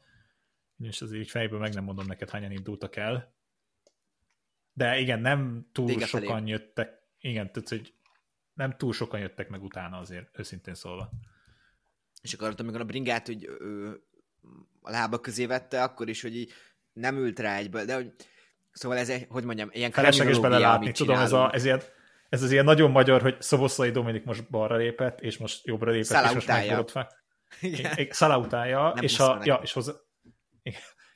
és 0.77 1.01
azért 1.01 1.21
így 1.21 1.29
fejből 1.29 1.59
meg 1.59 1.73
nem 1.73 1.83
mondom 1.83 2.05
neked, 2.05 2.29
hányan 2.29 2.51
indultak 2.51 2.95
el. 2.95 3.35
De 4.73 4.99
igen, 4.99 5.19
nem 5.19 5.69
túl 5.71 5.85
Vége 5.85 6.05
sokan 6.05 6.37
felé. 6.37 6.49
jöttek, 6.49 6.89
igen, 7.19 7.51
tehát, 7.51 7.69
hogy 7.69 7.93
nem 8.53 8.77
túl 8.77 8.93
sokan 8.93 9.19
jöttek 9.19 9.49
meg 9.49 9.63
utána 9.63 9.97
azért, 9.97 10.39
őszintén 10.39 10.73
szólva. 10.73 11.09
És 12.21 12.33
akkor 12.33 12.53
amikor 12.57 12.81
a 12.81 12.85
bringát 12.85 13.25
hogy 13.25 13.45
ő, 13.59 14.01
a 14.81 14.91
lába 14.91 15.19
közé 15.19 15.45
vette, 15.45 15.83
akkor 15.83 16.09
is, 16.09 16.21
hogy 16.21 16.35
így 16.35 16.51
nem 16.93 17.17
ült 17.17 17.39
rá 17.39 17.55
egyből, 17.55 17.85
de 17.85 17.93
hogy 17.93 18.13
Szóval 18.71 18.97
ez 18.97 19.09
egy, 19.09 19.25
hogy 19.29 19.43
mondjam, 19.43 19.69
ilyen 19.71 19.91
Felesleges 19.91 20.39
belelátni, 20.39 20.91
tudom, 20.91 21.17
ez, 21.17 21.31
a, 21.31 21.53
ez 21.53 21.65
ilyen 21.65 21.81
ez 22.29 22.43
az 22.43 22.51
ilyen 22.51 22.65
nagyon 22.65 22.91
magyar, 22.91 23.21
hogy 23.21 23.41
Szoboszlai 23.41 23.91
Dominik 23.91 24.23
most 24.23 24.49
balra 24.49 24.75
lépett, 24.75 25.21
és 25.21 25.37
most 25.37 25.65
jobbra 25.65 25.91
lépett, 25.91 26.07
Szala 26.07 26.27
és 26.27 26.33
most 26.33 26.47
megborult 26.47 26.91
fel. 26.91 27.11
Szala 28.09 28.37
utálja, 28.37 28.93
és, 29.01 29.17
ha, 29.17 29.41
ja, 29.43 29.59
és 29.63 29.73
hozzá, 29.73 29.91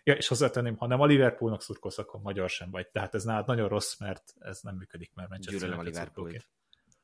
ja, 0.05 0.13
és 0.13 0.27
hozzátenném, 0.27 0.75
ha 0.75 0.87
nem 0.87 1.01
a 1.01 1.05
Liverpoolnak 1.05 1.61
szurkolsz, 1.61 1.97
akkor 1.97 2.21
magyar 2.21 2.49
sem 2.49 2.71
vagy. 2.71 2.87
Tehát 2.87 3.15
ez 3.15 3.23
nálad 3.23 3.47
nagyon 3.47 3.67
rossz, 3.67 3.99
mert 3.99 4.33
ez 4.39 4.61
nem 4.61 4.75
működik, 4.75 5.11
mert 5.13 5.29
Manchester 5.29 5.71
a 5.71 5.81
Liverpool. 5.81 6.31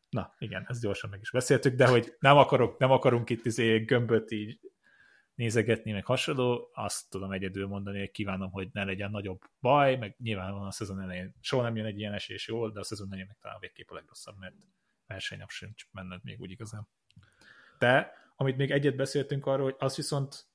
Na, 0.10 0.34
igen, 0.38 0.66
ezt 0.68 0.82
gyorsan 0.82 1.10
meg 1.10 1.20
is 1.22 1.32
beszéltük, 1.32 1.76
de 1.76 1.88
hogy 1.88 2.16
nem, 2.20 2.38
akarok, 2.38 2.78
nem 2.78 2.92
akarunk 2.92 3.30
itt 3.30 3.46
izé 3.46 3.78
gömböt 3.78 4.32
így 4.32 4.60
nézegetni, 5.36 5.92
meg 5.92 6.06
hasonló, 6.06 6.70
azt 6.74 7.10
tudom 7.10 7.32
egyedül 7.32 7.68
mondani, 7.68 8.00
hogy 8.00 8.12
kívánom, 8.12 8.52
hogy 8.52 8.70
ne 8.74 8.84
legyen 8.84 9.12
nagyobb 9.12 9.42
baj, 9.60 9.96
meg 9.96 10.16
nyilván 10.20 10.54
van 10.54 10.66
a 10.66 10.72
szezon 10.72 11.02
elején 11.02 11.36
soha 11.40 11.64
nem 11.64 11.76
jön 11.76 11.86
egy 11.86 12.00
ilyen 12.00 12.14
esés 12.14 12.48
jól, 12.48 12.72
de 12.72 12.80
a 12.80 12.84
szezon 12.84 13.08
elején 13.08 13.28
meg 13.28 13.38
talán 13.42 13.58
végképp 13.60 13.90
a 13.90 13.94
legrosszabb, 13.94 14.38
mert 14.40 14.56
versenynap 15.08 15.50
sincs 15.50 15.88
menned 15.92 16.24
még 16.24 16.40
úgy 16.40 16.52
igazán. 16.52 16.88
De, 17.80 18.14
amit 18.36 18.58
még 18.58 18.72
egyet 18.72 18.96
beszéltünk 18.96 19.46
arról, 19.46 19.64
hogy 19.64 19.76
az 19.78 19.96
viszont 19.96 20.51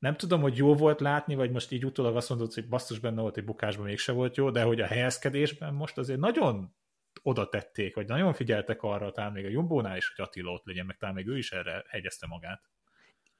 nem 0.00 0.16
tudom, 0.16 0.40
hogy 0.40 0.56
jó 0.56 0.74
volt 0.74 1.00
látni, 1.00 1.34
vagy 1.34 1.50
most 1.50 1.72
így 1.72 1.84
utólag 1.84 2.16
azt 2.16 2.28
mondod, 2.28 2.52
hogy 2.52 2.68
basszus 2.68 2.98
benne 2.98 3.20
volt, 3.20 3.36
egy 3.36 3.44
bukásban 3.44 3.84
mégse 3.84 4.12
volt 4.12 4.36
jó, 4.36 4.50
de 4.50 4.62
hogy 4.62 4.80
a 4.80 4.86
helyezkedésben 4.86 5.74
most 5.74 5.98
azért 5.98 6.18
nagyon 6.18 6.74
oda 7.22 7.48
tették, 7.48 7.94
vagy 7.94 8.06
nagyon 8.06 8.32
figyeltek 8.32 8.82
arra, 8.82 9.12
talán 9.12 9.32
még 9.32 9.44
a 9.44 9.48
Jumbónál 9.48 9.96
is, 9.96 10.12
hogy 10.14 10.24
Attila 10.24 10.52
ott 10.52 10.64
legyen, 10.64 10.86
meg 10.86 10.96
talán 10.96 11.14
még 11.14 11.26
ő 11.26 11.38
is 11.38 11.52
erre 11.52 11.84
hegyezte 11.88 12.26
magát. 12.26 12.70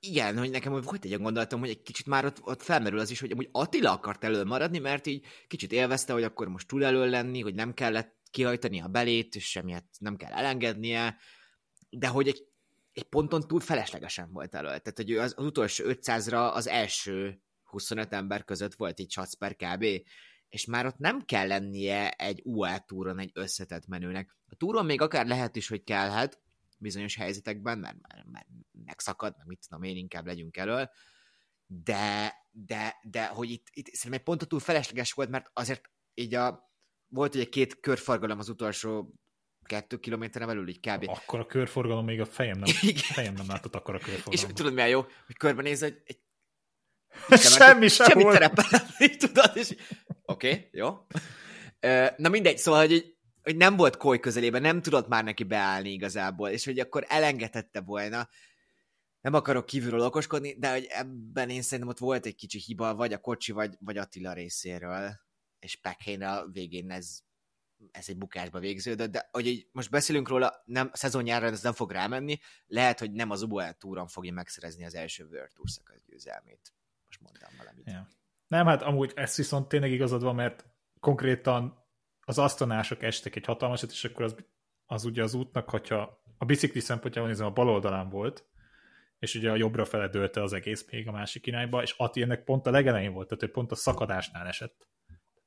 Igen, 0.01 0.39
hogy 0.39 0.51
nekem 0.51 0.73
volt 0.73 1.05
egy 1.05 1.19
gondolatom, 1.19 1.61
hogy 1.61 1.69
egy 1.69 1.83
kicsit 1.83 2.07
már 2.07 2.25
ott, 2.25 2.41
ott 2.43 2.63
felmerül 2.63 2.99
az 2.99 3.11
is, 3.11 3.21
hogy 3.21 3.31
amúgy 3.31 3.49
Attila 3.53 3.93
akart 3.93 4.25
elő 4.25 4.45
maradni, 4.45 4.79
mert 4.79 5.07
így 5.07 5.25
kicsit 5.47 5.73
élvezte, 5.73 6.13
hogy 6.13 6.23
akkor 6.23 6.49
most 6.49 6.69
tud 6.69 6.83
elő 6.83 7.11
lenni, 7.11 7.41
hogy 7.41 7.55
nem 7.55 7.75
kellett 7.75 8.17
kihajtani 8.31 8.81
a 8.81 8.89
belét, 8.89 9.35
és 9.35 9.51
semmiet 9.51 9.85
nem 9.99 10.17
kell 10.17 10.33
elengednie, 10.33 11.17
de 11.91 12.07
hogy 12.07 12.29
egy, 12.29 12.50
egy 13.01 13.09
ponton 13.09 13.41
túl 13.41 13.61
feleslegesen 13.61 14.33
volt 14.33 14.55
elő. 14.55 14.67
Tehát, 14.67 14.93
hogy 14.95 15.17
az, 15.17 15.35
az 15.37 15.45
utolsó 15.45 15.85
500-ra 15.87 16.53
az 16.53 16.67
első 16.67 17.43
25 17.63 18.13
ember 18.13 18.45
között 18.45 18.75
volt 18.75 19.01
így 19.01 19.11
satsz 19.11 19.35
per 19.35 19.57
kb. 19.57 19.85
És 20.49 20.65
már 20.65 20.87
ott 20.87 20.99
nem 20.99 21.21
kell 21.21 21.47
lennie 21.47 22.11
egy 22.11 22.41
UA 22.45 22.79
túron 22.79 23.19
egy 23.19 23.31
összetett 23.35 23.87
menőnek. 23.87 24.37
A 24.47 24.55
túron 24.55 24.85
még 24.85 25.01
akár 25.01 25.27
lehet 25.27 25.57
is, 25.57 25.69
hogy 25.69 25.85
kellhet, 25.85 26.41
bizonyos 26.79 27.17
helyzetekben, 27.17 27.79
mert, 27.79 27.97
mert, 28.09 28.27
mert 28.31 28.47
megszakad, 28.85 29.35
meg 29.37 29.47
mit 29.47 29.67
tudom 29.69 29.83
én, 29.83 29.97
inkább 29.97 30.27
legyünk 30.27 30.57
elől, 30.57 30.91
de, 31.67 32.35
de, 32.51 32.97
de 33.03 33.27
hogy 33.27 33.51
itt, 33.51 33.67
itt 33.71 33.87
szerintem 33.87 34.13
egy 34.13 34.23
pontot 34.23 34.49
túl 34.49 34.61
felesleges 34.61 35.13
volt, 35.13 35.31
mert 35.31 35.51
azért 35.53 35.91
így 36.15 36.35
a, 36.35 36.73
volt 37.09 37.35
ugye 37.35 37.45
két 37.45 37.81
körforgalom 37.81 38.39
az 38.39 38.49
utolsó 38.49 39.15
kettő 39.67 39.99
kilométeren 39.99 40.49
belül, 40.49 40.69
így 40.69 40.81
kb. 40.81 41.09
Akkor 41.09 41.41
a 41.41 41.47
körforgalom 41.47 42.05
még 42.05 42.21
a 42.21 42.27
fejem 42.27 42.59
nem, 42.59 42.75
fejem 43.15 43.35
nem 43.35 43.47
látott 43.49 43.75
akkor 43.75 43.95
a 43.95 43.99
körforgalom. 43.99 44.49
És 44.51 44.55
tudod, 44.55 44.75
mi 44.75 44.81
a 44.81 44.87
jó? 44.87 45.01
Hogy 45.27 45.37
körbenéz, 45.37 45.81
hogy 45.81 46.03
egy 46.05 46.19
semmi 47.41 47.89
sem 47.89 48.07
semmi 48.09 48.23
volt. 48.23 48.53
tudod, 49.19 49.51
és 49.55 49.75
oké, 50.25 50.49
okay, 50.49 50.69
jó. 50.73 51.07
Na 52.17 52.29
mindegy, 52.29 52.59
szóval, 52.59 52.81
hogy 52.81 52.93
így, 52.93 53.15
hogy 53.43 53.57
nem 53.57 53.77
volt 53.77 53.97
koly 53.97 54.21
közelében, 54.21 54.63
nem 54.63 54.83
tudott 54.83 55.09
már 55.09 55.25
neki 55.25 55.45
beállni 55.45 55.91
igazából, 55.91 56.49
és 56.49 56.65
hogy 56.65 56.79
akkor 56.79 57.05
elengedhette 57.09 57.81
volna, 57.81 58.29
nem 59.21 59.35
akarok 59.35 59.67
kívülről 59.67 60.01
okoskodni, 60.01 60.55
de 60.59 60.71
hogy 60.73 60.87
ebben 60.89 61.51
én 61.51 61.63
szerintem 61.63 61.89
ott 61.89 61.99
volt 61.99 62.27
egy 62.27 62.35
kicsi 62.35 62.59
hiba, 62.59 62.95
vagy 62.95 63.13
a 63.13 63.19
kocsi, 63.19 63.53
vagy, 63.53 63.77
vagy 63.81 63.97
Attila 63.97 64.33
részéről, 64.33 65.21
és 65.59 65.77
Pekhénre 65.77 66.31
a 66.31 66.49
végén 66.53 66.91
ez, 66.91 67.19
ez 67.91 68.09
egy 68.09 68.19
bukásba 68.19 68.59
végződött, 68.59 69.11
de 69.11 69.29
hogy 69.33 69.47
így 69.47 69.69
most 69.73 69.91
beszélünk 69.91 70.29
róla, 70.29 70.63
nem, 70.65 70.91
szezonjára 70.93 71.47
ez 71.47 71.63
nem 71.63 71.73
fog 71.73 71.91
rámenni, 71.91 72.39
lehet, 72.67 72.99
hogy 72.99 73.13
nem 73.13 73.31
az 73.31 73.43
UAE 73.43 73.73
túron 73.73 74.07
fogja 74.07 74.33
megszerezni 74.33 74.85
az 74.85 74.95
első 74.95 75.25
World 75.25 75.53
Tour 75.55 75.71
szakasz 75.71 76.03
győzelmét. 76.07 76.73
Most 77.07 77.21
mondtam 77.21 77.51
valamit. 77.59 77.87
Ja. 77.87 78.09
Nem, 78.47 78.67
hát 78.67 78.83
amúgy 78.83 79.13
ez 79.15 79.37
viszont 79.37 79.69
tényleg 79.69 79.91
igazad 79.91 80.23
van, 80.23 80.35
mert 80.35 80.67
konkrétan 81.01 81.85
az 82.21 82.39
asztanások 82.39 83.03
estek 83.03 83.37
egy 83.37 83.45
hatalmasat, 83.45 83.91
és 83.91 84.05
akkor 84.05 84.25
az, 84.25 84.35
az 84.87 85.05
ugye 85.05 85.23
az 85.23 85.35
útnak, 85.35 85.71
hogyha 85.71 86.23
a 86.39 86.45
bicikli 86.45 86.81
szempontjából 86.81 87.31
nézem, 87.31 87.47
a 87.47 87.53
bal 87.53 87.69
oldalán 87.69 88.09
volt, 88.09 88.49
és 89.19 89.35
ugye 89.35 89.51
a 89.51 89.57
jobbra 89.57 89.85
fele 89.85 90.09
dőlte 90.09 90.43
az 90.43 90.53
egész 90.53 90.87
még 90.91 91.09
a 91.09 91.13
másik 91.13 91.47
irányba, 91.47 91.83
és 91.83 91.95
Ati 91.97 92.23
ennek 92.23 92.45
pont 92.45 92.67
a 92.67 92.71
legelején 92.71 93.13
volt, 93.13 93.29
tehát 93.29 93.43
ő 93.43 93.51
pont 93.51 93.73
a 93.73 93.75
szakadásnál 93.75 94.47
esett. 94.47 94.89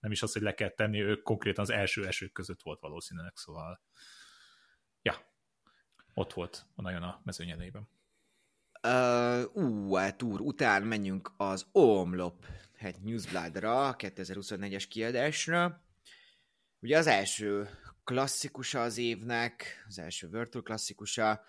Nem 0.04 0.12
is 0.12 0.22
az, 0.22 0.34
hogy 0.34 0.42
le 0.42 0.54
kell 0.54 0.70
tenni, 0.70 1.02
ő 1.02 1.22
konkrétan 1.22 1.64
az 1.64 1.70
első 1.70 2.08
esők 2.08 2.32
között 2.32 2.62
volt 2.62 2.80
valószínűleg, 2.80 3.32
szóval 3.36 3.82
ja, 5.02 5.16
ott 6.14 6.34
volt 6.34 6.66
a 6.76 6.82
nagyon 6.82 7.04
a 7.04 7.22
mezőnyelében. 7.24 7.90
Uh, 8.88 9.56
ú, 9.56 9.94
hát 9.94 10.22
úr, 10.22 10.42
után 10.42 10.84
menjünk 10.84 11.34
az 11.38 11.68
Omlop 11.72 12.46
hát 12.76 13.04
Newsblad-ra, 13.04 13.96
2024-es 13.98 14.86
kiadásra. 14.90 15.84
Ugye 16.80 16.98
az 16.98 17.08
első 17.08 17.70
klasszikusa 18.04 18.82
az 18.82 18.98
évnek, 18.98 19.86
az 19.88 20.00
első 20.00 20.28
Virtual 20.28 20.64
klasszikusa, 20.64 21.44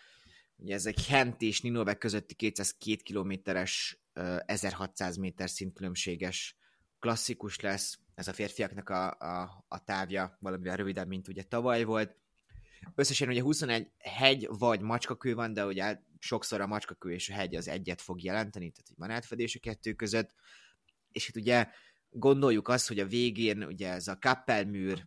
ugye 0.57 0.75
ez 0.75 0.87
egy 0.87 1.07
Hent 1.07 1.43
és 1.43 1.61
Ninove 1.61 1.95
közötti 1.95 2.35
202 2.35 3.03
kilométeres, 3.03 3.99
1600 4.47 5.17
méter 5.17 5.51
szintkülönbséges 5.51 6.57
klasszikus 6.99 7.61
lesz, 7.61 7.99
ez 8.15 8.29
a 8.29 8.33
férfiaknak 8.33 8.89
a, 8.89 9.11
a, 9.11 9.65
a 9.69 9.85
távja 9.85 10.37
valamivel 10.41 10.77
rövidebb, 10.77 11.09
mint 11.09 11.29
ugye 11.29 11.43
tavaly 11.43 11.85
volt. 11.85 12.17
Összesen 12.95 13.29
ugye 13.29 13.43
21 13.43 13.91
hegy 13.99 14.49
vagy 14.51 14.81
macskakő 14.81 15.35
van, 15.35 15.53
de 15.53 15.67
ugye 15.67 15.99
sokszor 16.19 16.61
a 16.61 16.67
macskakő 16.67 17.13
és 17.13 17.31
a 17.31 17.35
hegy 17.35 17.55
az 17.55 17.69
egyet 17.69 18.01
fog 18.01 18.23
jelenteni, 18.23 18.71
tehát 18.71 18.91
van 18.97 19.11
átfedés 19.11 19.57
a 19.57 19.61
kettő 19.61 19.93
között. 19.93 20.35
És 21.13 21.29
itt 21.29 21.37
ugye 21.37 21.69
gondoljuk 22.11 22.69
azt, 22.69 22.89
hogy 22.89 22.99
a 22.99 23.07
végén 23.07 23.63
ugye 23.63 23.93
ez 23.93 24.09
a 24.09 24.19
Kappelműr, 24.19 25.07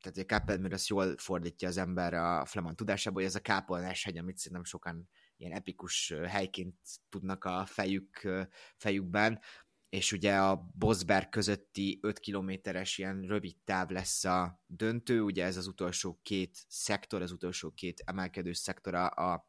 tehát 0.00 0.18
a 0.18 0.24
Kappelműr 0.26 0.72
azt 0.72 0.88
jól 0.88 1.16
fordítja 1.16 1.68
az 1.68 1.76
ember 1.76 2.14
a 2.14 2.44
flamand 2.44 2.76
tudásából, 2.76 3.22
hogy 3.22 3.30
ez 3.30 3.36
a 3.36 3.40
Kápolnás 3.40 4.04
hegy, 4.04 4.18
amit 4.18 4.38
szerintem 4.38 4.64
sokan 4.64 5.08
ilyen 5.36 5.52
epikus 5.52 6.14
helyként 6.26 6.74
tudnak 7.08 7.44
a 7.44 7.64
fejük, 7.66 8.28
fejükben, 8.76 9.40
és 9.88 10.12
ugye 10.12 10.36
a 10.36 10.70
Bosberg 10.74 11.28
közötti 11.28 11.98
5 12.02 12.18
kilométeres 12.18 12.98
ilyen 12.98 13.22
rövid 13.22 13.56
táv 13.64 13.90
lesz 13.90 14.24
a 14.24 14.60
döntő, 14.66 15.20
ugye 15.20 15.44
ez 15.44 15.56
az 15.56 15.66
utolsó 15.66 16.20
két 16.22 16.64
szektor, 16.68 17.22
az 17.22 17.32
utolsó 17.32 17.70
két 17.70 18.02
emelkedő 18.04 18.52
szektora 18.52 19.06
a, 19.06 19.48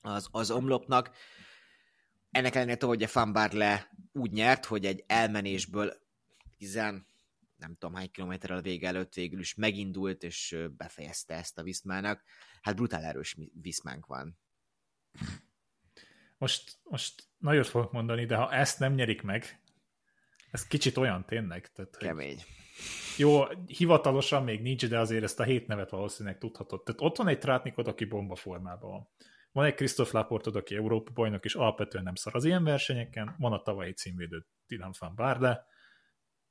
az, 0.00 0.28
az 0.30 0.50
omlopnak. 0.50 1.10
Ennek 2.30 2.54
ellenére 2.54 2.86
hogy 2.86 3.02
a 3.02 3.08
Van 3.12 3.32
Barle 3.32 3.90
úgy 4.12 4.32
nyert, 4.32 4.64
hogy 4.64 4.86
egy 4.86 5.04
elmenésből 5.06 5.92
10 6.56 6.74
nem 7.56 7.76
tudom 7.78 7.94
hány 7.94 8.10
kilométerrel 8.10 8.58
a 8.58 8.62
vége 8.62 8.88
előtt 8.88 9.14
végül 9.14 9.40
is 9.40 9.54
megindult, 9.54 10.22
és 10.22 10.56
befejezte 10.76 11.34
ezt 11.34 11.58
a 11.58 11.62
Viszmának. 11.62 12.22
Hát 12.60 12.76
brutál 12.76 13.04
erős 13.04 13.36
Viszmánk 13.60 14.06
van. 14.06 14.38
Most, 16.38 16.78
most 16.82 17.22
nagyot 17.38 17.66
fogok 17.66 17.92
mondani, 17.92 18.24
de 18.24 18.36
ha 18.36 18.52
ezt 18.52 18.78
nem 18.78 18.94
nyerik 18.94 19.22
meg, 19.22 19.60
ez 20.50 20.66
kicsit 20.66 20.96
olyan 20.96 21.24
tényleg. 21.24 21.72
Tehát, 21.72 21.96
Kemény. 21.96 22.42
Jó, 23.16 23.44
hivatalosan 23.66 24.44
még 24.44 24.62
nincs, 24.62 24.88
de 24.88 24.98
azért 24.98 25.22
ezt 25.22 25.40
a 25.40 25.44
hét 25.44 25.66
nevet 25.66 25.90
valószínűleg 25.90 26.38
tudhatod. 26.38 26.82
Tehát 26.82 27.00
ott 27.00 27.16
van 27.16 27.28
egy 27.28 27.38
Trátnikod, 27.38 27.88
aki 27.88 28.04
bomba 28.04 28.34
formában 28.34 28.90
van. 28.90 29.08
Van 29.52 29.64
egy 29.64 29.74
Christoph 29.74 30.12
Laportod, 30.12 30.56
aki 30.56 30.74
Európa 30.74 31.12
bajnok, 31.12 31.44
és 31.44 31.54
alapvetően 31.54 32.04
nem 32.04 32.14
szar 32.14 32.34
az 32.34 32.44
ilyen 32.44 32.64
versenyeken. 32.64 33.34
Van 33.38 33.52
a 33.52 33.62
tavalyi 33.62 33.92
címvédő 33.92 34.46
Dylan 34.66 34.94
van 34.98 35.14
Barle. 35.14 35.66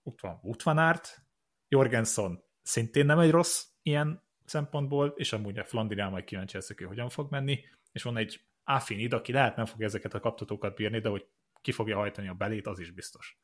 Ott 0.03 0.21
van 0.21 0.39
Wout 0.41 0.63
van 0.63 0.77
Aert. 0.77 1.21
Jorgensen 1.67 2.43
szintén 2.61 3.05
nem 3.05 3.19
egy 3.19 3.31
rossz 3.31 3.65
ilyen 3.81 4.23
szempontból, 4.45 5.13
és 5.15 5.33
amúgy 5.33 5.57
a 5.57 5.65
Flandrián 5.65 6.11
majd 6.11 6.23
kíváncsi 6.23 6.55
leszek, 6.55 6.77
hogy 6.77 6.87
hogyan 6.87 7.09
fog 7.09 7.31
menni. 7.31 7.63
És 7.91 8.03
van 8.03 8.17
egy 8.17 8.45
Affinid, 8.65 9.13
aki 9.13 9.31
lehet 9.31 9.55
nem 9.55 9.65
fog 9.65 9.81
ezeket 9.81 10.13
a 10.13 10.19
kaptatókat 10.19 10.75
bírni, 10.75 10.99
de 10.99 11.09
hogy 11.09 11.27
ki 11.61 11.71
fogja 11.71 11.95
hajtani 11.97 12.27
a 12.27 12.33
belét, 12.33 12.67
az 12.67 12.79
is 12.79 12.91
biztos. 12.91 13.39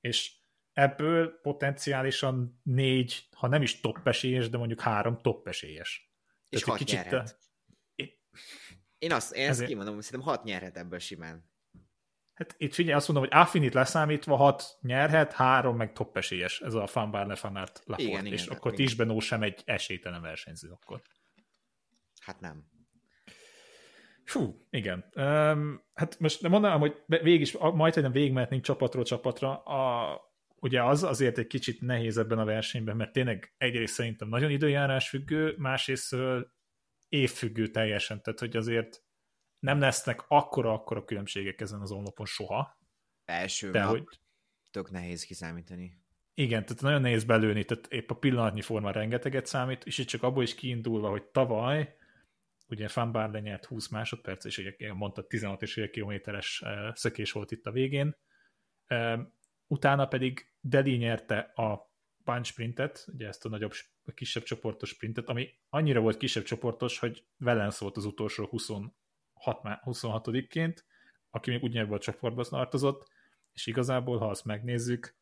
És 0.00 0.36
ebből 0.72 1.40
potenciálisan 1.40 2.60
négy, 2.62 3.28
ha 3.36 3.46
nem 3.46 3.62
is 3.62 3.80
top 3.80 4.06
esélyes, 4.06 4.48
de 4.48 4.58
mondjuk 4.58 4.80
három 4.80 5.18
top 5.18 5.46
esélyes. 5.46 6.12
És 6.48 6.60
Tehát 6.60 6.78
hat 6.78 6.88
kicsit 6.88 7.04
nyerhet. 7.04 7.38
Én, 7.94 8.10
én 8.98 9.12
azt, 9.12 9.34
én 9.34 9.48
ezt 9.48 9.64
kimondom, 9.64 9.94
hogy 9.94 10.02
szerintem 10.02 10.28
hat 10.28 10.44
nyerhet 10.44 10.76
ebből 10.76 10.98
simán. 10.98 11.50
Hát 12.34 12.54
itt 12.58 12.74
figyelj, 12.74 12.96
azt 12.96 13.08
mondom, 13.08 13.28
hogy 13.28 13.38
Affinit 13.40 13.74
leszámítva 13.74 14.36
hat 14.36 14.78
nyerhet, 14.80 15.32
három 15.32 15.76
meg 15.76 15.92
top 15.92 16.16
esélyes. 16.16 16.60
Ez 16.60 16.74
a 16.74 16.86
Fanbar 16.86 17.26
Lefanart 17.26 17.82
Laport. 17.84 18.08
Igen, 18.08 18.26
igen, 18.26 18.38
és 18.38 18.46
akkor 18.46 18.72
Tisbenó 18.72 19.20
sem 19.20 19.42
egy 19.42 19.62
esélytelen 19.64 20.22
versenyző 20.22 20.70
akkor. 20.70 21.02
Hát 22.20 22.40
nem. 22.40 22.64
Fú, 24.28 24.66
igen. 24.70 25.04
Um, 25.14 25.82
hát 25.94 26.18
most 26.18 26.48
mondanám, 26.48 26.78
hogy 26.78 27.02
végig 27.06 27.40
is, 27.40 27.56
majd, 27.56 27.94
hogy 27.94 28.02
nem 28.02 28.12
végigmehetnénk 28.12 28.62
csapatról 28.62 29.04
csapatra, 29.04 29.62
a, 29.62 30.20
ugye 30.60 30.82
az 30.82 31.02
azért 31.02 31.38
egy 31.38 31.46
kicsit 31.46 31.80
nehéz 31.80 32.18
ebben 32.18 32.38
a 32.38 32.44
versenyben, 32.44 32.96
mert 32.96 33.12
tényleg 33.12 33.54
egyrészt 33.58 33.94
szerintem 33.94 34.28
nagyon 34.28 34.50
időjárás 34.50 35.08
függő, 35.08 35.54
másrészt 35.58 36.16
évfüggő 37.08 37.66
teljesen, 37.66 38.22
tehát 38.22 38.38
hogy 38.38 38.56
azért 38.56 39.02
nem 39.58 39.78
lesznek 39.78 40.24
akkora-akkora 40.28 41.04
különbségek 41.04 41.60
ezen 41.60 41.80
az 41.80 41.90
onlopon 41.90 42.26
soha. 42.26 42.78
Első 43.24 43.70
de 43.70 43.80
nap 43.80 43.88
hogy 43.88 44.04
tök 44.70 44.90
nehéz 44.90 45.24
kiszámítani. 45.24 45.92
Igen, 46.34 46.64
tehát 46.64 46.82
nagyon 46.82 47.00
nehéz 47.00 47.24
belőni, 47.24 47.64
tehát 47.64 47.86
épp 47.86 48.10
a 48.10 48.14
pillanatnyi 48.14 48.62
forma 48.62 48.90
rengeteget 48.90 49.46
számít, 49.46 49.84
és 49.84 49.98
itt 49.98 50.06
csak 50.06 50.22
abból 50.22 50.42
is 50.42 50.54
kiindulva, 50.54 51.10
hogy 51.10 51.22
tavaly 51.22 51.96
ugye 52.68 52.88
Van 52.94 53.12
Barle 53.12 53.40
nyert 53.40 53.64
20 53.64 53.88
másodperc, 53.88 54.44
és 54.44 54.58
ugye 54.58 54.92
mondta 54.92 55.26
16 55.26 55.62
és 55.62 55.88
kilométeres 55.92 56.62
szökés 56.92 57.32
volt 57.32 57.50
itt 57.50 57.66
a 57.66 57.70
végén. 57.70 58.16
Utána 59.66 60.06
pedig 60.06 60.52
Deli 60.60 60.96
nyerte 60.96 61.38
a 61.38 61.92
punch 62.24 62.50
sprintet, 62.50 63.04
ugye 63.12 63.26
ezt 63.26 63.44
a 63.44 63.48
nagyobb, 63.48 63.72
kisebb 64.14 64.42
csoportos 64.42 64.88
sprintet, 64.88 65.28
ami 65.28 65.48
annyira 65.68 66.00
volt 66.00 66.16
kisebb 66.16 66.44
csoportos, 66.44 66.98
hogy 66.98 67.26
Valens 67.36 67.78
volt 67.78 67.96
az 67.96 68.04
utolsó 68.04 68.46
26, 68.46 68.92
26-ként, 69.34 70.76
aki 71.30 71.50
még 71.50 71.62
ugyanebben 71.62 71.96
a 71.96 72.00
csoportban 72.00 72.44
tartozott, 72.48 73.08
és 73.52 73.66
igazából, 73.66 74.18
ha 74.18 74.28
azt 74.28 74.44
megnézzük, 74.44 75.16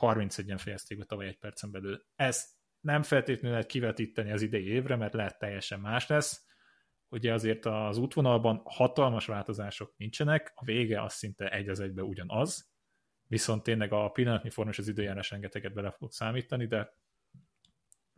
31-en 0.00 0.58
fejezték 0.58 0.98
be 0.98 1.04
tavaly 1.04 1.26
egy 1.26 1.38
percen 1.38 1.70
belül. 1.70 2.06
Ez 2.14 2.44
nem 2.80 3.02
feltétlenül 3.02 3.50
lehet 3.50 3.66
kivetíteni 3.66 4.30
az 4.30 4.42
idei 4.42 4.66
évre, 4.66 4.96
mert 4.96 5.14
lehet 5.14 5.38
teljesen 5.38 5.80
más 5.80 6.06
lesz, 6.06 6.44
ugye 7.14 7.32
azért 7.32 7.66
az 7.66 7.96
útvonalban 7.96 8.62
hatalmas 8.64 9.26
változások 9.26 9.94
nincsenek, 9.96 10.52
a 10.54 10.64
vége 10.64 11.02
az 11.02 11.12
szinte 11.12 11.48
egy 11.48 11.68
az 11.68 11.80
egybe 11.80 12.02
ugyanaz, 12.02 12.70
viszont 13.26 13.62
tényleg 13.62 13.92
a 13.92 14.08
pillanatnyi 14.08 14.50
formás 14.50 14.78
az 14.78 14.88
időjárás 14.88 15.30
rengeteget 15.30 15.72
bele 15.72 15.90
fog 15.90 16.12
számítani, 16.12 16.66
de 16.66 16.96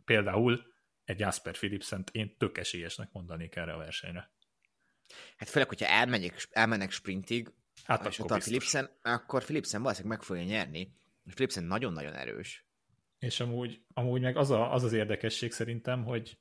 például 0.05 0.73
egy 1.03 1.19
Jasper 1.19 1.53
philipsen 1.53 2.03
én 2.11 2.37
tök 2.37 2.57
esélyesnek 2.57 3.11
mondanék 3.11 3.55
erre 3.55 3.73
a 3.73 3.77
versenyre. 3.77 4.31
Hát 5.37 5.49
főleg, 5.49 5.67
hogyha 5.67 5.87
elmenjek, 5.87 6.47
elmennek 6.51 6.91
sprintig, 6.91 7.53
hát 7.83 8.05
és 8.05 8.19
akkor, 8.19 8.37
a 8.37 8.39
Philipsen, 8.39 8.89
akkor 9.01 9.43
Philipsen 9.43 9.81
valószínűleg 9.81 10.17
meg 10.17 10.27
fogja 10.27 10.43
nyerni, 10.43 10.93
és 11.23 11.33
Philipsen 11.33 11.63
nagyon-nagyon 11.63 12.13
erős. 12.13 12.65
És 13.19 13.39
amúgy, 13.39 13.81
amúgy 13.93 14.21
meg 14.21 14.37
az, 14.37 14.49
a, 14.49 14.73
az 14.73 14.83
az 14.83 14.93
érdekesség 14.93 15.51
szerintem, 15.51 16.03
hogy 16.03 16.37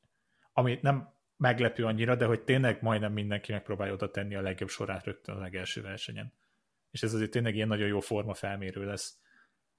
ami 0.53 0.79
nem 0.83 1.16
meglepő 1.37 1.85
annyira, 1.85 2.15
de 2.15 2.25
hogy 2.25 2.43
tényleg 2.43 2.83
majdnem 2.83 3.13
mindenki 3.13 3.53
megpróbálja 3.53 3.93
oda 3.93 4.11
tenni 4.11 4.35
a 4.35 4.41
legjobb 4.41 4.69
sorát 4.69 5.05
rögtön 5.05 5.37
a 5.37 5.41
legelső 5.41 5.83
versenyen. 5.83 6.33
És 6.91 7.03
ez 7.03 7.15
azért 7.15 7.31
tényleg 7.31 7.55
ilyen 7.55 7.69
nagyon 7.69 7.89
jó 7.89 8.01
forma 8.01 8.35
felmérő 8.35 8.85
lesz. 8.85 9.19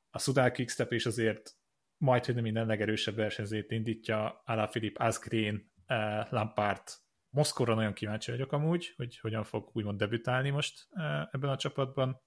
A 0.10 0.20
Sudal 0.20 0.52
Quickstep 0.52 0.92
is 0.92 1.06
azért 1.06 1.56
majd, 1.98 2.26
hogy 2.26 2.34
nem 2.36 2.44
minden 2.44 2.66
legerősebb 2.66 3.16
versenyzőt 3.16 3.72
indítja, 3.72 4.44
Philip, 4.70 5.00
Asgreen, 5.00 5.72
eh, 5.86 6.26
Lampard, 6.30 6.82
Moszkóra 7.30 7.74
nagyon 7.74 7.94
kíváncsi 7.94 8.32
vagyok 8.32 8.52
amúgy, 8.52 8.94
hogy 8.98 9.20
hogyan 9.20 9.44
fog 9.44 9.70
úgymond 9.74 9.98
debütálni 9.98 10.50
most 10.50 10.88
eh, 10.92 11.22
ebben 11.32 11.50
a 11.50 11.58
csapatban. 11.58 12.22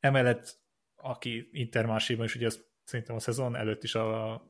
Emellett, 0.00 0.60
aki 0.96 1.48
Intermarséban 1.52 2.24
is, 2.24 2.34
ugye 2.34 2.46
az 2.46 2.66
szerintem 2.84 3.16
a 3.16 3.20
szezon 3.20 3.56
előtt 3.56 3.82
is 3.82 3.94
a 3.94 4.42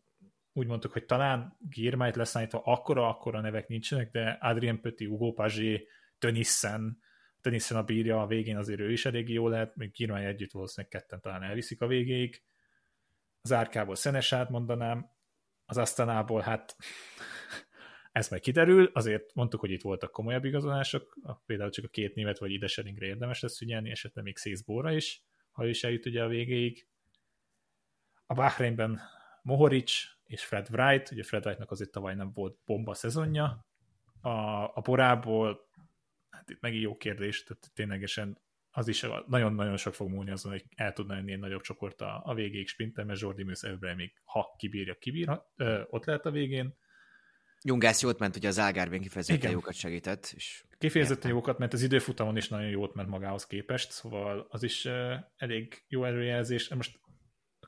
úgy 0.58 0.66
mondtuk, 0.66 0.92
hogy 0.92 1.04
talán 1.04 1.56
Girmájt 1.68 2.16
leszállítva 2.16 2.62
akkora, 2.64 3.08
akkora 3.08 3.40
nevek 3.40 3.68
nincsenek, 3.68 4.10
de 4.10 4.38
Adrien 4.40 4.80
Petit, 4.80 5.08
Hugo 5.08 5.32
Pagé, 5.32 5.88
Tönissen, 6.18 6.98
Tennyson 7.40 7.78
a 7.78 7.82
bírja 7.82 8.20
a 8.20 8.26
végén, 8.26 8.56
azért 8.56 8.80
ő 8.80 8.92
is 8.92 9.04
elég 9.04 9.28
jó 9.28 9.48
lehet, 9.48 9.76
még 9.76 9.90
Girmay 9.90 10.24
együtt 10.24 10.50
valószínűleg 10.50 10.90
ketten 10.90 11.20
talán 11.20 11.42
elviszik 11.42 11.80
a 11.80 11.86
végéig. 11.86 12.42
Az 13.40 13.52
árkából 13.52 13.94
Szenesát 13.94 14.48
mondanám, 14.48 15.10
az 15.66 15.76
Asztanából 15.76 16.40
hát 16.40 16.76
ez 18.12 18.28
majd 18.28 18.42
kiderül, 18.42 18.90
azért 18.92 19.34
mondtuk, 19.34 19.60
hogy 19.60 19.70
itt 19.70 19.82
voltak 19.82 20.10
komolyabb 20.10 20.44
igazolások, 20.44 21.18
például 21.46 21.70
csak 21.70 21.84
a 21.84 21.88
két 21.88 22.14
német 22.14 22.38
vagy 22.38 22.50
Ideseringre 22.50 23.06
érdemes 23.06 23.40
lesz 23.40 23.58
figyelni, 23.58 23.90
esetleg 23.90 24.24
még 24.24 24.36
Szészbóra 24.36 24.92
is, 24.92 25.22
ha 25.50 25.64
ő 25.64 25.68
is 25.68 25.84
eljut 25.84 26.06
ugye 26.06 26.22
a 26.22 26.28
végéig. 26.28 26.88
A 28.26 28.34
Bahreinben 28.34 29.00
Mohoric 29.42 30.17
és 30.28 30.44
Fred 30.44 30.68
Wright, 30.70 31.10
ugye 31.10 31.22
Fred 31.22 31.44
Wrightnak 31.44 31.70
azért 31.70 31.90
tavaly 31.90 32.14
nem 32.14 32.32
volt 32.32 32.58
bomba 32.64 32.94
szezonja, 32.94 33.66
a, 34.20 34.62
a 34.74 34.80
borából, 34.84 35.68
hát 36.30 36.50
itt 36.50 36.60
megint 36.60 36.82
jó 36.82 36.96
kérdés, 36.96 37.44
tehát 37.44 37.70
ténylegesen 37.74 38.38
az 38.70 38.88
is 38.88 39.06
nagyon-nagyon 39.26 39.76
sok 39.76 39.94
fog 39.94 40.10
múlni 40.10 40.30
azon, 40.30 40.52
hogy 40.52 40.64
el 40.76 40.92
tudna 40.92 41.16
enni 41.16 41.32
egy 41.32 41.38
nagyobb 41.38 41.60
csoport 41.60 42.00
a, 42.00 42.20
a 42.24 42.34
végéig 42.34 42.68
sprinten, 42.68 43.06
mert 43.06 43.20
Jordi 43.20 43.42
Műsz 43.42 43.64
még 43.96 44.12
ha 44.24 44.54
kibírja, 44.58 44.94
kibírja, 44.94 45.52
ö, 45.56 45.82
ott 45.90 46.04
lehet 46.04 46.26
a 46.26 46.30
végén. 46.30 46.76
Jungász 47.62 48.02
jót 48.02 48.18
ment, 48.18 48.36
ugye 48.36 48.48
az 48.48 48.58
Algarvén 48.58 49.00
kifejezetten 49.00 49.40
Igen. 49.40 49.52
jókat 49.52 49.74
segített. 49.74 50.32
És 50.36 50.64
kifejezetten 50.78 51.30
jókat 51.30 51.58
ment, 51.58 51.72
az 51.72 51.82
időfutamon 51.82 52.36
is 52.36 52.48
nagyon 52.48 52.68
jót 52.68 52.94
ment 52.94 53.08
magához 53.08 53.46
képest, 53.46 53.90
szóval 53.90 54.46
az 54.50 54.62
is 54.62 54.84
uh, 54.84 55.12
elég 55.36 55.84
jó 55.88 56.04
előjelzés. 56.04 56.68
Most 56.68 56.98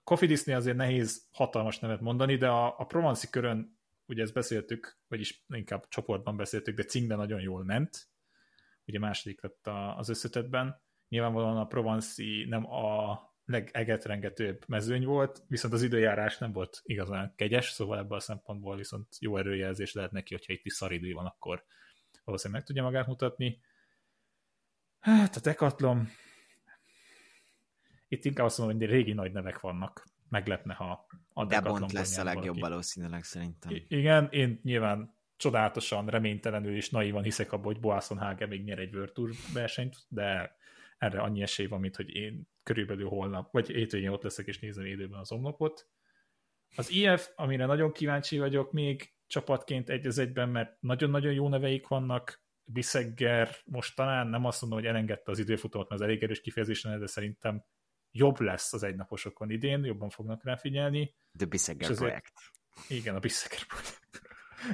Kofidisnél 0.05 0.57
azért 0.57 0.77
nehéz 0.77 1.29
hatalmas 1.31 1.79
nevet 1.79 2.01
mondani, 2.01 2.37
de 2.37 2.49
a, 2.49 2.79
a 2.79 2.85
Provanci 2.85 3.31
körön, 3.31 3.79
ugye 4.07 4.23
ezt 4.23 4.33
beszéltük, 4.33 4.99
vagyis 5.09 5.45
inkább 5.49 5.89
csoportban 5.89 6.37
beszéltük, 6.37 6.77
de 6.77 6.83
cinkben 6.83 7.19
nagyon 7.19 7.41
jól 7.41 7.65
ment, 7.65 8.09
ugye 8.87 8.99
második 8.99 9.43
lett 9.43 9.67
a, 9.67 9.97
az 9.97 10.09
összetetben. 10.09 10.83
Nyilvánvalóan 11.09 11.57
a 11.57 11.67
Provanci 11.67 12.47
nem 12.49 12.73
a 12.73 13.19
legegetrengetőbb 13.45 14.65
mezőny 14.67 15.05
volt, 15.05 15.43
viszont 15.49 15.75
az 15.75 15.83
időjárás 15.83 16.39
nem 16.39 16.53
volt 16.53 16.81
igazán 16.83 17.33
kegyes, 17.37 17.71
szóval 17.71 17.99
ebből 17.99 18.17
a 18.17 18.21
szempontból 18.21 18.77
viszont 18.77 19.17
jó 19.19 19.37
erőjelzés 19.37 19.93
lehet 19.93 20.13
neki, 20.13 20.35
hogyha 20.35 20.53
itt 20.53 20.65
is 20.65 20.73
szaridő 20.73 21.13
van, 21.13 21.27
akkor 21.27 21.65
valószínűleg 22.25 22.61
meg 22.61 22.69
tudja 22.69 22.83
magát 22.83 23.07
mutatni. 23.07 23.61
Hát 25.01 25.37
a 25.37 25.41
Decathlon, 25.41 26.09
itt 28.11 28.25
inkább 28.25 28.47
azt 28.47 28.59
mondom, 28.59 28.79
hogy 28.79 28.87
régi 28.89 29.13
nagy 29.13 29.33
nevek 29.33 29.61
vannak. 29.61 30.05
Meglepne, 30.29 30.75
ha 30.75 31.07
a 31.33 31.45
De 31.45 31.61
Bont 31.61 31.93
lesz 31.93 32.19
a 32.19 32.25
legjobb 32.25 32.45
valaki. 32.45 32.61
valószínűleg 32.61 33.25
szerintem. 33.25 33.71
I- 33.75 33.87
igen, 33.89 34.29
én 34.31 34.61
nyilván 34.63 35.15
csodálatosan, 35.37 36.07
reménytelenül 36.07 36.77
és 36.77 36.91
naivan 36.91 37.23
hiszek 37.23 37.53
abba, 37.53 37.65
hogy 37.65 37.81
Boasson 37.81 38.19
Hage 38.19 38.47
még 38.47 38.65
nyer 38.65 38.79
egy 38.79 38.95
World 38.95 39.13
Tour 39.13 39.31
versenyt, 39.53 39.97
de 40.09 40.57
erre 40.99 41.21
annyi 41.21 41.43
esély 41.43 41.67
van, 41.67 41.81
mint 41.81 41.97
hogy 41.97 42.15
én 42.15 42.49
körülbelül 42.63 43.09
holnap, 43.09 43.53
vagy 43.53 43.69
hétvégén 43.69 44.09
ott 44.09 44.23
leszek 44.23 44.47
és 44.47 44.59
nézem 44.59 44.85
élőben 44.85 45.21
az 45.21 45.33
omlopot. 45.33 45.89
Az 46.77 46.91
IF, 46.91 47.29
amire 47.37 47.67
nagyon 47.67 47.93
kíváncsi 47.93 48.39
vagyok 48.39 48.73
még 48.73 49.15
csapatként 49.27 49.91
egy 49.91 50.07
az 50.07 50.19
egyben, 50.19 50.49
mert 50.49 50.77
nagyon-nagyon 50.81 51.33
jó 51.33 51.49
neveik 51.49 51.89
vannak, 51.89 52.43
Bissegger 52.65 53.57
most 53.65 53.97
talán 53.97 54.27
nem 54.27 54.45
azt 54.45 54.61
mondom, 54.61 54.79
hogy 54.79 54.89
elengedte 54.89 55.31
az 55.31 55.39
időfutamot, 55.39 55.89
mert 55.89 56.01
az 56.01 56.07
elég 56.07 56.23
erős 56.23 56.41
kifejezés 56.41 56.83
de 56.83 57.07
szerintem 57.07 57.65
jobb 58.11 58.41
lesz 58.41 58.73
az 58.73 58.83
egynaposokon 58.83 59.51
idén, 59.51 59.85
jobban 59.85 60.11
fognak 60.11 60.45
rá 60.45 60.57
figyelni. 60.57 61.15
The 61.37 61.47
Bissegger 61.47 61.95
projekt. 61.95 62.33
Igen, 62.89 63.15
a 63.15 63.19
Bissegger 63.19 63.67
projekt. 63.67 64.23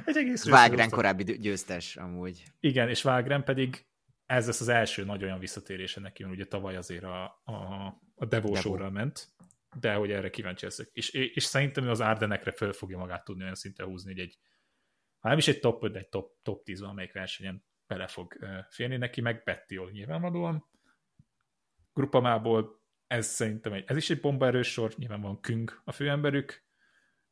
Egy 0.05 0.17
egész 0.17 0.49
Vágren 0.49 0.89
korábbi 0.89 1.23
győztes 1.23 1.95
amúgy. 1.95 2.43
Igen, 2.59 2.89
és 2.89 3.01
Vágren 3.01 3.43
pedig 3.43 3.85
ez 4.25 4.45
lesz 4.45 4.61
az 4.61 4.67
első 4.67 5.03
nagy 5.03 5.23
olyan 5.23 5.39
visszatérése 5.39 5.99
neki, 5.99 6.23
ugye 6.23 6.45
tavaly 6.45 6.75
azért 6.75 7.03
a, 7.03 7.41
a, 7.43 7.85
a 8.15 8.25
Devo. 8.25 8.89
ment, 8.89 9.27
de 9.79 9.93
hogy 9.93 10.11
erre 10.11 10.29
kíváncsi 10.29 10.65
leszek. 10.65 10.89
És, 10.91 11.09
és 11.09 11.43
szerintem 11.43 11.89
az 11.89 12.01
Ardenekre 12.01 12.51
föl 12.51 12.73
fogja 12.73 12.97
magát 12.97 13.23
tudni 13.23 13.43
olyan 13.43 13.55
szinten 13.55 13.85
húzni, 13.85 14.11
hogy 14.11 14.21
egy, 14.21 14.37
ha 15.19 15.29
nem 15.29 15.37
is 15.37 15.47
egy 15.47 15.59
top 15.59 15.83
5, 15.83 15.91
de 15.91 15.99
egy 15.99 16.09
top, 16.09 16.41
top 16.41 16.63
10 16.63 16.81
amelyik 16.81 17.13
versenyen 17.13 17.65
bele 17.87 18.07
fog 18.07 18.37
férni 18.69 18.97
neki, 18.97 19.21
meg 19.21 19.43
Bettiol 19.43 19.91
nyilvánvalóan. 19.91 20.69
Grupamából 21.93 22.81
ez 23.07 23.25
szerintem 23.25 23.73
egy, 23.73 23.83
ez 23.87 23.97
is 23.97 24.09
egy 24.09 24.19
bombaerős 24.19 24.71
sor, 24.71 24.93
nyilván 24.97 25.21
van 25.21 25.39
Küng 25.39 25.81
a 25.83 25.91
főemberük, 25.91 26.65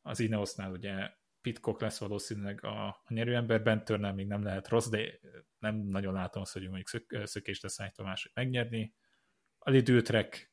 az 0.02 0.20
Ineosnál 0.20 0.70
ugye 0.70 1.10
Pitcock 1.40 1.80
lesz 1.80 1.98
valószínűleg 1.98 2.64
a, 2.64 2.86
a 2.86 3.04
nyerőember, 3.08 3.62
Bentörnel 3.62 4.14
még 4.14 4.26
nem 4.26 4.42
lehet 4.42 4.68
rossz, 4.68 4.88
de 4.88 5.20
nem 5.58 5.76
nagyon 5.76 6.12
látom 6.12 6.42
azt, 6.42 6.52
hogy 6.52 6.62
mondjuk 6.62 6.88
szök, 6.88 7.20
szökést 7.24 7.62
lesz 7.62 7.80
állítva 7.80 8.04
máshogy 8.04 8.32
megnyerni. 8.34 8.94
A 9.58 9.70
Lidőtrek 9.70 10.52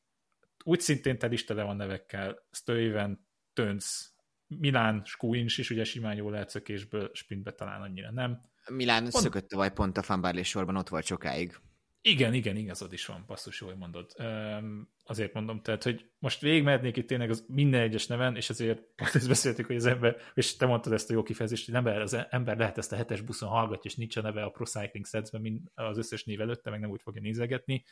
úgy 0.63 0.79
szintén 0.79 1.17
tel 1.17 1.31
is 1.31 1.43
tele 1.43 1.63
van 1.63 1.75
nevekkel, 1.75 2.47
Stuyven, 2.51 3.27
Tönc, 3.53 4.11
Milán, 4.47 5.01
Skuincs 5.05 5.57
is 5.57 5.69
ugye 5.69 5.83
simán 5.83 6.15
jól 6.15 6.31
lehet 6.31 6.49
szökésből, 6.49 7.09
sprintbe 7.13 7.51
talán 7.51 7.81
annyira 7.81 8.11
nem. 8.11 8.41
Milán 8.69 9.01
pont... 9.01 9.23
szökött 9.23 9.51
vagy 9.51 9.73
pont 9.73 9.97
a 9.97 10.01
Fanbarlé 10.01 10.43
sorban, 10.43 10.75
ott 10.75 10.89
volt 10.89 11.05
sokáig. 11.05 11.59
Igen, 12.05 12.33
igen, 12.33 12.55
igazad 12.55 12.93
is 12.93 13.05
van, 13.05 13.23
basszus, 13.27 13.61
jól 13.61 13.75
mondod. 13.75 14.15
Um, 14.17 14.89
azért 15.03 15.33
mondom, 15.33 15.61
tehát, 15.61 15.83
hogy 15.83 16.11
most 16.19 16.41
végigmehetnék 16.41 16.97
itt 16.97 17.07
tényleg 17.07 17.29
az 17.29 17.45
minden 17.47 17.81
egyes 17.81 18.07
neven, 18.07 18.35
és 18.35 18.49
azért 18.49 18.81
pont 18.95 19.15
ezt 19.15 19.27
beszéltük, 19.27 19.65
hogy 19.65 19.75
az 19.75 19.85
ember, 19.85 20.17
és 20.33 20.55
te 20.55 20.65
mondtad 20.65 20.93
ezt 20.93 21.09
a 21.09 21.13
jó 21.13 21.23
kifejezést, 21.23 21.65
hogy 21.65 21.75
ember, 21.75 22.01
az 22.01 22.13
ember 22.29 22.57
lehet 22.57 22.77
ezt 22.77 22.91
a 22.91 22.95
hetes 22.95 23.21
buszon 23.21 23.49
hallgatja, 23.49 23.91
és 23.91 23.95
nincs 23.95 24.15
a 24.17 24.21
neve 24.21 24.43
a 24.43 24.49
Pro 24.49 24.65
Cycling 24.65 25.05
Setsben, 25.05 25.41
mint 25.41 25.71
az 25.73 25.97
összes 25.97 26.23
név 26.23 26.41
előtte, 26.41 26.69
meg 26.69 26.79
nem 26.79 26.89
úgy 26.89 27.01
fogja 27.01 27.21
nézegetni. 27.21 27.83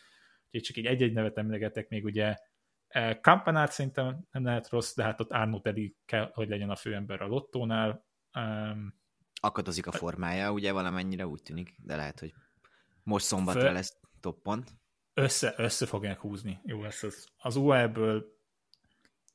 Úgyhogy 0.45 0.61
csak 0.61 0.77
egy 0.77 0.85
egy-egy 0.85 1.13
nevet 1.13 1.37
emlegetek 1.37 1.89
még, 1.89 2.03
ugye 2.03 2.35
Kampanát 3.21 3.69
e, 3.69 3.71
szerintem 3.71 4.27
nem 4.31 4.43
lehet 4.43 4.69
rossz, 4.69 4.95
de 4.95 5.03
hát 5.03 5.19
ott 5.19 5.31
Arno 5.31 5.59
pedig 5.59 5.95
kell, 6.05 6.31
hogy 6.33 6.49
legyen 6.49 6.69
a 6.69 6.75
főember 6.75 7.21
a 7.21 7.27
lottónál. 7.27 8.05
Um, 8.39 8.99
Akadozik 9.41 9.87
a 9.87 9.91
formája, 9.91 10.51
ugye 10.51 10.71
valamennyire 10.71 11.27
úgy 11.27 11.41
tűnik, 11.41 11.75
de 11.77 11.95
lehet, 11.95 12.19
hogy 12.19 12.33
most 13.03 13.25
szombatra 13.25 13.61
Fő... 13.61 13.73
lesz 13.73 13.99
top 14.19 14.41
pont. 14.41 14.71
Össze, 15.13 15.53
össze 15.57 15.85
fogják 15.85 16.19
húzni. 16.19 16.61
Jó 16.63 16.81
lesz 16.81 17.03
az. 17.03 17.27
Az 17.37 17.55
UAE-ből 17.55 18.39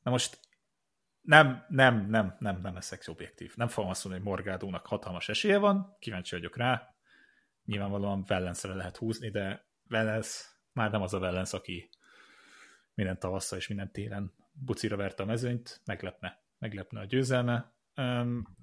na 0.03 0.11
most 0.11 0.39
nem, 1.21 1.65
nem, 1.69 2.09
nem, 2.09 2.35
nem, 2.39 2.61
nem 2.61 2.73
leszek 2.73 3.03
objektív. 3.07 3.53
Nem 3.55 3.67
fogom 3.67 3.89
azt 3.89 4.03
mondani, 4.03 4.23
hogy 4.23 4.33
Morgádónak 4.33 4.85
hatalmas 4.85 5.29
esélye 5.29 5.57
van, 5.57 5.95
kíváncsi 5.99 6.35
vagyok 6.35 6.57
rá. 6.57 6.95
Nyilvánvalóan 7.65 8.23
Vellensre 8.27 8.73
lehet 8.73 8.97
húzni, 8.97 9.29
de 9.29 9.65
Vellens 9.83 10.45
már 10.73 10.91
nem 10.91 11.01
az 11.01 11.13
a 11.13 11.19
Vellens, 11.19 11.53
aki 11.53 11.89
minden 12.93 13.19
tavasszal 13.19 13.57
és 13.57 13.67
minden 13.67 13.91
télen 13.91 14.33
bucira 14.51 14.95
verte 14.95 15.23
a 15.23 15.25
mezőnyt, 15.25 15.81
meglepne, 15.85 16.41
meglepne 16.57 16.99
a 16.99 17.05
győzelme. 17.05 17.73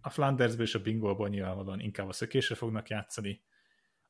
A 0.00 0.10
Flandersből 0.10 0.66
és 0.66 0.74
a 0.74 0.82
Bingolból 0.82 1.28
nyilvánvalóan 1.28 1.80
inkább 1.80 2.08
a 2.08 2.12
szökésre 2.12 2.54
fognak 2.54 2.88
játszani. 2.88 3.42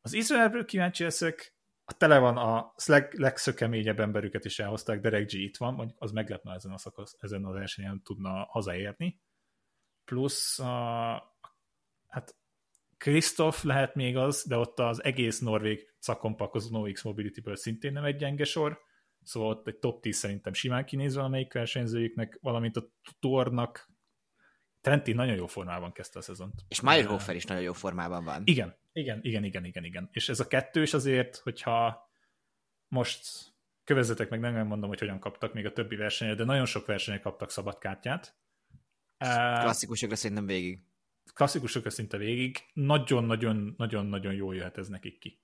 Az 0.04 0.12
Izraelből 0.12 0.64
kíváncsi 0.64 1.02
leszek, 1.02 1.56
a 1.84 1.92
tele 1.92 2.18
van 2.18 2.36
a 2.36 2.74
leg, 2.86 3.12
legszökeményebb 3.12 4.00
emberüket 4.00 4.44
is 4.44 4.58
elhozták, 4.58 5.00
Derek 5.00 5.26
G 5.26 5.32
itt 5.32 5.56
van, 5.56 5.74
mondjuk 5.74 6.00
az 6.00 6.12
meglepne 6.12 6.54
ezen 6.54 6.72
a 6.72 6.78
szakasz, 6.78 7.16
ezen 7.20 7.44
a 7.44 7.52
versenyen 7.52 8.02
tudna 8.02 8.46
hazaérni. 8.50 9.20
Plusz 10.04 10.58
a, 10.58 11.36
hát 12.08 12.36
Kristoff 12.96 13.62
lehet 13.62 13.94
még 13.94 14.16
az, 14.16 14.44
de 14.46 14.56
ott 14.56 14.78
az 14.78 15.04
egész 15.04 15.38
norvég 15.38 15.94
szakompakozó 15.98 16.82
X 16.92 17.02
Mobility-ből 17.02 17.56
szintén 17.56 17.92
nem 17.92 18.04
egy 18.04 18.16
gyenge 18.16 18.44
sor, 18.44 18.78
szóval 19.22 19.48
ott 19.50 19.66
egy 19.66 19.78
top 19.78 20.02
10 20.02 20.16
szerintem 20.16 20.52
simán 20.52 20.84
kinéz 20.84 21.14
valamelyik 21.14 21.52
versenyzőjüknek, 21.52 22.38
valamint 22.40 22.76
a 22.76 22.88
Tornak 23.20 23.92
Trentin 24.80 25.14
nagyon 25.14 25.36
jó 25.36 25.46
formában 25.46 25.92
kezdte 25.92 26.18
a 26.18 26.22
szezont. 26.22 26.64
És 26.68 26.80
Meyerhofer 26.80 27.34
is 27.34 27.44
nagyon 27.44 27.62
jó 27.62 27.72
formában 27.72 28.24
van. 28.24 28.42
Igen, 28.44 28.76
igen, 28.94 29.18
igen, 29.22 29.44
igen, 29.44 29.64
igen, 29.64 29.84
igen. 29.84 30.08
És 30.12 30.28
ez 30.28 30.40
a 30.40 30.46
kettős 30.46 30.94
azért, 30.94 31.36
hogyha 31.36 32.08
most 32.88 33.54
kövezzetek 33.84 34.30
meg, 34.30 34.40
nem 34.40 34.66
mondom, 34.66 34.88
hogy 34.88 34.98
hogyan 34.98 35.18
kaptak 35.18 35.54
még 35.54 35.66
a 35.66 35.72
többi 35.72 35.96
versenyre, 35.96 36.34
de 36.34 36.44
nagyon 36.44 36.66
sok 36.66 36.86
versenyen 36.86 37.20
kaptak 37.20 37.50
szabad 37.50 37.78
kártyát. 37.78 38.36
Klasszikusokra 39.18 40.16
szerintem 40.16 40.46
végig. 40.46 40.80
Klasszikusokra 41.34 41.90
szinte 41.90 42.16
végig. 42.16 42.58
Nagyon-nagyon-nagyon-nagyon 42.72 44.34
jól 44.34 44.54
jöhet 44.54 44.78
ez 44.78 44.88
nekik 44.88 45.18
ki. 45.18 45.38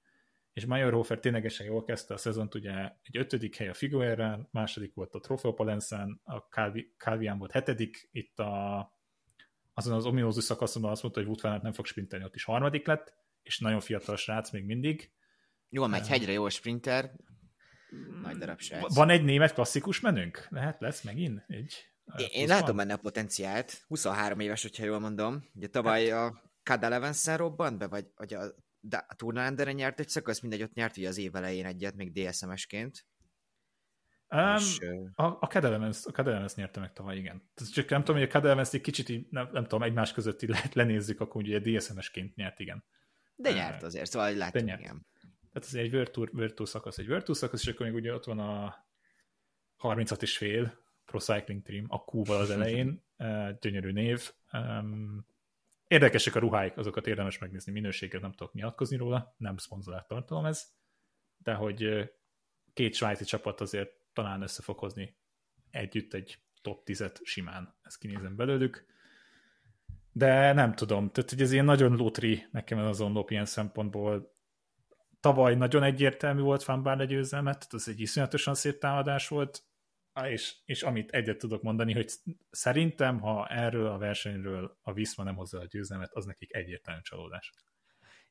És 0.52 0.66
Meyerhofer 0.66 1.18
ténylegesen 1.18 1.66
jól 1.66 1.84
kezdte 1.84 2.14
a 2.14 2.16
szezont, 2.16 2.54
ugye 2.54 2.72
egy 3.02 3.16
ötödik 3.16 3.56
hely 3.56 3.68
a 3.68 3.74
Figuerán, 3.74 4.48
második 4.50 4.94
volt 4.94 5.14
a 5.14 5.20
Trofeo 5.20 5.54
Palensán, 5.54 6.20
a 6.24 6.38
Calvian 6.96 7.38
volt 7.38 7.52
hetedik, 7.52 8.08
itt 8.12 8.38
a 8.38 8.98
azon 9.74 9.94
az 9.94 10.06
ominózus 10.06 10.44
szakaszon 10.44 10.84
azt 10.84 11.02
mondta, 11.02 11.24
hogy 11.24 11.40
van 11.40 11.60
nem 11.62 11.72
fog 11.72 11.86
sprintelni, 11.86 12.24
ott 12.24 12.34
is 12.34 12.44
harmadik 12.44 12.86
lett, 12.86 13.19
és 13.42 13.58
nagyon 13.58 13.80
fiatal 13.80 14.16
srác 14.16 14.50
még 14.50 14.64
mindig. 14.64 15.12
Jól 15.68 15.88
megy 15.88 16.08
hegyre, 16.08 16.32
jó 16.32 16.48
sprinter, 16.48 17.12
nagy 18.22 18.36
darab 18.36 18.60
srác. 18.60 18.94
Van 18.94 19.10
egy 19.10 19.24
német 19.24 19.52
klasszikus 19.52 20.00
menünk? 20.00 20.46
Lehet, 20.48 20.80
lesz 20.80 21.02
megint 21.02 21.44
egy? 21.46 21.74
Én, 22.30 22.46
látom 22.46 22.76
benne 22.76 22.92
a 22.92 22.96
potenciált. 22.96 23.84
23 23.86 24.40
éves, 24.40 24.62
hogyha 24.62 24.84
jól 24.84 24.98
mondom. 24.98 25.44
Ugye 25.54 25.68
tavaly 25.68 26.08
hát. 26.08 26.30
a 26.30 26.52
Cada 26.62 26.88
Levenszen 26.88 27.36
robbant 27.36 27.78
be, 27.78 27.86
vagy, 27.86 28.06
vagy 28.14 28.34
a 28.34 28.54
a 28.90 29.14
Turnalenderen 29.16 29.74
nyert 29.74 30.00
egy 30.00 30.08
szakasz, 30.08 30.40
mindegy, 30.40 30.62
ott 30.62 30.72
nyert 30.72 30.96
ugye 30.96 31.08
az 31.08 31.18
év 31.18 31.34
elején 31.34 31.66
egyet, 31.66 31.94
még 31.94 32.12
DSMS-ként. 32.12 33.06
Um, 34.28 34.56
és, 34.56 34.78
a, 35.14 35.24
a 35.24 35.46
Kedelemens 35.46 36.54
nyerte 36.54 36.80
meg 36.80 36.92
tavaly, 36.92 37.16
igen. 37.16 37.50
Csak 37.72 37.88
nem 37.88 38.00
tudom, 38.00 38.20
hogy 38.20 38.28
a 38.28 38.32
Kedelemens 38.32 38.72
egy 38.72 38.80
kicsit 38.80 39.08
így, 39.08 39.26
nem, 39.30 39.48
nem 39.52 39.62
tudom, 39.62 39.82
egymás 39.82 40.12
között 40.12 40.42
így 40.42 40.48
lehet 40.48 40.74
lenézzük, 40.74 41.20
akkor 41.20 41.42
ugye 41.42 41.58
DSMS-ként 41.58 42.34
nyert, 42.34 42.60
igen. 42.60 42.84
De 43.40 43.52
nyert 43.52 43.82
azért, 43.82 44.10
szóval 44.10 44.32
nyert. 44.32 44.54
igen. 44.54 45.06
Tehát 45.52 45.68
ez 45.68 45.74
egy 45.74 45.90
Virtu, 45.90 46.24
Virtu 46.32 46.64
szakasz, 46.64 46.98
egy 46.98 47.06
Virtu 47.06 47.32
szakasz, 47.32 47.62
és 47.66 47.72
akkor 47.72 47.86
még 47.86 47.94
ugye 47.94 48.14
ott 48.14 48.24
van 48.24 48.38
a 48.38 48.86
36 49.76 50.22
és 50.22 50.36
fél 50.36 50.78
Pro 51.04 51.18
Cycling 51.18 51.62
Team, 51.62 51.84
a 51.88 51.96
Q-val 51.96 52.40
az 52.40 52.50
elején, 52.50 53.04
gyönyörű 53.60 53.92
név. 53.92 54.32
Érdekesek 55.86 56.34
a 56.34 56.38
ruháik, 56.38 56.76
azokat 56.76 57.06
érdemes 57.06 57.38
megnézni, 57.38 57.72
minőséget 57.72 58.20
nem 58.20 58.32
tudok 58.32 58.52
nyilatkozni 58.52 58.96
róla, 58.96 59.34
nem 59.36 59.56
szponzorált 59.56 60.06
tartalom 60.06 60.44
ez, 60.44 60.72
de 61.36 61.54
hogy 61.54 62.10
két 62.72 62.94
svájci 62.94 63.24
csapat 63.24 63.60
azért 63.60 63.90
talán 64.12 64.42
össze 64.42 64.62
fog 64.62 64.78
hozni 64.78 65.16
együtt 65.70 66.14
egy 66.14 66.38
top 66.62 66.82
10-et 66.86 67.22
simán, 67.22 67.74
ezt 67.82 67.98
kinézem 67.98 68.36
belőlük. 68.36 68.86
De 70.12 70.52
nem 70.52 70.74
tudom, 70.74 71.10
tehát 71.10 71.30
hogy 71.30 71.40
ez 71.40 71.52
ilyen 71.52 71.64
nagyon 71.64 71.96
lótri 71.96 72.46
nekem 72.50 72.78
ez 72.78 72.86
az 72.86 73.00
onlop 73.00 73.30
ilyen 73.30 73.44
szempontból. 73.44 74.38
Tavaly 75.20 75.54
nagyon 75.54 75.82
egyértelmű 75.82 76.40
volt 76.40 76.62
Fanbár 76.62 76.96
legyőzelmet, 76.96 77.58
tehát 77.58 77.74
ez 77.74 77.88
egy 77.88 78.00
iszonyatosan 78.00 78.54
szép 78.54 78.78
támadás 78.78 79.28
volt, 79.28 79.62
és, 80.22 80.56
és 80.64 80.82
amit 80.82 81.10
egyet 81.10 81.38
tudok 81.38 81.62
mondani, 81.62 81.92
hogy 81.92 82.10
szerintem, 82.50 83.20
ha 83.20 83.46
erről 83.46 83.86
a 83.86 83.98
versenyről 83.98 84.78
a 84.82 84.92
Viszma 84.92 85.24
nem 85.24 85.36
hozza 85.36 85.58
a 85.58 85.66
győzelmet, 85.66 86.12
az 86.12 86.24
nekik 86.24 86.54
egyértelmű 86.54 87.00
csalódás. 87.00 87.52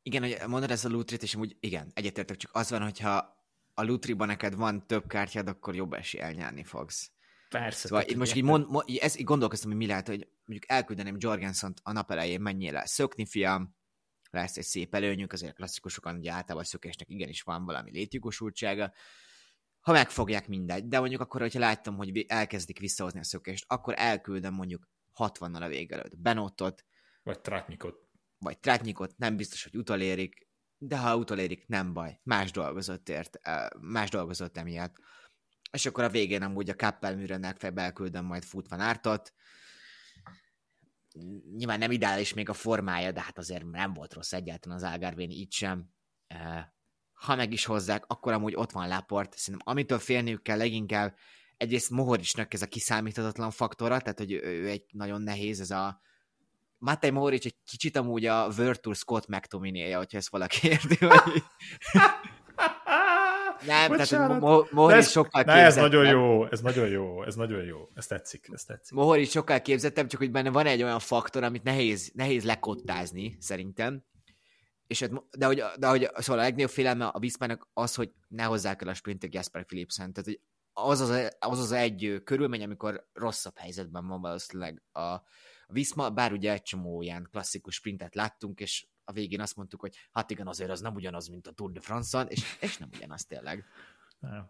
Igen, 0.01 0.21
hogy 0.21 0.37
mondod 0.47 0.71
ez 0.71 0.85
a 0.85 0.89
lútrit, 0.89 1.23
és 1.23 1.35
amúgy 1.35 1.57
igen, 1.59 1.91
egyetértek, 1.93 2.37
csak 2.37 2.51
az 2.53 2.69
van, 2.69 2.81
hogyha 2.81 3.37
a 3.73 3.83
Lutriban 3.83 4.27
neked 4.27 4.55
van 4.55 4.87
több 4.87 5.07
kártyád, 5.07 5.47
akkor 5.47 5.75
jobb 5.75 5.93
esély 5.93 6.21
elnyerni 6.21 6.63
fogsz. 6.63 7.11
Persze. 7.49 7.87
Szóval 7.87 8.03
itt 8.07 8.15
most 8.15 8.35
így, 8.35 8.43
mond, 8.43 8.69
mond, 8.69 8.89
így, 8.89 8.97
ezt, 8.97 9.19
így 9.19 9.25
gondolkoztam, 9.25 9.69
hogy 9.69 9.79
mi 9.79 9.85
lehet, 9.85 10.07
hogy 10.07 10.27
mondjuk 10.45 10.71
elküldeném 10.71 11.15
Jorgensen 11.17 11.73
a 11.83 11.91
nap 11.91 12.11
elején 12.11 12.41
mennyire 12.41 12.85
szökni, 12.85 13.25
fiam, 13.25 13.75
lesz 14.31 14.57
egy 14.57 14.63
szép 14.63 14.95
előnyük, 14.95 15.33
azért 15.33 15.55
klasszikusokon 15.55 16.15
ugye 16.15 16.31
általában 16.31 16.63
szökésnek 16.63 17.09
igenis 17.09 17.41
van 17.41 17.65
valami 17.65 17.91
létjogosultsága, 17.91 18.93
ha 19.79 19.91
megfogják 19.91 20.47
mindegy, 20.47 20.87
de 20.87 20.99
mondjuk 20.99 21.21
akkor, 21.21 21.41
hogyha 21.41 21.59
láttam, 21.59 21.95
hogy 21.95 22.25
elkezdik 22.27 22.79
visszahozni 22.79 23.19
a 23.19 23.23
szökést, 23.23 23.65
akkor 23.67 23.93
elküldöm 23.97 24.53
mondjuk 24.53 24.89
60-nal 25.15 25.61
a 25.61 25.67
vége 25.67 25.95
előtt 25.95 26.17
Benottot, 26.17 26.85
vagy 27.23 27.39
Trátnyikot. 27.39 28.07
Vagy 28.37 28.59
Trátnyikot, 28.59 29.17
nem 29.17 29.35
biztos, 29.35 29.63
hogy 29.63 29.75
utolérik, 29.75 30.47
de 30.77 30.97
ha 30.97 31.17
utolérik, 31.17 31.67
nem 31.67 31.93
baj, 31.93 32.19
más 32.23 32.51
dolgozott 32.51 33.09
ért, 33.09 33.39
más 33.79 34.09
dolgozott 34.09 34.57
emiatt. 34.57 34.95
És 35.71 35.85
akkor 35.85 36.03
a 36.03 36.09
végén 36.09 36.41
amúgy 36.41 36.69
a 36.69 36.75
Kappelműrennek 36.75 37.57
fel 37.57 37.73
elküldöm 37.75 38.25
majd 38.25 38.43
futva 38.43 38.75
ártot. 38.83 39.33
Nyilván 41.55 41.79
nem 41.79 41.91
ideális 41.91 42.33
még 42.33 42.49
a 42.49 42.53
formája, 42.53 43.11
de 43.11 43.21
hát 43.21 43.37
azért 43.37 43.65
nem 43.65 43.93
volt 43.93 44.13
rossz 44.13 44.33
egyáltalán 44.33 44.77
az 44.77 44.83
Algarvén 44.83 45.29
így 45.29 45.51
sem. 45.51 45.89
Ha 47.13 47.35
meg 47.35 47.53
is 47.53 47.65
hozzák, 47.65 48.03
akkor 48.07 48.33
amúgy 48.33 48.55
ott 48.55 48.71
van 48.71 48.87
Laport. 48.87 49.37
Szerintem 49.37 49.71
amitől 49.71 49.99
félniük 49.99 50.41
kell 50.41 50.57
leginkább, 50.57 51.15
egyrészt 51.57 51.89
Mohoricsnak 51.89 52.53
ez 52.53 52.61
a 52.61 52.67
kiszámíthatatlan 52.67 53.51
faktora, 53.51 53.99
tehát 53.99 54.17
hogy 54.17 54.31
ő 54.31 54.67
egy 54.67 54.85
nagyon 54.91 55.21
nehéz, 55.21 55.59
ez 55.59 55.71
a 55.71 56.01
Matej 56.77 57.09
Mohoric 57.09 57.45
egy 57.45 57.55
kicsit 57.65 57.97
amúgy 57.97 58.25
a 58.25 58.49
Virtual 58.49 58.95
Scott 58.95 59.27
mctominay 59.27 59.91
hogyha 59.91 60.17
ezt 60.17 60.29
valaki 60.29 60.67
érti, 60.67 61.05
hogy... 61.05 61.43
Nem, 63.65 63.87
Bocsánat. 63.87 64.07
tehát 64.07 64.39
Mo- 64.39 64.71
Mohoric 64.71 64.97
ez, 64.97 65.09
sokkal 65.09 65.43
képzettebb. 65.43 65.67
ez 65.67 65.75
nagyon 65.75 66.05
jó, 66.05 66.45
ez 66.45 66.61
nagyon 66.61 66.87
jó, 66.87 67.23
ez 67.23 67.35
nagyon 67.35 67.63
jó, 67.63 67.87
ez 67.93 68.07
tetszik, 68.07 68.49
ez 68.51 68.63
tetszik. 68.63 68.95
Mohoric 68.95 69.31
sokkal 69.31 69.61
képzettebb, 69.61 70.07
csak 70.07 70.19
hogy 70.19 70.31
benne 70.31 70.49
van 70.49 70.65
egy 70.65 70.83
olyan 70.83 70.99
faktor, 70.99 71.43
amit 71.43 71.63
nehéz, 71.63 72.11
nehéz 72.13 72.43
lekottázni, 72.43 73.37
szerintem. 73.39 74.03
És 74.87 74.99
hát, 74.99 75.11
de 75.37 75.45
hogy, 75.45 75.63
de 75.77 75.87
hogy 75.87 76.09
szóval 76.15 76.39
a 76.39 76.43
legnagyobb 76.43 76.69
félelme 76.69 77.05
a 77.05 77.19
Viszmának 77.19 77.69
az, 77.73 77.95
hogy 77.95 78.11
ne 78.27 78.43
hozzák 78.43 78.81
el 78.81 78.87
a 78.87 78.93
sprintet 78.93 79.33
Jasper 79.33 79.65
Philipsen. 79.65 80.13
Tehát, 80.13 80.29
hogy 80.29 80.41
az 80.73 80.99
az, 80.99 81.35
az 81.39 81.59
az 81.59 81.71
egy 81.71 82.21
körülmény, 82.23 82.63
amikor 82.63 83.07
rosszabb 83.13 83.57
helyzetben 83.57 84.07
van 84.07 84.21
valószínűleg 84.21 84.83
a, 84.91 84.99
a 84.99 85.23
Viszma, 85.67 86.09
bár 86.09 86.31
ugye 86.31 86.51
egy 86.51 86.61
csomó 86.61 87.01
ilyen 87.01 87.27
klasszikus 87.31 87.75
sprintet 87.75 88.15
láttunk, 88.15 88.59
és 88.59 88.87
a 89.09 89.11
végén 89.11 89.41
azt 89.41 89.55
mondtuk, 89.55 89.81
hogy 89.81 89.95
hát 90.11 90.31
igen, 90.31 90.47
azért 90.47 90.69
az 90.69 90.81
nem 90.81 90.95
ugyanaz, 90.95 91.27
mint 91.27 91.47
a 91.47 91.51
Tour 91.51 91.71
de 91.71 91.79
France-on, 91.79 92.27
és, 92.27 92.57
és 92.61 92.77
nem 92.77 92.89
ugyanaz 92.95 93.25
tényleg. 93.25 93.65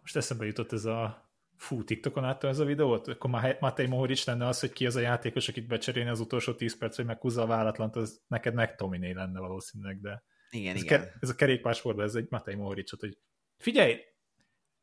Most 0.00 0.16
eszembe 0.16 0.46
jutott 0.46 0.72
ez 0.72 0.84
a 0.84 1.30
fú, 1.56 1.84
TikTokon 1.84 2.22
látta 2.22 2.48
ez 2.48 2.58
a 2.58 2.64
videót? 2.64 3.08
Akkor 3.08 3.30
már 3.30 3.56
Matej 3.60 3.86
Mohoric 3.86 4.24
lenne 4.24 4.46
az, 4.46 4.60
hogy 4.60 4.72
ki 4.72 4.86
az 4.86 4.96
a 4.96 5.00
játékos, 5.00 5.48
akit 5.48 5.66
becserélni 5.66 6.10
az 6.10 6.20
utolsó 6.20 6.54
10 6.54 6.78
perc, 6.78 6.96
hogy 6.96 7.04
meghúzza 7.04 7.42
a 7.42 7.46
váratlant, 7.46 7.96
az 7.96 8.22
neked 8.26 8.54
meg 8.54 8.74
Tominé 8.74 9.12
lenne 9.12 9.40
valószínűleg, 9.40 10.00
de 10.00 10.24
igen, 10.50 10.74
ez, 10.74 10.82
igen. 10.82 11.00
A, 11.00 11.04
ez 11.20 11.28
a 11.28 11.34
kerékpársportban, 11.34 12.04
ez 12.04 12.14
egy 12.14 12.26
Matej 12.30 12.54
Mohoricot, 12.54 13.00
hogy 13.00 13.18
figyelj, 13.56 14.00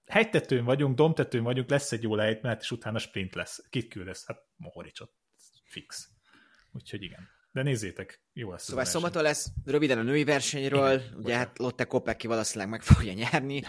hegytetőn 0.06 0.64
vagyunk, 0.64 0.96
domtetőn 0.96 1.44
vagyunk, 1.44 1.70
lesz 1.70 1.92
egy 1.92 2.04
jó 2.04 2.16
lejtmenet, 2.16 2.62
és 2.62 2.72
utána 2.72 3.00
sprint 3.00 3.36
lesz. 3.36 3.68
Kit 3.70 3.88
küldesz? 3.88 4.28
Hát 4.28 4.40
Mohoricot. 4.56 5.12
Fix. 5.64 6.10
Úgyhogy 6.72 7.04
igen. 7.04 7.37
De 7.58 7.64
nézzétek, 7.64 8.22
jó 8.34 8.52
lesz. 8.52 8.64
Szóval 8.64 8.86
szombaton 8.86 9.24
lesz 9.24 9.52
röviden 9.66 9.98
a 9.98 10.02
női 10.02 10.24
versenyről, 10.24 10.94
igen, 10.94 11.08
ugye 11.08 11.22
bocsánat. 11.22 11.48
hát 11.48 11.58
Lotte 11.58 11.84
Kopecky 11.84 12.28
valószínűleg 12.28 12.70
meg 12.70 12.82
fogja 12.82 13.14
nyerni, 13.14 13.62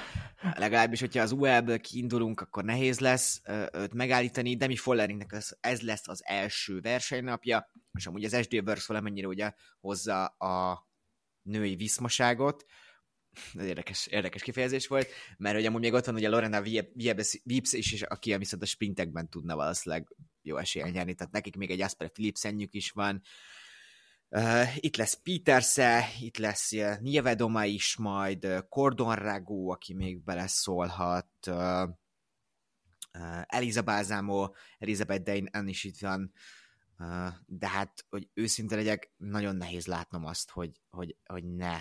legalábbis, 0.55 1.01
hogyha 1.01 1.23
az 1.23 1.33
UL-ből 1.33 1.81
kiindulunk, 1.81 2.41
akkor 2.41 2.65
nehéz 2.65 2.99
lesz 2.99 3.41
őt 3.73 3.95
megállítani, 3.95 4.57
Demi 4.57 4.77
Folleringnek 4.77 5.33
ez, 5.33 5.49
ez 5.61 5.81
lesz 5.81 6.09
az 6.09 6.23
első 6.25 6.81
versenynapja, 6.81 7.71
és 7.93 8.07
amúgy 8.07 8.25
az 8.25 8.37
SD 8.43 8.55
Works 8.55 8.87
valamennyire 8.87 9.27
ugye 9.27 9.53
hozza 9.81 10.27
a 10.27 10.87
női 11.43 11.77
viszmaságot, 11.77 12.65
ez 13.55 13.65
érdekes, 13.65 14.07
érdekes 14.07 14.43
kifejezés 14.43 14.87
volt, 14.87 15.09
mert 15.37 15.55
hogy 15.55 15.67
amúgy 15.67 15.81
még 15.81 15.93
ott 15.93 16.05
van 16.05 16.15
ugye 16.15 16.29
Lorena 16.29 16.63
Vips 16.63 17.73
is, 17.73 17.93
és 17.93 18.03
aki 18.03 18.37
viszont 18.37 18.63
a 18.63 18.67
sprintekben 18.67 19.29
tudna 19.29 19.57
valószínűleg 19.57 20.17
jó 20.43 20.57
esélyen 20.57 20.91
nyerni, 20.91 21.15
tehát 21.15 21.33
nekik 21.33 21.57
még 21.57 21.71
egy 21.71 21.81
Asper 21.81 22.11
Philipsenjük 22.11 22.75
is 22.75 22.91
van. 22.91 23.23
Uh, 24.31 24.85
itt 24.85 24.97
lesz 24.97 25.21
Peterse, 25.23 26.09
itt 26.21 26.37
lesz 26.37 26.73
uh, 26.73 26.99
Nievedoma 27.01 27.65
is 27.65 27.97
majd, 27.97 28.45
uh, 28.45 28.59
Cordon 28.69 29.15
Rago, 29.15 29.71
aki 29.71 29.95
még 29.95 30.25
beleszólhat, 30.25 31.29
uh, 31.47 31.83
uh, 33.19 33.43
Eliza 33.47 33.83
Balsamo, 33.83 34.51
Elizabeth 34.79 35.23
Dane 35.23 35.71
is 35.71 35.85
itt 35.85 35.99
van, 35.99 36.33
de 37.47 37.69
hát, 37.69 38.07
hogy 38.09 38.29
őszinte 38.35 38.77
legyek, 38.77 39.13
nagyon 39.17 39.57
nehéz 39.57 39.87
látnom 39.87 40.25
azt, 40.25 40.51
hogy, 40.51 40.81
hogy, 40.91 41.17
hogy 41.25 41.45
ne 41.45 41.81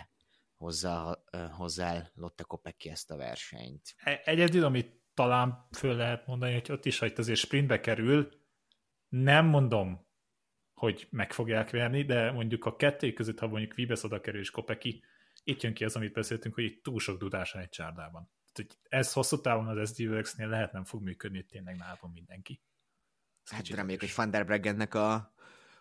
hozzá, 0.58 1.18
hozzá 1.52 2.12
Lotte 2.14 2.44
Kopecky 2.44 2.90
ezt 2.90 3.12
a 3.12 3.16
versenyt. 3.16 3.96
E, 3.98 4.22
egyedül, 4.26 4.64
amit 4.64 5.02
talán 5.14 5.68
föl 5.72 5.96
lehet 5.96 6.28
mondani, 6.28 6.54
hogy 6.54 6.72
ott 6.72 6.86
is, 6.86 7.00
hogy 7.00 7.14
azért 7.18 7.40
sprintbe 7.40 7.80
kerül, 7.80 8.30
nem 9.10 9.46
mondom, 9.46 10.07
hogy 10.78 11.08
meg 11.10 11.34
fogják 11.34 11.70
verni, 11.70 12.04
de 12.04 12.32
mondjuk 12.32 12.66
a 12.66 12.76
kettő 12.76 13.14
között, 13.14 13.40
ha 13.40 13.48
mondjuk 13.48 13.74
Vibes 13.74 14.04
oda 14.04 14.22
kerül 14.22 14.40
és 14.40 14.50
Kopeki, 14.50 15.04
itt 15.44 15.62
jön 15.62 15.74
ki 15.74 15.84
az, 15.84 15.96
amit 15.96 16.14
beszéltünk, 16.14 16.56
hogy 16.56 16.64
itt 16.64 16.84
túl 16.84 17.00
sok 17.00 17.18
dudása 17.18 17.60
egy 17.60 17.70
csárdában. 17.70 18.30
Tehát, 18.54 18.72
hogy 18.72 18.78
ez 18.90 19.14
hosszú 19.14 19.42
távon 19.42 19.78
az 19.78 19.90
SD 19.90 20.00
nél 20.38 20.48
lehet 20.48 20.72
nem 20.72 20.84
fog 20.84 21.02
működni, 21.02 21.38
hogy 21.38 21.46
tényleg 21.46 21.76
nálam 21.76 22.12
mindenki. 22.14 22.62
Ez 23.44 23.52
hát 23.52 23.68
reméljük, 23.68 24.00
hogy 24.02 24.14
Van 24.16 24.32
der 24.32 24.46
Breggennek 24.46 24.94
a, 24.94 25.34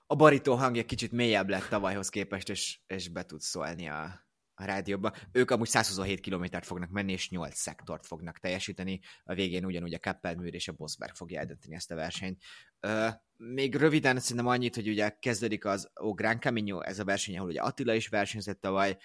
a 0.06 0.14
barító 0.14 0.54
hangja 0.54 0.84
kicsit 0.84 1.12
mélyebb 1.12 1.48
lett 1.48 1.68
tavalyhoz 1.68 2.08
képest, 2.08 2.48
és, 2.48 2.78
és 2.86 3.08
be 3.08 3.24
tud 3.24 3.40
szólni 3.40 3.88
a, 3.88 4.25
a 4.58 4.64
rádióba. 4.64 5.12
Ők 5.32 5.50
amúgy 5.50 5.68
127 5.68 6.20
kilométert 6.20 6.66
fognak 6.66 6.90
menni, 6.90 7.12
és 7.12 7.30
8 7.30 7.56
szektort 7.56 8.06
fognak 8.06 8.38
teljesíteni. 8.38 9.00
A 9.24 9.34
végén 9.34 9.64
ugyanúgy 9.64 9.94
a 9.94 9.98
Kappelműr 9.98 10.54
és 10.54 10.68
a 10.68 10.72
Bosberg 10.72 11.14
fogja 11.14 11.40
eldönteni 11.40 11.74
ezt 11.74 11.90
a 11.90 11.94
versenyt. 11.94 12.42
Uh, 12.86 13.08
még 13.36 13.74
röviden 13.74 14.18
szerintem 14.18 14.46
annyit, 14.46 14.74
hogy 14.74 14.88
ugye 14.88 15.08
kezdődik 15.08 15.64
az 15.64 15.90
O 15.94 16.12
Gran 16.12 16.40
Camino, 16.40 16.80
ez 16.80 16.98
a 16.98 17.04
verseny, 17.04 17.36
ahol 17.36 17.48
ugye 17.48 17.60
Attila 17.60 17.94
is 17.94 18.08
versenyzett 18.08 18.60
tavaly, 18.60 18.96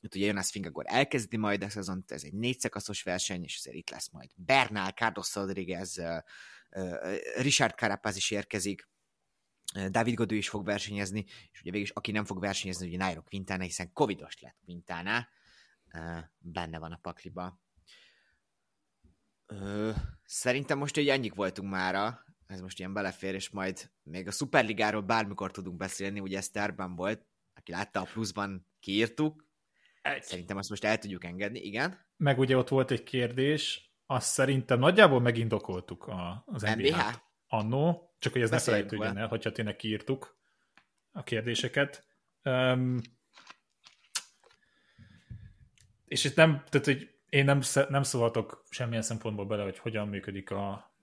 itt 0.00 0.14
ugye 0.14 0.26
Jonas 0.26 0.50
Fingagor 0.50 0.84
elkezdi 0.88 1.36
majd 1.36 1.62
a 1.62 1.68
szezont, 1.68 2.12
ez 2.12 2.22
egy 2.24 2.34
négy 2.34 2.60
szakaszos 2.60 3.02
verseny, 3.02 3.42
és 3.42 3.56
ezért 3.56 3.76
itt 3.76 3.90
lesz 3.90 4.10
majd 4.10 4.30
Bernal, 4.34 4.90
Carlos 4.90 5.34
Rodriguez, 5.34 5.98
uh, 5.98 6.18
Richard 7.36 7.74
Carapaz 7.74 8.16
is 8.16 8.30
érkezik, 8.30 8.88
David 9.90 10.14
Godő 10.14 10.36
is 10.36 10.48
fog 10.48 10.64
versenyezni, 10.64 11.24
és 11.52 11.60
ugye 11.60 11.70
végül 11.70 11.80
is 11.80 11.90
aki 11.90 12.12
nem 12.12 12.24
fog 12.24 12.40
versenyezni, 12.40 12.86
ugye 12.86 12.96
Nairo 12.96 13.22
Quintana, 13.22 13.62
hiszen 13.62 13.92
covidos 13.92 14.40
lett 14.40 14.56
Quintana, 14.64 15.28
benne 16.38 16.78
van 16.78 16.92
a 16.92 16.98
pakliba. 17.02 17.60
Szerintem 20.24 20.78
most 20.78 20.96
egy 20.96 21.08
ennyik 21.08 21.34
voltunk 21.34 21.70
mára, 21.70 22.24
ez 22.46 22.60
most 22.60 22.78
ilyen 22.78 22.92
belefér, 22.92 23.34
és 23.34 23.50
majd 23.50 23.90
még 24.02 24.26
a 24.26 24.30
Superligáról 24.30 25.02
bármikor 25.02 25.50
tudunk 25.50 25.76
beszélni, 25.76 26.20
ugye 26.20 26.36
ez 26.36 26.48
terben 26.48 26.94
volt, 26.94 27.26
aki 27.54 27.72
látta 27.72 28.00
a 28.00 28.08
pluszban, 28.12 28.66
kiírtuk, 28.80 29.48
Egy. 30.02 30.22
Szerintem 30.22 30.56
azt 30.56 30.68
most 30.68 30.84
el 30.84 30.98
tudjuk 30.98 31.24
engedni, 31.24 31.60
igen. 31.60 31.98
Meg 32.16 32.38
ugye 32.38 32.56
ott 32.56 32.68
volt 32.68 32.90
egy 32.90 33.02
kérdés, 33.02 33.92
azt 34.06 34.26
szerintem 34.28 34.78
nagyjából 34.78 35.20
megindokoltuk 35.20 36.06
a, 36.06 36.42
az 36.46 36.62
NBA-t 36.62 37.22
annó, 37.46 38.13
csak 38.24 38.32
hogy 38.32 38.42
ez 38.42 38.50
ne 38.50 38.58
felejtődjön 38.58 39.16
el, 39.16 39.26
hogyha 39.28 39.52
tényleg 39.52 39.76
kiírtuk 39.76 40.38
a 41.12 41.22
kérdéseket. 41.22 42.06
Um, 42.42 43.00
és 46.04 46.24
itt 46.24 46.36
nem, 46.36 46.64
tehát 46.68 46.86
hogy 46.86 47.14
én 47.28 47.44
nem, 47.44 47.60
nem 47.88 48.02
szólhatok 48.02 48.64
semmilyen 48.70 49.02
szempontból 49.02 49.46
bele, 49.46 49.62
hogy 49.62 49.78
hogyan 49.78 50.08
működik 50.08 50.50
a 50.50 50.94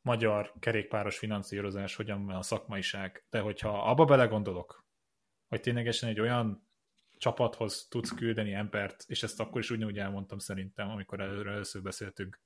magyar 0.00 0.52
kerékpáros 0.58 1.18
finanszírozás, 1.18 1.96
hogyan 1.96 2.26
van 2.26 2.36
a 2.36 2.42
szakmaiság, 2.42 3.26
de 3.30 3.40
hogyha 3.40 3.82
abba 3.82 4.04
belegondolok, 4.04 4.84
hogy 5.48 5.60
ténylegesen 5.60 6.08
egy 6.08 6.20
olyan 6.20 6.68
csapathoz 7.18 7.86
tudsz 7.88 8.14
küldeni 8.14 8.52
embert, 8.52 9.04
és 9.06 9.22
ezt 9.22 9.40
akkor 9.40 9.60
is 9.60 9.70
ugyanúgy 9.70 9.98
elmondtam 9.98 10.38
szerintem, 10.38 10.90
amikor 10.90 11.20
először 11.20 11.82
beszéltünk, 11.82 12.40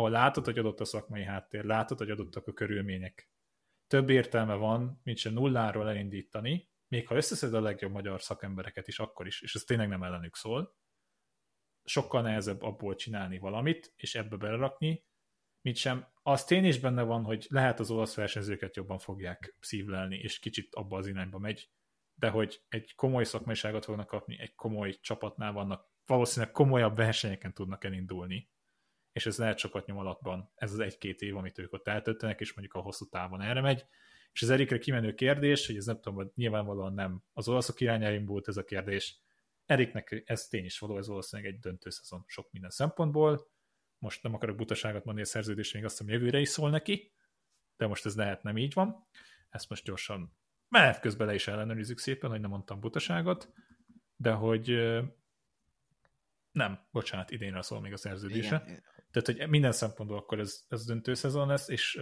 ahol 0.00 0.12
látod, 0.12 0.44
hogy 0.44 0.58
adott 0.58 0.80
a 0.80 0.84
szakmai 0.84 1.24
háttér, 1.24 1.64
látod, 1.64 1.98
hogy 1.98 2.10
adottak 2.10 2.46
a 2.46 2.52
körülmények. 2.52 3.30
Több 3.86 4.10
értelme 4.10 4.54
van, 4.54 5.00
mint 5.02 5.18
se 5.18 5.30
nulláról 5.30 5.88
elindítani, 5.88 6.68
még 6.88 7.06
ha 7.06 7.14
összeszed 7.14 7.54
a 7.54 7.60
legjobb 7.60 7.92
magyar 7.92 8.22
szakembereket 8.22 8.88
is, 8.88 8.98
akkor 8.98 9.26
is, 9.26 9.42
és 9.42 9.54
ez 9.54 9.62
tényleg 9.62 9.88
nem 9.88 10.02
ellenük 10.02 10.36
szól, 10.36 10.74
sokkal 11.84 12.22
nehezebb 12.22 12.62
abból 12.62 12.94
csinálni 12.94 13.38
valamit, 13.38 13.92
és 13.96 14.14
ebbe 14.14 14.36
belerakni, 14.36 15.04
mint 15.60 15.76
sem. 15.76 16.06
Az 16.22 16.44
tény 16.44 16.64
is 16.64 16.78
benne 16.78 17.02
van, 17.02 17.24
hogy 17.24 17.46
lehet 17.48 17.80
az 17.80 17.90
olasz 17.90 18.14
versenyzőket 18.14 18.76
jobban 18.76 18.98
fogják 18.98 19.56
szívlelni, 19.60 20.16
és 20.16 20.38
kicsit 20.38 20.74
abba 20.74 20.96
az 20.96 21.06
irányba 21.06 21.38
megy, 21.38 21.70
de 22.14 22.28
hogy 22.28 22.62
egy 22.68 22.94
komoly 22.94 23.24
szakmaiságot 23.24 23.84
fognak 23.84 24.06
kapni, 24.06 24.40
egy 24.40 24.54
komoly 24.54 24.98
csapatnál 25.00 25.52
vannak, 25.52 25.88
valószínűleg 26.06 26.54
komolyabb 26.54 26.96
versenyeken 26.96 27.54
tudnak 27.54 27.84
elindulni, 27.84 28.50
és 29.12 29.26
ez 29.26 29.38
lehet 29.38 29.58
sokat 29.58 29.86
nyom 29.86 29.98
alatban, 29.98 30.52
ez 30.54 30.72
az 30.72 30.78
egy-két 30.78 31.20
év, 31.20 31.36
amit 31.36 31.58
ők 31.58 31.72
ott 31.72 31.88
eltöltenek, 31.88 32.40
és 32.40 32.54
mondjuk 32.54 32.76
a 32.76 32.80
hosszú 32.80 33.08
távon 33.08 33.40
erre 33.40 33.60
megy, 33.60 33.86
és 34.32 34.42
az 34.42 34.50
Erikre 34.50 34.78
kimenő 34.78 35.14
kérdés, 35.14 35.66
hogy 35.66 35.76
ez 35.76 35.84
nem 35.86 35.94
tudom, 35.94 36.14
hogy 36.14 36.30
nyilvánvalóan 36.34 36.94
nem 36.94 37.22
az 37.32 37.48
olaszok 37.48 37.80
irányáin 37.80 38.24
volt 38.24 38.48
ez 38.48 38.56
a 38.56 38.64
kérdés, 38.64 39.20
Eriknek 39.66 40.22
ez 40.26 40.46
tény 40.46 40.64
is 40.64 40.78
való, 40.78 40.98
ez 40.98 41.06
valószínűleg 41.06 41.52
egy 41.52 41.58
döntő 41.58 41.90
szezon 41.90 42.24
sok 42.26 42.52
minden 42.52 42.70
szempontból. 42.70 43.50
Most 43.98 44.22
nem 44.22 44.34
akarok 44.34 44.56
butaságot 44.56 45.04
mondani, 45.04 45.26
a 45.26 45.30
szerződés 45.30 45.72
még 45.72 45.84
azt 45.84 45.98
hiszem 45.98 46.12
jövőre 46.12 46.38
is 46.38 46.48
szól 46.48 46.70
neki, 46.70 47.12
de 47.76 47.86
most 47.86 48.06
ez 48.06 48.16
lehet 48.16 48.42
nem 48.42 48.56
így 48.56 48.72
van. 48.72 49.06
Ezt 49.48 49.68
most 49.68 49.84
gyorsan 49.84 50.36
menet 50.68 51.00
közben 51.00 51.26
le 51.26 51.34
is 51.34 51.48
ellenőrizzük 51.48 51.98
szépen, 51.98 52.30
hogy 52.30 52.40
nem 52.40 52.50
mondtam 52.50 52.80
butaságot, 52.80 53.52
de 54.16 54.32
hogy 54.32 54.68
nem, 56.50 56.86
bocsánat, 56.90 57.30
idénre 57.30 57.62
szól 57.62 57.80
még 57.80 57.92
a 57.92 57.96
szerződése. 57.96 58.62
Igen. 58.66 58.82
Tehát, 59.10 59.38
hogy 59.40 59.48
minden 59.48 59.72
szempontból 59.72 60.18
akkor 60.18 60.38
ez, 60.38 60.64
ez 60.68 60.84
döntő 60.84 61.14
szezon 61.14 61.48
lesz, 61.48 61.68
és 61.68 62.00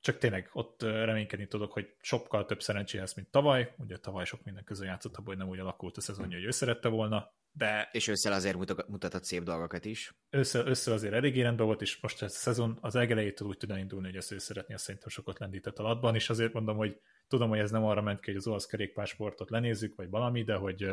csak 0.00 0.18
tényleg 0.18 0.50
ott 0.52 0.82
reménykedni 0.82 1.46
tudok, 1.46 1.72
hogy 1.72 1.94
sokkal 2.00 2.44
több 2.44 2.62
szerencséhez, 2.62 3.14
mint 3.14 3.30
tavaly. 3.30 3.74
Ugye 3.78 3.98
tavaly 3.98 4.24
sok 4.24 4.44
minden 4.44 4.64
közül 4.64 4.86
játszott 4.86 5.16
abban, 5.16 5.26
hogy 5.26 5.36
nem 5.36 5.48
úgy 5.48 5.58
alakult 5.58 5.96
a 5.96 6.00
szezonja, 6.00 6.36
hogy 6.36 6.46
ő 6.46 6.50
szerette 6.50 6.88
volna, 6.88 7.36
de... 7.52 7.88
És 7.92 8.06
ősszel 8.06 8.32
azért 8.32 8.88
mutatott 8.88 9.24
szép 9.24 9.42
dolgokat 9.42 9.84
is. 9.84 10.14
Össze, 10.30 10.58
össze 10.58 10.92
azért 10.92 11.14
elég 11.14 11.42
rendben 11.42 11.66
volt, 11.66 11.80
és 11.80 12.00
most 12.00 12.22
ez 12.22 12.32
a 12.32 12.36
szezon 12.36 12.78
az 12.80 12.94
elgelejétől 12.94 13.48
úgy 13.48 13.56
tud 13.56 13.76
indulni, 13.76 14.06
hogy 14.06 14.16
ezt 14.16 14.32
ő 14.32 14.38
szeretné, 14.38 14.74
azt 14.74 14.84
szerintem 14.84 15.08
sokat 15.08 15.38
lendített 15.38 15.78
alatban, 15.78 16.14
és 16.14 16.30
azért 16.30 16.52
mondom, 16.52 16.76
hogy 16.76 17.00
tudom, 17.28 17.48
hogy 17.48 17.58
ez 17.58 17.70
nem 17.70 17.84
arra 17.84 18.02
ment 18.02 18.20
ki, 18.20 18.26
hogy 18.26 18.36
az 18.36 18.46
olasz 18.46 18.66
kerékpásportot 18.66 19.50
lenézzük, 19.50 19.94
vagy 19.96 20.08
valami, 20.08 20.42
de 20.42 20.54
hogy 20.54 20.90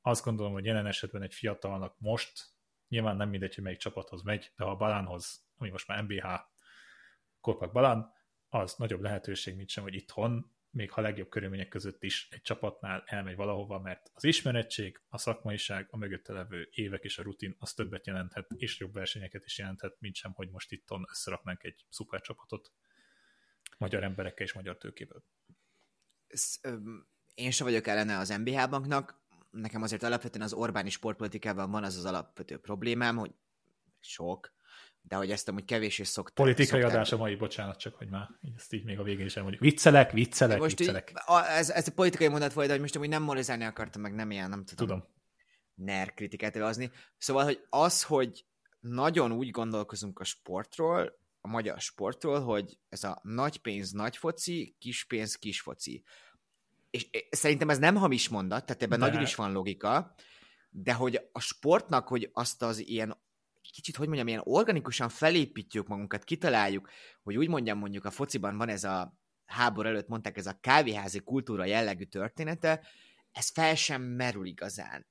azt 0.00 0.24
gondolom, 0.24 0.52
hogy 0.52 0.64
jelen 0.64 0.86
esetben 0.86 1.22
egy 1.22 1.34
fiatalnak 1.34 1.94
most, 1.98 2.51
nyilván 2.92 3.16
nem 3.16 3.28
mindegy, 3.28 3.54
hogy 3.54 3.64
melyik 3.64 3.78
csapathoz 3.78 4.22
megy, 4.22 4.52
de 4.56 4.64
ha 4.64 4.70
a 4.70 4.76
Balánhoz, 4.76 5.46
ami 5.56 5.70
most 5.70 5.86
már 5.86 6.02
MBH 6.02 6.26
Korpak 7.40 7.72
Balán, 7.72 8.12
az 8.48 8.74
nagyobb 8.74 9.00
lehetőség, 9.00 9.56
mint 9.56 9.68
sem, 9.68 9.82
hogy 9.82 9.94
itthon, 9.94 10.54
még 10.70 10.90
ha 10.90 11.00
legjobb 11.00 11.28
körülmények 11.28 11.68
között 11.68 12.02
is 12.02 12.28
egy 12.30 12.42
csapatnál 12.42 13.02
elmegy 13.06 13.36
valahova, 13.36 13.78
mert 13.78 14.10
az 14.14 14.24
ismerettség, 14.24 15.00
a 15.08 15.18
szakmaiság, 15.18 15.86
a 15.90 15.96
mögötte 15.96 16.32
levő 16.32 16.68
évek 16.70 17.02
és 17.02 17.18
a 17.18 17.22
rutin 17.22 17.56
az 17.58 17.72
többet 17.72 18.06
jelenthet, 18.06 18.50
és 18.50 18.78
jobb 18.78 18.92
versenyeket 18.92 19.44
is 19.44 19.58
jelenthet, 19.58 20.00
mint 20.00 20.14
sem, 20.14 20.32
hogy 20.32 20.50
most 20.50 20.72
itthon 20.72 21.06
összeraknánk 21.10 21.62
egy 21.62 21.86
szuper 21.88 22.20
csapatot 22.20 22.72
magyar 23.78 24.02
emberekkel 24.02 24.46
és 24.46 24.52
magyar 24.52 24.78
tőkéből. 24.78 25.24
Én 27.34 27.50
sem 27.50 27.66
vagyok 27.66 27.86
ellene 27.86 28.18
az 28.18 28.28
MBH 28.28 28.68
banknak, 28.68 29.21
nekem 29.52 29.82
azért 29.82 30.02
alapvetően 30.02 30.44
az 30.44 30.52
Orbáni 30.52 30.90
sportpolitikában 30.90 31.70
van 31.70 31.84
az 31.84 31.96
az 31.96 32.04
alapvető 32.04 32.58
problémám, 32.58 33.16
hogy 33.16 33.30
sok, 34.00 34.52
de 35.02 35.16
hogy 35.16 35.30
ezt 35.30 35.48
amúgy 35.48 35.64
kevés 35.64 35.98
is 35.98 36.08
szokták. 36.08 36.34
Politikai 36.34 36.80
szokták. 36.80 36.96
adás 36.96 37.12
a 37.12 37.16
mai, 37.16 37.34
bocsánat, 37.34 37.78
csak 37.78 37.94
hogy 37.94 38.08
már 38.08 38.28
ezt 38.56 38.72
így 38.72 38.84
még 38.84 38.98
a 38.98 39.02
végén 39.02 39.26
is 39.26 39.36
elmondjuk. 39.36 39.62
Viccelek, 39.62 40.12
viccelek, 40.12 40.58
most 40.58 40.78
viccelek. 40.78 41.10
Így, 41.10 41.16
a, 41.26 41.50
ez, 41.50 41.70
ez, 41.70 41.88
a 41.88 41.92
politikai 41.92 42.28
mondat 42.28 42.52
volt, 42.52 42.70
hogy 42.70 42.80
most 42.80 42.96
amúgy 42.96 43.08
nem 43.08 43.22
moralizálni 43.22 43.64
akartam, 43.64 44.02
meg 44.02 44.14
nem 44.14 44.30
ilyen, 44.30 44.48
nem 44.48 44.64
tudom. 44.64 44.86
Tudom. 44.86 45.04
NER 45.74 46.14
kritikát 46.14 46.56
előhozni. 46.56 46.90
Szóval, 47.18 47.44
hogy 47.44 47.66
az, 47.68 48.02
hogy 48.02 48.44
nagyon 48.80 49.32
úgy 49.32 49.50
gondolkozunk 49.50 50.18
a 50.18 50.24
sportról, 50.24 51.20
a 51.40 51.48
magyar 51.48 51.80
sportról, 51.80 52.40
hogy 52.40 52.78
ez 52.88 53.04
a 53.04 53.20
nagy 53.22 53.58
pénz, 53.58 53.90
nagy 53.90 54.16
foci, 54.16 54.76
kis 54.78 55.04
pénz, 55.04 55.36
kis 55.36 55.60
foci. 55.60 56.02
És 56.92 57.08
szerintem 57.30 57.70
ez 57.70 57.78
nem 57.78 57.96
hamis 57.96 58.28
mondat, 58.28 58.66
tehát 58.66 58.82
ebben 58.82 58.98
de. 58.98 59.06
nagyon 59.06 59.22
is 59.22 59.34
van 59.34 59.52
logika, 59.52 60.14
de 60.70 60.92
hogy 60.92 61.28
a 61.32 61.40
sportnak, 61.40 62.08
hogy 62.08 62.30
azt 62.32 62.62
az 62.62 62.78
ilyen 62.78 63.20
kicsit, 63.70 63.96
hogy 63.96 64.06
mondjam, 64.06 64.28
ilyen 64.28 64.40
organikusan 64.44 65.08
felépítjük 65.08 65.86
magunkat, 65.86 66.24
kitaláljuk, 66.24 66.88
hogy 67.22 67.36
úgy 67.36 67.48
mondjam, 67.48 67.78
mondjuk 67.78 68.04
a 68.04 68.10
fociban 68.10 68.56
van 68.56 68.68
ez 68.68 68.84
a 68.84 69.18
háború 69.44 69.88
előtt 69.88 70.08
mondták, 70.08 70.36
ez 70.36 70.46
a 70.46 70.58
kávéházi 70.60 71.20
kultúra 71.20 71.64
jellegű 71.64 72.04
története, 72.04 72.86
ez 73.32 73.50
fel 73.50 73.74
sem 73.74 74.02
merül 74.02 74.46
igazán. 74.46 75.06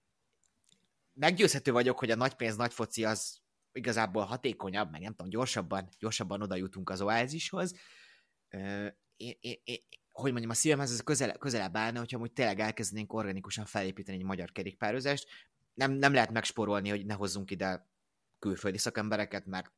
Meggyőzhető 1.14 1.72
vagyok, 1.72 2.00
hogy 2.00 2.12
a 2.12 2.16
nagy 2.16 2.34
pénz, 2.34 2.56
nagy 2.56 2.74
foci 2.74 3.06
az 3.06 3.42
igazából 3.72 4.24
hatékonyabb, 4.24 4.92
meg 4.92 5.02
nem 5.02 5.12
tudom, 5.12 5.30
gyorsabban, 5.30 5.90
gyorsabban 6.00 6.42
oda 6.42 6.56
jutunk 6.56 6.90
az 6.90 7.02
oázishoz. 7.02 7.76
Én, 9.16 9.38
én, 9.40 9.56
én, 9.64 9.80
hogy 10.12 10.32
mondjam, 10.32 10.52
a 10.52 10.54
szívemhez 10.54 10.92
ez 10.92 11.04
közel, 11.04 11.38
közelebb 11.38 11.78
állna, 11.78 12.00
hogyha 12.00 12.20
úgy 12.20 12.34
tényleg 12.34 12.60
elkezdenénk 12.60 13.14
organikusan 13.14 13.66
felépíteni 13.66 14.18
egy 14.18 14.24
magyar 14.24 14.52
kerékpározást. 14.52 15.28
Nem, 15.74 15.92
nem 15.92 16.14
lehet 16.14 16.32
megsporolni, 16.32 16.90
hogy 16.90 17.06
ne 17.06 17.14
hozzunk 17.14 17.52
ide 17.52 17.90
külföldi 18.40 18.78
szakembereket, 18.78 19.46
mert 19.46 19.72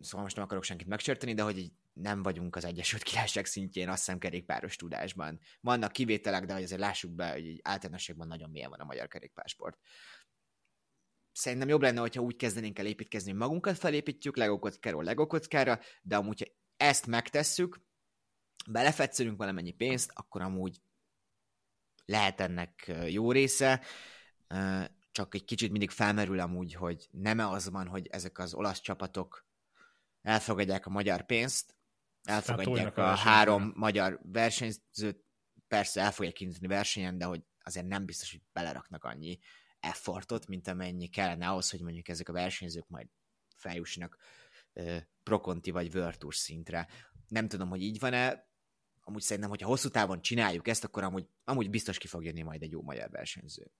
szóval 0.00 0.22
most 0.22 0.36
nem 0.36 0.44
akarok 0.44 0.64
senkit 0.64 0.86
megcsörteni, 0.86 1.34
de 1.34 1.42
hogy 1.42 1.72
nem 1.92 2.22
vagyunk 2.22 2.56
az 2.56 2.64
Egyesült 2.64 3.02
Királyság 3.02 3.44
szintjén, 3.44 3.88
azt 3.88 3.98
hiszem 3.98 4.18
kerékpáros 4.18 4.76
tudásban. 4.76 5.40
Vannak 5.60 5.92
kivételek, 5.92 6.44
de 6.44 6.52
hogy 6.52 6.62
azért 6.62 6.80
lássuk 6.80 7.10
be, 7.12 7.32
hogy 7.32 7.60
általánosságban 7.62 8.26
nagyon 8.26 8.50
milyen 8.50 8.70
van 8.70 8.80
a 8.80 8.84
magyar 8.84 9.08
kerékpársport. 9.08 9.78
Szerintem 11.32 11.68
jobb 11.68 11.82
lenne, 11.82 12.00
hogyha 12.00 12.22
úgy 12.22 12.36
kezdenénk 12.36 12.78
el 12.78 12.86
építkezni, 12.86 13.30
hogy 13.30 13.38
magunkat 13.38 13.78
felépítjük 13.78 14.36
legokockáról 14.36 15.04
legokockára, 15.04 15.80
de 16.02 16.16
amúgy, 16.16 16.40
ha 16.40 16.84
ezt 16.86 17.06
megtesszük, 17.06 17.80
belefetszülünk 18.66 19.36
valamennyi 19.36 19.72
pénzt, 19.72 20.10
akkor 20.14 20.42
amúgy 20.42 20.80
lehet 22.04 22.40
ennek 22.40 22.92
jó 23.08 23.32
része 23.32 23.80
csak 25.12 25.34
egy 25.34 25.44
kicsit 25.44 25.70
mindig 25.70 25.90
felmerül 25.90 26.40
amúgy, 26.40 26.74
hogy 26.74 27.08
nem-e 27.10 27.48
az 27.48 27.70
van, 27.70 27.86
hogy 27.86 28.06
ezek 28.06 28.38
az 28.38 28.54
olasz 28.54 28.80
csapatok 28.80 29.46
elfogadják 30.22 30.86
a 30.86 30.90
magyar 30.90 31.26
pénzt, 31.26 31.76
elfogadják 32.22 32.96
a, 32.96 33.10
a 33.10 33.14
három 33.14 33.72
magyar 33.76 34.20
versenyzőt, 34.22 35.24
persze 35.68 36.00
el 36.00 36.12
fogják 36.12 36.40
indítani 36.40 36.66
versenyen, 36.66 37.18
de 37.18 37.24
hogy 37.24 37.42
azért 37.62 37.86
nem 37.86 38.04
biztos, 38.04 38.30
hogy 38.30 38.42
beleraknak 38.52 39.04
annyi 39.04 39.38
effortot, 39.80 40.46
mint 40.46 40.68
amennyi 40.68 41.08
kellene 41.08 41.48
ahhoz, 41.48 41.70
hogy 41.70 41.80
mondjuk 41.80 42.08
ezek 42.08 42.28
a 42.28 42.32
versenyzők 42.32 42.88
majd 42.88 43.06
feljussanak 43.56 44.18
Prokonti 45.22 45.70
vagy 45.70 45.92
Virtus 45.92 46.36
szintre. 46.36 46.88
Nem 47.28 47.48
tudom, 47.48 47.68
hogy 47.68 47.82
így 47.82 47.98
van-e, 47.98 48.50
amúgy 49.12 49.22
szerintem, 49.22 49.50
hogyha 49.50 49.68
hosszú 49.68 49.88
távon 49.88 50.22
csináljuk 50.22 50.68
ezt, 50.68 50.84
akkor 50.84 51.02
amúgy, 51.02 51.26
amúgy 51.44 51.70
biztos 51.70 51.98
ki 51.98 52.06
fog 52.06 52.24
jönni 52.24 52.42
majd 52.42 52.62
egy 52.62 52.70
jó 52.70 52.82
magyar 52.82 53.10
versenyző. 53.10 53.70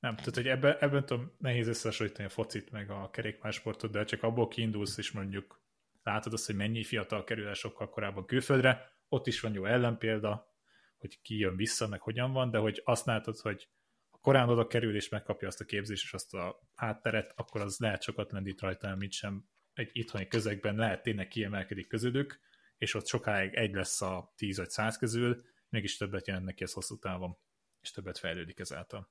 Nem, 0.00 0.16
tehát 0.16 0.34
hogy 0.34 0.46
ebben, 0.46 0.76
ebben 0.80 1.06
tudom, 1.06 1.32
nehéz 1.38 1.66
összehasonlítani 1.66 2.26
a 2.26 2.30
focit 2.30 2.70
meg 2.70 2.90
a 2.90 3.10
kerékpársportot, 3.10 3.90
de 3.90 4.04
csak 4.04 4.22
abból 4.22 4.48
kiindulsz, 4.48 4.98
és 4.98 5.10
mondjuk 5.10 5.62
látod 6.02 6.32
azt, 6.32 6.46
hogy 6.46 6.54
mennyi 6.54 6.84
fiatal 6.84 7.24
kerül 7.24 7.46
el 7.46 7.54
sokkal 7.54 7.88
korábban 7.88 8.26
külföldre, 8.26 8.92
ott 9.08 9.26
is 9.26 9.40
van 9.40 9.54
jó 9.54 9.64
ellenpélda, 9.64 10.56
hogy 10.96 11.20
ki 11.22 11.38
jön 11.38 11.56
vissza, 11.56 11.88
meg 11.88 12.00
hogyan 12.00 12.32
van, 12.32 12.50
de 12.50 12.58
hogy 12.58 12.82
azt 12.84 13.06
látod, 13.06 13.38
hogy 13.38 13.68
ha 14.10 14.18
korán 14.18 14.48
oda 14.48 14.66
kerül 14.66 14.94
és 14.94 15.08
megkapja 15.08 15.48
azt 15.48 15.60
a 15.60 15.64
képzést 15.64 16.04
és 16.04 16.12
azt 16.12 16.34
a 16.34 16.60
hátteret, 16.74 17.32
akkor 17.36 17.60
az 17.60 17.78
lehet 17.78 18.02
sokat 18.02 18.32
lendít 18.32 18.60
rajta, 18.60 18.96
mint 18.96 19.12
sem 19.12 19.48
egy 19.74 19.90
itthoni 19.92 20.26
közegben 20.26 20.76
lehet 20.76 21.02
tényleg 21.02 21.28
kiemelkedik 21.28 21.88
közülük, 21.88 22.40
és 22.78 22.94
ott 22.94 23.06
sokáig 23.06 23.54
egy 23.54 23.74
lesz 23.74 24.00
a 24.00 24.32
10 24.36 24.56
vagy 24.56 24.70
100 24.70 24.96
közül, 24.96 25.42
mégis 25.68 25.96
többet 25.96 26.26
jelent 26.26 26.44
neki 26.44 26.62
ez 26.62 26.72
hosszú 26.72 26.98
távon, 26.98 27.38
és 27.80 27.90
többet 27.90 28.18
fejlődik 28.18 28.58
ezáltal. 28.58 29.10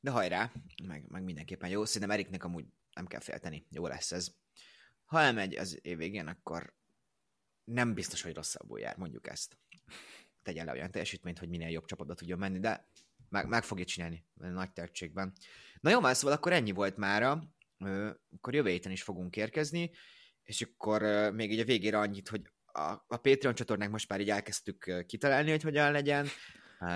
De 0.00 0.10
hajrá, 0.10 0.52
meg, 0.84 1.08
meg 1.08 1.22
mindenképpen 1.22 1.70
jó. 1.70 1.84
Szerintem 1.84 2.10
Eriknek 2.10 2.44
amúgy 2.44 2.66
nem 2.92 3.06
kell 3.06 3.20
félteni. 3.20 3.66
Jó 3.70 3.86
lesz 3.86 4.12
ez. 4.12 4.34
Ha 5.04 5.20
elmegy 5.20 5.54
az 5.54 5.78
év 5.82 5.96
végén, 5.96 6.26
akkor 6.26 6.74
nem 7.64 7.94
biztos, 7.94 8.22
hogy 8.22 8.34
rosszabbul 8.34 8.80
jár, 8.80 8.96
mondjuk 8.96 9.28
ezt. 9.28 9.58
Tegyen 10.42 10.66
le 10.66 10.72
olyan 10.72 10.90
teljesítményt, 10.90 11.38
hogy 11.38 11.48
minél 11.48 11.68
jobb 11.68 11.84
csapatba 11.84 12.14
tudjon 12.14 12.38
menni, 12.38 12.58
de 12.58 12.88
meg, 13.28 13.48
meg 13.48 13.64
fogja 13.64 13.84
csinálni 13.84 14.26
nagy 14.34 14.72
tehetségben. 14.72 15.32
Na 15.80 15.90
jó, 15.90 16.00
már 16.00 16.16
szóval 16.16 16.36
akkor 16.36 16.52
ennyi 16.52 16.70
volt 16.70 16.96
mára. 16.96 17.42
Akkor 18.30 18.54
jövő 18.54 18.70
héten 18.70 18.92
is 18.92 19.02
fogunk 19.02 19.36
érkezni, 19.36 19.90
és 20.46 20.62
akkor 20.62 21.02
még 21.32 21.52
így 21.52 21.60
a 21.60 21.64
végére 21.64 21.98
annyit, 21.98 22.28
hogy 22.28 22.50
a, 22.64 22.92
a 23.06 23.16
Patreon 23.16 23.54
csatornánk 23.54 23.92
most 23.92 24.08
már 24.08 24.20
így 24.20 24.30
elkezdtük 24.30 25.04
kitalálni, 25.06 25.50
hogy 25.50 25.62
hogyan 25.62 25.92
legyen, 25.92 26.26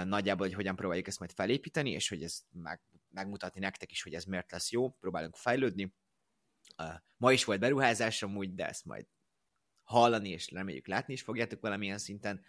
nagyjából, 0.05 0.47
hogy 0.47 0.55
hogyan 0.55 0.77
próbáljuk 0.77 1.07
ezt 1.07 1.19
majd 1.19 1.33
felépíteni, 1.33 1.91
és 1.91 2.09
hogy 2.09 2.23
ez 2.23 2.41
meg, 2.51 2.81
megmutatni 3.09 3.61
nektek 3.61 3.91
is, 3.91 4.03
hogy 4.03 4.15
ez 4.15 4.25
miért 4.25 4.53
lesz 4.53 4.71
jó, 4.71 4.91
próbálunk 4.91 5.37
fejlődni. 5.37 5.95
Ma 7.17 7.33
is 7.33 7.45
volt 7.45 7.61
beruházás 7.61 8.23
amúgy, 8.23 8.55
de 8.55 8.69
ezt 8.69 8.85
majd 8.85 9.07
hallani, 9.83 10.29
és 10.29 10.51
reméljük 10.51 10.87
látni 10.87 11.13
is 11.13 11.23
fogjátok 11.23 11.61
valamilyen 11.61 11.99
szinten. 11.99 12.45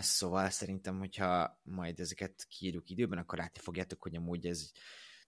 Szóval 0.00 0.50
szerintem, 0.50 0.98
hogyha 0.98 1.60
majd 1.62 2.00
ezeket 2.00 2.46
kiírjuk 2.48 2.90
időben, 2.90 3.18
akkor 3.18 3.38
látni 3.38 3.60
fogjátok, 3.60 4.02
hogy 4.02 4.16
amúgy 4.16 4.46
ez 4.46 4.70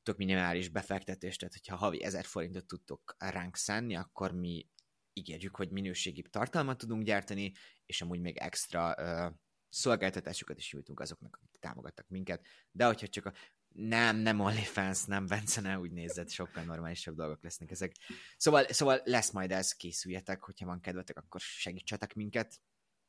tök 0.03 0.16
minimális 0.16 0.68
befektetés, 0.68 1.36
tehát 1.36 1.55
hogyha 1.55 1.76
havi 1.76 2.05
1000 2.05 2.24
forintot 2.24 2.66
tudtok 2.66 3.16
ránk 3.18 3.57
szánni, 3.57 3.96
akkor 3.96 4.32
mi 4.32 4.66
ígérjük, 5.12 5.57
hogy 5.57 5.70
minőségi 5.70 6.22
tartalmat 6.22 6.78
tudunk 6.78 7.03
gyártani, 7.03 7.53
és 7.86 8.03
amúgy 8.03 8.20
még 8.20 8.36
extra 8.36 8.94
uh, 8.98 9.34
szolgáltatásokat 9.68 10.59
is 10.59 10.72
nyújtunk 10.72 11.00
azoknak, 11.00 11.36
akik 11.36 11.61
támogattak 11.61 12.09
minket, 12.09 12.46
de 12.70 12.84
hogyha 12.86 13.07
csak 13.07 13.26
a 13.26 13.32
nem, 13.74 14.16
nem 14.16 14.40
OnlyFans, 14.40 15.05
nem 15.05 15.26
Bence, 15.26 15.61
ne 15.61 15.78
úgy 15.78 15.92
nézed, 15.92 16.30
sokkal 16.30 16.64
normálisabb 16.64 17.16
dolgok 17.16 17.42
lesznek 17.42 17.70
ezek. 17.70 17.92
Szóval, 18.36 18.64
szóval 18.68 19.00
lesz 19.05 19.30
majd 19.30 19.53
ez, 19.53 19.72
készüljetek, 19.72 20.42
hogyha 20.42 20.66
van 20.66 20.80
kedvetek, 20.80 21.16
akkor 21.16 21.40
segítsetek 21.40 22.14
minket. 22.14 22.61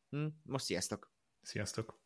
Hm, 0.09 0.27
most 0.43 0.65
sziasztok! 0.65 1.11
Sziasztok! 1.41 2.02